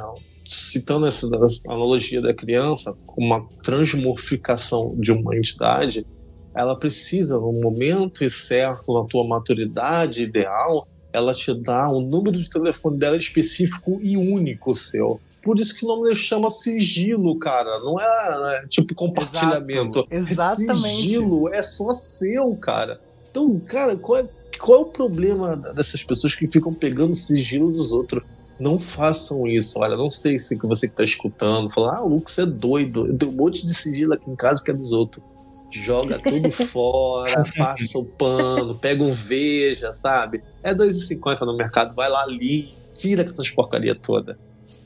citando 0.50 1.06
essa 1.06 1.28
analogia 1.68 2.20
da 2.20 2.34
criança, 2.34 2.98
uma 3.16 3.48
transmorficação 3.62 4.96
de 4.98 5.12
uma 5.12 5.38
entidade, 5.38 6.08
ela 6.56 6.76
precisa, 6.76 7.38
no 7.38 7.54
momento 7.54 8.28
certo, 8.32 9.00
na 9.00 9.08
tua 9.08 9.28
maturidade 9.28 10.24
ideal, 10.24 10.88
ela 11.14 11.36
te 11.36 11.54
dá 11.54 11.88
um 11.90 12.02
número 12.02 12.42
de 12.42 12.50
telefone 12.50 12.98
dela 12.98 13.16
específico 13.16 14.00
e 14.02 14.18
único 14.18 14.74
seu. 14.74 15.22
Por 15.44 15.60
isso 15.60 15.76
que 15.76 15.86
o 15.86 15.88
nome 15.88 16.16
chama 16.16 16.50
sigilo, 16.50 17.38
cara. 17.38 17.80
Não 17.80 18.00
é, 18.00 18.58
é, 18.58 18.68
tipo 18.68 18.96
compartilhamento. 18.96 20.08
Exato. 20.10 20.62
Exatamente. 20.64 20.88
É 20.88 20.96
sigilo, 20.96 21.54
é 21.54 21.62
só 21.62 21.94
seu, 21.94 22.56
cara. 22.56 23.00
Então, 23.30 23.60
cara, 23.60 23.96
qual 23.96 24.20
é, 24.20 24.28
qual 24.60 24.80
é 24.80 24.82
o 24.82 24.86
problema 24.86 25.56
dessas 25.56 26.04
pessoas 26.04 26.34
que 26.34 26.48
ficam 26.48 26.74
pegando 26.74 27.14
sigilo 27.14 27.72
dos 27.72 27.92
outros? 27.92 28.24
Não 28.60 28.78
façam 28.78 29.48
isso. 29.48 29.80
Olha, 29.80 29.96
não 29.96 30.10
sei 30.10 30.38
se 30.38 30.56
você 30.58 30.88
que 30.88 30.96
tá 30.96 31.04
escutando 31.04 31.70
fala, 31.70 31.98
ah, 31.98 32.02
Lucas 32.02 32.38
é 32.38 32.46
doido. 32.46 33.08
Eu 33.08 33.18
tenho 33.18 33.32
um 33.32 33.36
monte 33.36 33.66
de 33.66 33.74
sigilo 33.74 34.14
aqui 34.14 34.30
em 34.30 34.36
casa 34.36 34.64
que 34.64 34.70
é 34.70 34.74
dos 34.74 34.92
outros. 34.92 35.24
Joga 35.72 36.20
tudo 36.20 36.50
fora, 36.52 37.44
passa 37.58 37.98
o 38.00 38.06
pano, 38.06 38.76
pega 38.76 39.04
um 39.04 39.14
veja, 39.14 39.94
sabe? 39.94 40.44
É 40.64 40.74
2,50 40.74 41.42
no 41.42 41.56
mercado, 41.56 41.96
vai 41.96 42.10
lá 42.10 42.24
ali, 42.24 42.74
tira 42.94 43.22
essas 43.22 43.50
porcaria 43.52 43.96
toda. 43.96 44.38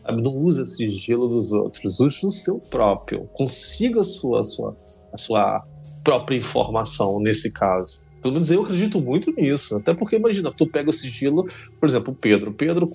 Sabe? 0.04 0.22
Não 0.22 0.34
usa 0.34 0.66
sigilo 0.66 1.30
dos 1.30 1.54
outros, 1.54 2.00
use 2.00 2.26
o 2.26 2.30
seu 2.30 2.60
próprio. 2.60 3.30
Consiga 3.34 4.02
a 4.02 4.04
sua, 4.04 4.40
a 4.40 4.44
sua, 4.44 4.78
a 5.12 5.18
sua 5.18 5.66
própria 6.04 6.36
informação 6.36 7.20
nesse 7.20 7.50
caso. 7.50 8.03
Pelo 8.24 8.36
menos 8.36 8.50
eu 8.50 8.64
acredito 8.64 9.02
muito 9.02 9.32
nisso. 9.34 9.76
Até 9.76 9.94
porque, 9.94 10.16
imagina, 10.16 10.50
tu 10.50 10.66
pega 10.66 10.90
o 10.90 10.94
sigilo, 10.94 11.46
por 11.78 11.88
exemplo, 11.88 12.18
Pedro. 12.20 12.54
Pedro 12.54 12.88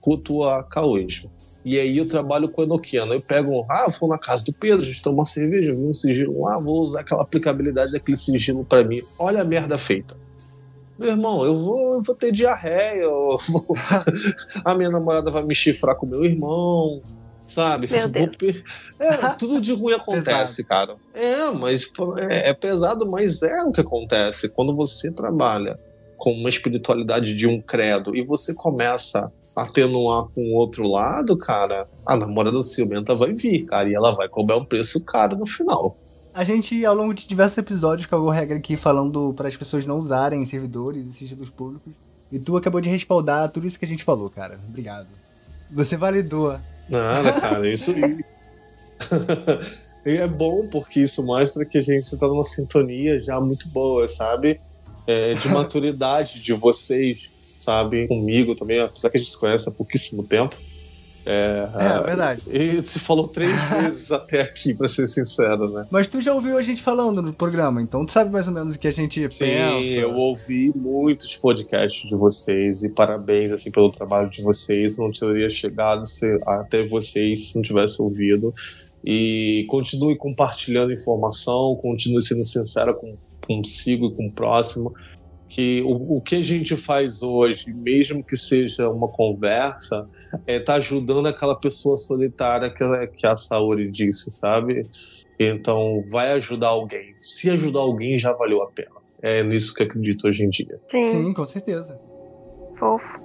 cultua 0.00 0.62
caoísmo. 0.62 1.30
E 1.64 1.76
aí 1.78 1.98
eu 1.98 2.06
trabalho 2.06 2.48
com 2.48 2.62
o 2.62 2.64
Enoquiano. 2.64 3.12
Eu 3.12 3.20
pego, 3.20 3.66
ah, 3.68 3.88
vou 4.00 4.08
na 4.08 4.16
casa 4.16 4.44
do 4.44 4.52
Pedro, 4.52 4.82
a 4.82 4.86
gente 4.86 5.02
toma 5.02 5.16
uma 5.16 5.24
cerveja, 5.24 5.74
vi 5.74 5.82
um 5.82 5.92
sigilo 5.92 6.42
lá, 6.42 6.56
vou 6.58 6.80
usar 6.82 7.00
aquela 7.00 7.22
aplicabilidade 7.22 7.90
daquele 7.90 8.16
sigilo 8.16 8.64
para 8.64 8.84
mim. 8.84 9.02
Olha 9.18 9.42
a 9.42 9.44
merda 9.44 9.76
feita. 9.76 10.16
Meu 10.96 11.10
irmão, 11.10 11.44
eu 11.44 11.58
vou, 11.58 11.94
eu 11.94 12.02
vou 12.02 12.14
ter 12.14 12.30
diarreia, 12.30 13.08
vou... 13.08 13.38
a 14.64 14.74
minha 14.76 14.90
namorada 14.90 15.30
vai 15.30 15.42
me 15.42 15.54
chifrar 15.54 15.96
com 15.96 16.06
meu 16.06 16.24
irmão, 16.24 17.02
sabe? 17.48 17.90
Meu 17.90 18.08
Deus. 18.08 18.36
Per... 18.36 18.64
É, 18.98 19.16
tudo 19.38 19.60
de 19.60 19.72
ruim 19.72 19.94
acontece, 19.94 20.62
cara. 20.62 20.96
É, 21.14 21.50
mas 21.50 21.90
é, 22.18 22.50
é 22.50 22.54
pesado, 22.54 23.10
mas 23.10 23.42
é 23.42 23.62
o 23.64 23.72
que 23.72 23.80
acontece. 23.80 24.48
Quando 24.48 24.74
você 24.76 25.12
trabalha 25.12 25.78
com 26.16 26.32
uma 26.32 26.48
espiritualidade 26.48 27.34
de 27.34 27.46
um 27.46 27.60
credo 27.60 28.14
e 28.14 28.22
você 28.22 28.54
começa 28.54 29.32
a 29.56 29.62
atenuar 29.62 30.24
com 30.34 30.52
o 30.52 30.54
outro 30.54 30.86
lado, 30.86 31.36
cara, 31.36 31.88
a 32.04 32.16
namorada 32.16 32.62
ciumenta 32.62 33.14
vai 33.14 33.32
vir, 33.32 33.64
cara, 33.64 33.88
e 33.88 33.94
ela 33.94 34.12
vai 34.12 34.28
cobrar 34.28 34.56
um 34.56 34.64
preço 34.64 35.04
caro 35.04 35.36
no 35.36 35.46
final. 35.46 35.96
A 36.34 36.44
gente, 36.44 36.84
ao 36.84 36.94
longo 36.94 37.14
de 37.14 37.26
diversos 37.26 37.58
episódios, 37.58 38.06
cagou 38.06 38.30
regra 38.30 38.58
aqui 38.58 38.76
falando 38.76 39.32
para 39.34 39.48
as 39.48 39.56
pessoas 39.56 39.84
não 39.84 39.98
usarem 39.98 40.44
servidores 40.46 41.06
e 41.06 41.12
sigilos 41.12 41.50
públicos. 41.50 41.92
E 42.30 42.38
tu 42.38 42.56
acabou 42.56 42.80
de 42.80 42.88
respaldar 42.88 43.50
tudo 43.50 43.66
isso 43.66 43.78
que 43.78 43.84
a 43.84 43.88
gente 43.88 44.04
falou, 44.04 44.28
cara. 44.28 44.60
Obrigado. 44.68 45.08
Você 45.70 45.96
validou. 45.96 46.56
Nada, 46.90 47.32
cara, 47.40 47.70
isso 47.70 47.90
aí. 47.90 48.24
e 50.06 50.16
é 50.16 50.26
bom 50.26 50.66
porque 50.68 51.00
isso 51.00 51.24
mostra 51.24 51.64
que 51.64 51.78
a 51.78 51.82
gente 51.82 52.16
tá 52.16 52.26
numa 52.26 52.44
sintonia 52.44 53.20
já 53.20 53.40
muito 53.40 53.68
boa, 53.68 54.08
sabe? 54.08 54.60
É, 55.06 55.34
de 55.34 55.48
maturidade 55.48 56.40
de 56.42 56.52
vocês, 56.52 57.32
sabe? 57.58 58.08
Comigo 58.08 58.54
também, 58.54 58.80
apesar 58.80 59.10
que 59.10 59.16
a 59.16 59.20
gente 59.20 59.30
se 59.30 59.38
conhece 59.38 59.68
há 59.68 59.72
pouquíssimo 59.72 60.24
tempo. 60.24 60.56
É, 61.30 61.68
É, 61.74 62.00
verdade. 62.02 62.42
E 62.50 62.82
se 62.84 62.98
falou 62.98 63.28
três 63.28 63.52
vezes 63.70 64.10
até 64.10 64.40
aqui, 64.40 64.72
pra 64.72 64.88
ser 64.88 65.06
sincero, 65.06 65.68
né? 65.70 65.86
Mas 65.90 66.08
tu 66.08 66.20
já 66.20 66.32
ouviu 66.32 66.56
a 66.56 66.62
gente 66.62 66.80
falando 66.82 67.20
no 67.20 67.32
programa, 67.32 67.82
então 67.82 68.06
tu 68.06 68.12
sabe 68.12 68.30
mais 68.32 68.48
ou 68.48 68.54
menos 68.54 68.76
o 68.76 68.78
que 68.78 68.88
a 68.88 68.90
gente 68.90 69.20
Sim, 69.32 69.44
pensa. 69.44 69.88
eu 70.00 70.14
ouvi 70.14 70.72
muitos 70.74 71.36
podcasts 71.36 72.08
de 72.08 72.16
vocês 72.16 72.82
e 72.82 72.94
parabéns 72.94 73.52
assim 73.52 73.70
pelo 73.70 73.90
trabalho 73.90 74.30
de 74.30 74.42
vocês. 74.42 74.96
Não 74.98 75.10
teria 75.10 75.48
chegado 75.48 76.06
se- 76.06 76.38
até 76.46 76.86
vocês 76.86 77.50
se 77.50 77.56
não 77.56 77.62
tivesse 77.62 78.00
ouvido. 78.00 78.54
E 79.04 79.64
continue 79.68 80.16
compartilhando 80.16 80.92
informação, 80.92 81.78
continue 81.80 82.22
sendo 82.22 82.42
sincera 82.44 82.92
com 82.92 83.16
consigo 83.46 84.06
e 84.08 84.14
com 84.14 84.26
o 84.26 84.32
próximo. 84.32 84.92
Que 85.48 85.82
o, 85.82 86.16
o 86.18 86.20
que 86.20 86.36
a 86.36 86.42
gente 86.42 86.76
faz 86.76 87.22
hoje, 87.22 87.72
mesmo 87.72 88.22
que 88.22 88.36
seja 88.36 88.88
uma 88.90 89.08
conversa, 89.08 90.06
é 90.46 90.60
tá 90.60 90.74
ajudando 90.74 91.26
aquela 91.26 91.54
pessoa 91.58 91.96
solitária 91.96 92.68
que, 92.70 92.84
a- 92.84 93.06
que 93.06 93.26
a 93.26 93.34
Saori 93.34 93.90
disse, 93.90 94.30
sabe? 94.30 94.86
Então, 95.40 96.04
vai 96.10 96.32
ajudar 96.32 96.68
alguém. 96.68 97.14
Se 97.20 97.48
ajudar 97.50 97.80
alguém, 97.80 98.18
já 98.18 98.32
valeu 98.32 98.62
a 98.62 98.66
pena. 98.70 98.98
É 99.22 99.42
nisso 99.42 99.72
que 99.74 99.82
eu 99.82 99.86
acredito 99.86 100.26
hoje 100.28 100.44
em 100.44 100.50
dia. 100.50 100.78
Sim, 100.90 101.06
Sim, 101.06 101.32
com 101.32 101.46
certeza. 101.46 101.98
fofo. 102.78 103.18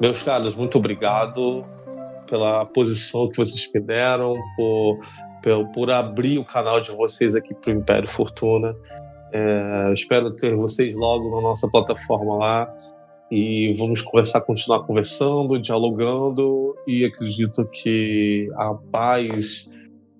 Meus 0.00 0.22
caros, 0.22 0.54
muito 0.54 0.78
obrigado 0.78 1.64
pela 2.30 2.64
posição 2.64 3.28
que 3.28 3.36
vocês 3.36 3.68
me 3.74 3.80
deram, 3.80 4.34
por, 4.56 4.98
por, 5.42 5.68
por 5.72 5.90
abrir 5.90 6.38
o 6.38 6.44
canal 6.44 6.80
de 6.80 6.92
vocês 6.92 7.34
aqui 7.34 7.52
para 7.54 7.72
o 7.74 7.76
Império 7.76 8.08
Fortuna. 8.08 8.74
É, 9.32 9.92
espero 9.92 10.34
ter 10.34 10.54
vocês 10.56 10.96
logo 10.96 11.34
na 11.36 11.42
nossa 11.42 11.68
plataforma 11.70 12.36
lá 12.36 12.72
e 13.30 13.74
vamos 13.78 14.00
começar, 14.02 14.40
continuar 14.40 14.84
conversando, 14.84 15.60
dialogando 15.60 16.74
e 16.86 17.04
acredito 17.04 17.64
que 17.66 18.46
a 18.56 18.74
paz 18.90 19.68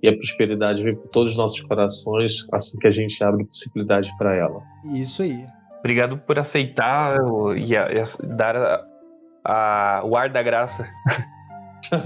e 0.02 0.08
a 0.08 0.12
prosperidade 0.16 0.82
vem 0.82 0.94
por 0.94 1.08
todos 1.08 1.32
os 1.32 1.36
nossos 1.36 1.60
corações 1.60 2.46
assim 2.52 2.78
que 2.78 2.86
a 2.86 2.90
gente 2.92 3.22
abre 3.24 3.44
possibilidade 3.44 4.10
para 4.16 4.34
ela. 4.36 4.62
Isso 4.94 5.22
aí. 5.22 5.44
Obrigado 5.80 6.16
por 6.18 6.38
aceitar 6.38 7.16
e, 7.56 7.76
a- 7.76 7.90
e 7.92 7.98
a- 7.98 8.04
dar 8.36 8.56
a- 8.56 8.84
a- 9.44 10.02
o 10.04 10.16
ar 10.16 10.28
da 10.28 10.42
graça 10.42 10.88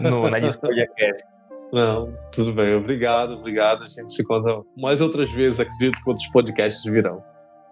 no, 0.01 0.28
na 0.28 0.38
Discordia 0.38 0.86
Cast. 0.96 1.24
Não, 1.72 2.16
tudo 2.30 2.52
bem. 2.52 2.74
Obrigado, 2.74 3.34
obrigado. 3.34 3.82
A 3.82 3.86
gente 3.86 4.12
se 4.12 4.22
encontra 4.22 4.62
mais 4.76 5.01
outras 5.01 5.30
vezes. 5.30 5.60
Acredito 5.60 6.02
que 6.02 6.09
outros 6.09 6.28
podcasts 6.28 6.84
virão. 6.84 7.22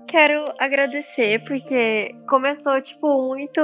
Quero 0.08 0.44
agradecer, 0.58 1.42
porque 1.44 2.14
começou, 2.28 2.80
tipo, 2.82 3.28
muito 3.28 3.60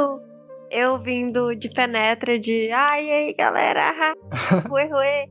eu 0.70 0.98
vindo 0.98 1.54
de 1.54 1.68
penetra, 1.68 2.38
de 2.38 2.70
ai, 2.70 3.10
aí, 3.10 3.34
galera, 3.34 4.14
ué, 4.70 4.88
ué. 4.92 5.26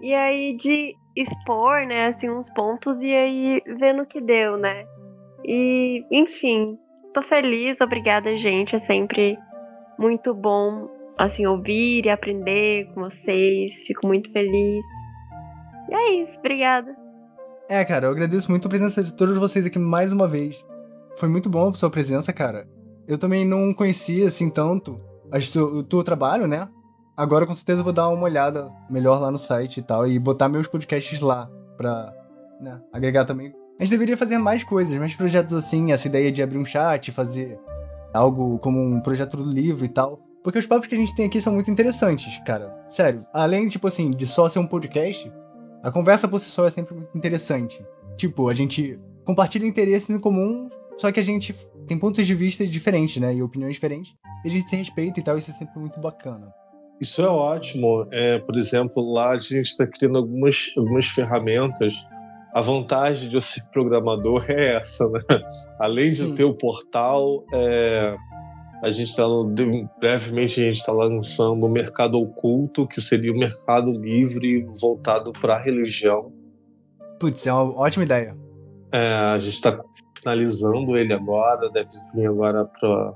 E 0.00 0.14
aí 0.14 0.56
de 0.56 0.94
expor, 1.14 1.86
né, 1.86 2.06
assim, 2.06 2.30
uns 2.30 2.48
pontos 2.50 3.02
e 3.02 3.14
aí 3.14 3.62
vendo 3.78 4.02
o 4.02 4.06
que 4.06 4.20
deu, 4.20 4.56
né? 4.56 4.86
E, 5.44 6.04
enfim, 6.10 6.78
tô 7.12 7.22
feliz, 7.22 7.80
obrigada, 7.80 8.36
gente. 8.36 8.76
É 8.76 8.78
sempre 8.78 9.38
muito 9.98 10.32
bom, 10.34 10.88
assim, 11.24 11.46
ouvir 11.46 12.06
e 12.06 12.10
aprender 12.10 12.86
com 12.94 13.02
vocês. 13.02 13.82
Fico 13.86 14.06
muito 14.06 14.32
feliz. 14.32 14.84
E 15.88 15.94
é 15.94 16.22
isso, 16.22 16.38
obrigada. 16.38 16.96
É, 17.68 17.84
cara, 17.84 18.06
eu 18.06 18.10
agradeço 18.10 18.50
muito 18.50 18.66
a 18.66 18.68
presença 18.68 19.02
de 19.02 19.12
todos 19.12 19.36
vocês 19.36 19.66
aqui 19.66 19.78
mais 19.78 20.12
uma 20.12 20.26
vez. 20.26 20.64
Foi 21.18 21.28
muito 21.28 21.48
bom 21.48 21.68
a 21.68 21.74
sua 21.74 21.90
presença, 21.90 22.32
cara. 22.32 22.66
Eu 23.06 23.18
também 23.18 23.44
não 23.44 23.74
conhecia, 23.74 24.26
assim, 24.26 24.48
tanto 24.50 25.00
o 25.56 25.82
teu 25.82 26.02
trabalho, 26.02 26.46
né? 26.46 26.68
Agora, 27.16 27.46
com 27.46 27.54
certeza, 27.54 27.82
vou 27.82 27.92
dar 27.92 28.08
uma 28.08 28.24
olhada 28.24 28.70
melhor 28.88 29.20
lá 29.20 29.30
no 29.30 29.38
site 29.38 29.78
e 29.78 29.82
tal, 29.82 30.08
e 30.08 30.18
botar 30.18 30.48
meus 30.48 30.66
podcasts 30.66 31.20
lá, 31.20 31.50
pra 31.76 32.12
né, 32.60 32.80
agregar 32.92 33.24
também. 33.24 33.52
A 33.78 33.84
gente 33.84 33.90
deveria 33.90 34.16
fazer 34.16 34.38
mais 34.38 34.64
coisas, 34.64 34.94
mais 34.96 35.14
projetos 35.14 35.54
assim, 35.54 35.92
essa 35.92 36.08
ideia 36.08 36.32
de 36.32 36.42
abrir 36.42 36.58
um 36.58 36.64
chat, 36.64 37.12
fazer 37.12 37.58
algo 38.12 38.58
como 38.58 38.80
um 38.80 39.00
projeto 39.00 39.36
do 39.36 39.44
livro 39.44 39.84
e 39.84 39.88
tal. 39.88 40.29
Porque 40.42 40.58
os 40.58 40.66
papos 40.66 40.88
que 40.88 40.94
a 40.94 40.98
gente 40.98 41.14
tem 41.14 41.26
aqui 41.26 41.40
são 41.40 41.52
muito 41.52 41.70
interessantes, 41.70 42.38
cara. 42.46 42.74
Sério. 42.88 43.26
Além, 43.32 43.68
tipo 43.68 43.86
assim, 43.86 44.10
de 44.10 44.26
só 44.26 44.48
ser 44.48 44.58
um 44.58 44.66
podcast, 44.66 45.30
a 45.82 45.90
conversa 45.90 46.26
por 46.26 46.38
si 46.38 46.48
só 46.48 46.66
é 46.66 46.70
sempre 46.70 46.94
muito 46.94 47.16
interessante. 47.16 47.84
Tipo, 48.16 48.48
a 48.48 48.54
gente 48.54 48.98
compartilha 49.24 49.66
interesses 49.66 50.10
em 50.10 50.18
comum, 50.18 50.68
só 50.96 51.12
que 51.12 51.20
a 51.20 51.22
gente 51.22 51.54
tem 51.86 51.98
pontos 51.98 52.26
de 52.26 52.34
vista 52.34 52.66
diferentes, 52.66 53.20
né? 53.20 53.34
E 53.34 53.42
opiniões 53.42 53.74
diferentes. 53.74 54.14
E 54.44 54.48
a 54.48 54.50
gente 54.50 54.68
se 54.68 54.76
respeita 54.76 55.20
e 55.20 55.22
tal, 55.22 55.36
isso 55.36 55.50
é 55.50 55.54
sempre 55.54 55.78
muito 55.78 56.00
bacana. 56.00 56.52
Isso 57.00 57.22
é 57.22 57.28
ótimo. 57.28 58.06
É, 58.12 58.38
por 58.38 58.56
exemplo, 58.56 59.12
lá 59.12 59.30
a 59.30 59.38
gente 59.38 59.66
está 59.66 59.86
criando 59.86 60.18
algumas, 60.18 60.70
algumas 60.76 61.06
ferramentas. 61.06 61.94
A 62.54 62.60
vantagem 62.60 63.28
de 63.28 63.36
eu 63.36 63.40
ser 63.40 63.62
programador 63.70 64.44
é 64.50 64.76
essa, 64.76 65.08
né? 65.08 65.20
Além 65.78 66.12
de 66.12 66.18
Sim. 66.18 66.34
ter 66.34 66.44
o 66.44 66.54
portal, 66.54 67.44
é, 67.54 68.16
a 68.82 68.90
gente 68.90 69.10
está 69.10 69.24
brevemente 69.98 70.60
a 70.60 70.64
gente 70.64 70.76
está 70.76 70.92
lançando 70.92 71.64
o 71.64 71.68
mercado 71.68 72.18
oculto, 72.18 72.86
que 72.86 73.00
seria 73.00 73.32
o 73.32 73.38
mercado 73.38 73.90
livre 73.92 74.66
voltado 74.80 75.32
para 75.32 75.56
a 75.56 75.62
religião. 75.62 76.32
Putz, 77.18 77.46
é 77.46 77.52
uma 77.52 77.78
ótima 77.78 78.04
ideia. 78.04 78.36
É, 78.92 79.12
a 79.12 79.38
gente 79.38 79.54
está 79.54 79.78
finalizando 80.18 80.96
ele 80.96 81.12
agora, 81.12 81.70
deve 81.70 81.90
vir 82.14 82.26
agora 82.26 82.64
para 82.64 83.14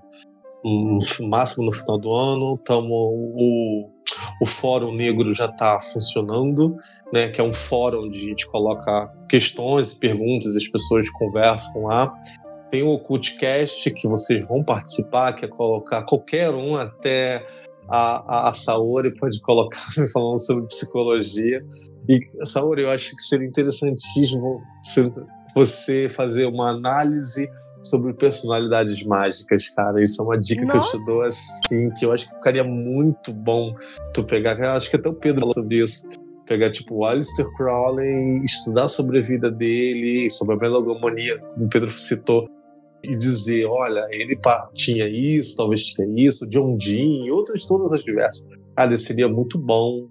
um, 0.64 0.98
máximo 1.22 1.66
no 1.66 1.72
final 1.72 1.98
do 1.98 2.12
ano. 2.12 2.58
Tamo, 2.58 2.92
o, 2.92 3.90
o 4.40 4.46
Fórum 4.46 4.94
Negro 4.94 5.32
já 5.32 5.46
está 5.46 5.80
funcionando, 5.80 6.76
né, 7.12 7.28
que 7.28 7.40
é 7.40 7.44
um 7.44 7.52
fórum 7.52 8.04
onde 8.04 8.18
a 8.18 8.20
gente 8.20 8.46
coloca 8.46 9.12
questões 9.28 9.92
e 9.92 9.98
perguntas, 9.98 10.56
as 10.56 10.68
pessoas 10.68 11.08
conversam 11.10 11.84
lá. 11.84 12.14
Tem 12.74 12.82
o 12.82 12.88
Ocultcast, 12.88 13.88
que 13.92 14.08
vocês 14.08 14.44
vão 14.48 14.60
participar, 14.64 15.32
que 15.34 15.44
é 15.44 15.48
colocar 15.48 16.02
qualquer 16.02 16.50
um, 16.50 16.74
até 16.74 17.46
a, 17.88 18.48
a, 18.48 18.50
a 18.50 18.54
Saori 18.54 19.14
pode 19.14 19.40
colocar 19.42 19.78
falando 20.12 20.40
sobre 20.40 20.66
psicologia. 20.66 21.64
E, 22.08 22.18
Saori, 22.44 22.82
eu 22.82 22.90
acho 22.90 23.14
que 23.14 23.22
seria 23.22 23.46
interessantíssimo 23.46 24.60
você 25.54 26.08
fazer 26.08 26.46
uma 26.46 26.70
análise 26.70 27.48
sobre 27.84 28.12
personalidades 28.12 29.04
mágicas, 29.04 29.68
cara. 29.68 30.02
Isso 30.02 30.20
é 30.20 30.24
uma 30.24 30.36
dica 30.36 30.64
Nossa. 30.64 30.90
que 30.90 30.96
eu 30.96 31.00
te 31.00 31.06
dou, 31.06 31.22
assim, 31.22 31.90
que 31.90 32.04
eu 32.04 32.12
acho 32.12 32.28
que 32.28 32.34
ficaria 32.34 32.64
muito 32.64 33.32
bom 33.32 33.72
tu 34.12 34.24
pegar. 34.24 34.60
Acho 34.74 34.90
que 34.90 34.96
até 34.96 35.08
o 35.08 35.14
Pedro 35.14 35.42
falou 35.42 35.54
sobre 35.54 35.80
isso 35.80 36.08
pegar 36.46 36.70
tipo 36.70 36.96
o 36.96 37.04
Alistair 37.04 37.48
Crowley, 37.56 38.44
estudar 38.44 38.88
sobre 38.88 39.18
a 39.18 39.22
vida 39.22 39.50
dele, 39.50 40.28
sobre 40.30 40.54
a 40.56 40.58
melogomania, 40.58 41.38
como 41.38 41.66
o 41.66 41.68
Pedro 41.68 41.90
citou, 41.90 42.48
e 43.04 43.16
dizer, 43.16 43.66
olha, 43.66 44.06
ele 44.10 44.36
pá, 44.36 44.70
tinha 44.74 45.08
isso, 45.08 45.56
talvez 45.56 45.84
tinha 45.84 46.06
isso, 46.16 46.48
John 46.48 46.76
Dean 46.76 47.26
e 47.26 47.30
outras 47.30 47.66
todas 47.66 47.92
as 47.92 48.02
diversas. 48.02 48.48
Cara, 48.76 48.96
seria 48.96 49.28
muito 49.28 49.58
bom 49.58 50.08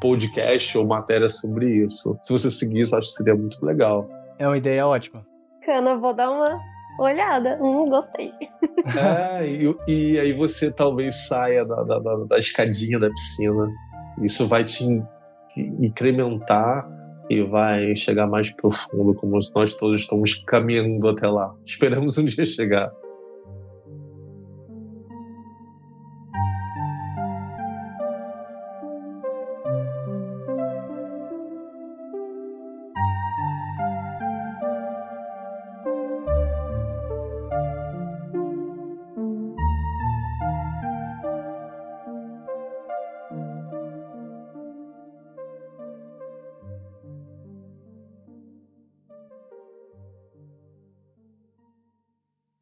podcast 0.00 0.76
ou 0.78 0.86
matéria 0.86 1.28
sobre 1.28 1.84
isso. 1.84 2.16
Se 2.22 2.32
você 2.32 2.50
seguir 2.50 2.80
isso, 2.80 2.96
acho 2.96 3.08
que 3.08 3.14
seria 3.14 3.34
muito 3.34 3.64
legal. 3.64 4.08
É 4.38 4.46
uma 4.46 4.56
ideia 4.56 4.86
ótima. 4.86 5.24
Cana, 5.64 5.90
eu 5.90 6.00
vou 6.00 6.14
dar 6.14 6.30
uma 6.30 6.58
olhada. 6.98 7.58
Hum, 7.62 7.88
gostei. 7.88 8.32
É, 8.98 9.46
e, 9.46 9.76
e 9.86 10.18
aí 10.18 10.32
você 10.32 10.70
talvez 10.70 11.28
saia 11.28 11.64
da, 11.64 11.82
da, 11.82 11.98
da, 11.98 12.16
da 12.24 12.38
escadinha 12.38 12.98
da 12.98 13.10
piscina. 13.10 13.68
Isso 14.22 14.46
vai 14.48 14.64
te 14.64 14.84
incrementar 15.56 16.88
e 17.30 17.42
vai 17.42 17.94
chegar 17.94 18.26
mais 18.26 18.50
profundo, 18.50 19.14
como 19.14 19.38
nós 19.54 19.74
todos 19.76 20.00
estamos 20.00 20.34
caminhando 20.44 21.08
até 21.08 21.28
lá. 21.28 21.54
Esperamos 21.64 22.18
um 22.18 22.24
dia 22.24 22.44
chegar. 22.44 22.92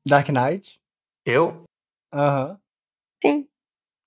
Dark 0.09 0.29
Knight. 0.31 0.81
Eu? 1.25 1.65
Aham. 2.13 2.51
Uhum. 2.53 2.59
Sim. 3.23 3.49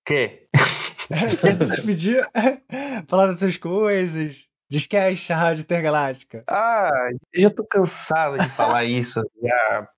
Que? 0.06 0.48
Quer 1.41 1.56
se 1.56 1.65
despedir? 1.69 2.28
Falar 3.07 3.28
das 3.28 3.40
suas 3.40 3.57
coisas. 3.57 4.48
Descast 4.69 5.32
a 5.32 5.38
Rádio 5.38 5.61
Intergaláctica. 5.61 6.44
Ah, 6.49 6.90
eu 7.34 7.41
já 7.41 7.49
tô 7.49 7.65
cansado 7.65 8.38
de 8.38 8.49
falar 8.49 8.86
isso. 8.86 9.22
Já. 9.44 9.90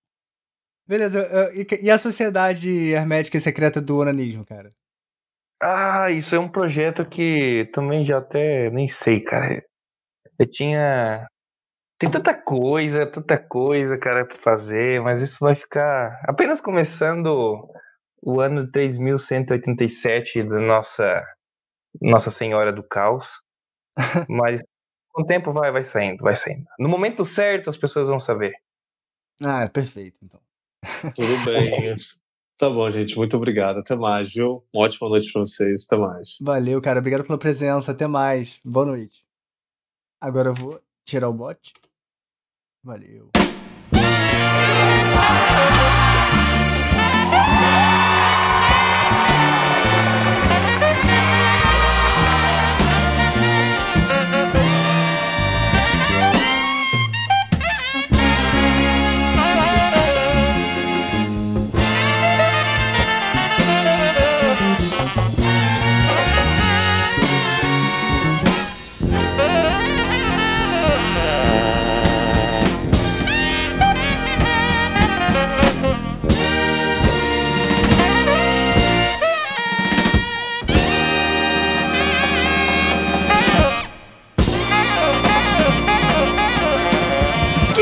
Beleza, 0.88 1.53
e 1.81 1.89
a 1.89 1.97
Sociedade 1.97 2.69
Hermética 2.69 3.38
e 3.38 3.39
Secreta 3.39 3.80
do 3.80 3.99
Onanismo, 3.99 4.43
cara? 4.43 4.69
Ah, 5.61 6.09
isso 6.11 6.35
é 6.35 6.39
um 6.39 6.49
projeto 6.49 7.05
que 7.05 7.69
também 7.71 8.03
já 8.03 8.17
até 8.17 8.69
nem 8.71 8.88
sei, 8.88 9.21
cara. 9.21 9.63
Eu 10.39 10.49
tinha 10.49 11.27
tem 12.03 12.11
tanta 12.11 12.34
coisa, 12.34 13.05
tanta 13.05 13.38
coisa, 13.38 13.97
cara, 13.97 14.25
pra 14.25 14.35
fazer, 14.35 15.01
mas 15.01 15.21
isso 15.21 15.38
vai 15.39 15.55
ficar 15.55 16.19
apenas 16.25 16.59
começando 16.59 17.65
o 18.21 18.41
ano 18.41 18.69
3187 18.69 20.43
da 20.43 20.59
nossa 20.59 21.23
Nossa 22.01 22.30
Senhora 22.30 22.73
do 22.73 22.84
Caos. 22.84 23.41
mas 24.30 24.61
com 25.13 25.21
o 25.21 25.25
tempo 25.25 25.53
vai, 25.53 25.71
vai 25.71 25.85
saindo, 25.85 26.21
vai 26.21 26.35
saindo. 26.35 26.65
No 26.77 26.89
momento 26.89 27.23
certo 27.23 27.69
as 27.69 27.77
pessoas 27.77 28.09
vão 28.09 28.19
saber. 28.19 28.51
Ah, 29.41 29.63
é 29.63 29.69
perfeito, 29.69 30.17
então. 30.23 30.41
Tudo 31.15 31.45
bem. 31.45 31.95
Tá 32.57 32.69
bom, 32.69 32.91
gente. 32.91 33.15
Muito 33.15 33.38
obrigado. 33.38 33.80
Até 33.80 33.95
mais, 33.95 34.34
viu? 34.34 34.65
Uma 34.73 34.85
ótima 34.85 35.07
noite 35.07 35.31
pra 35.31 35.39
vocês. 35.39 35.85
Até 35.85 35.95
mais. 35.95 36.38
Valeu, 36.41 36.81
cara. 36.81 36.99
Obrigado 36.99 37.23
pela 37.23 37.38
presença. 37.38 37.93
Até 37.93 38.07
mais. 38.07 38.59
Boa 38.63 38.88
noite. 38.88 39.25
Agora 40.19 40.49
eu 40.49 40.53
vou 40.53 40.81
tirar 41.05 41.30
o 41.30 41.34
bot. 41.34 41.73
Valeu. 42.84 43.42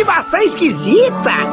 animação 0.02 0.42
esquisita! 0.42 1.52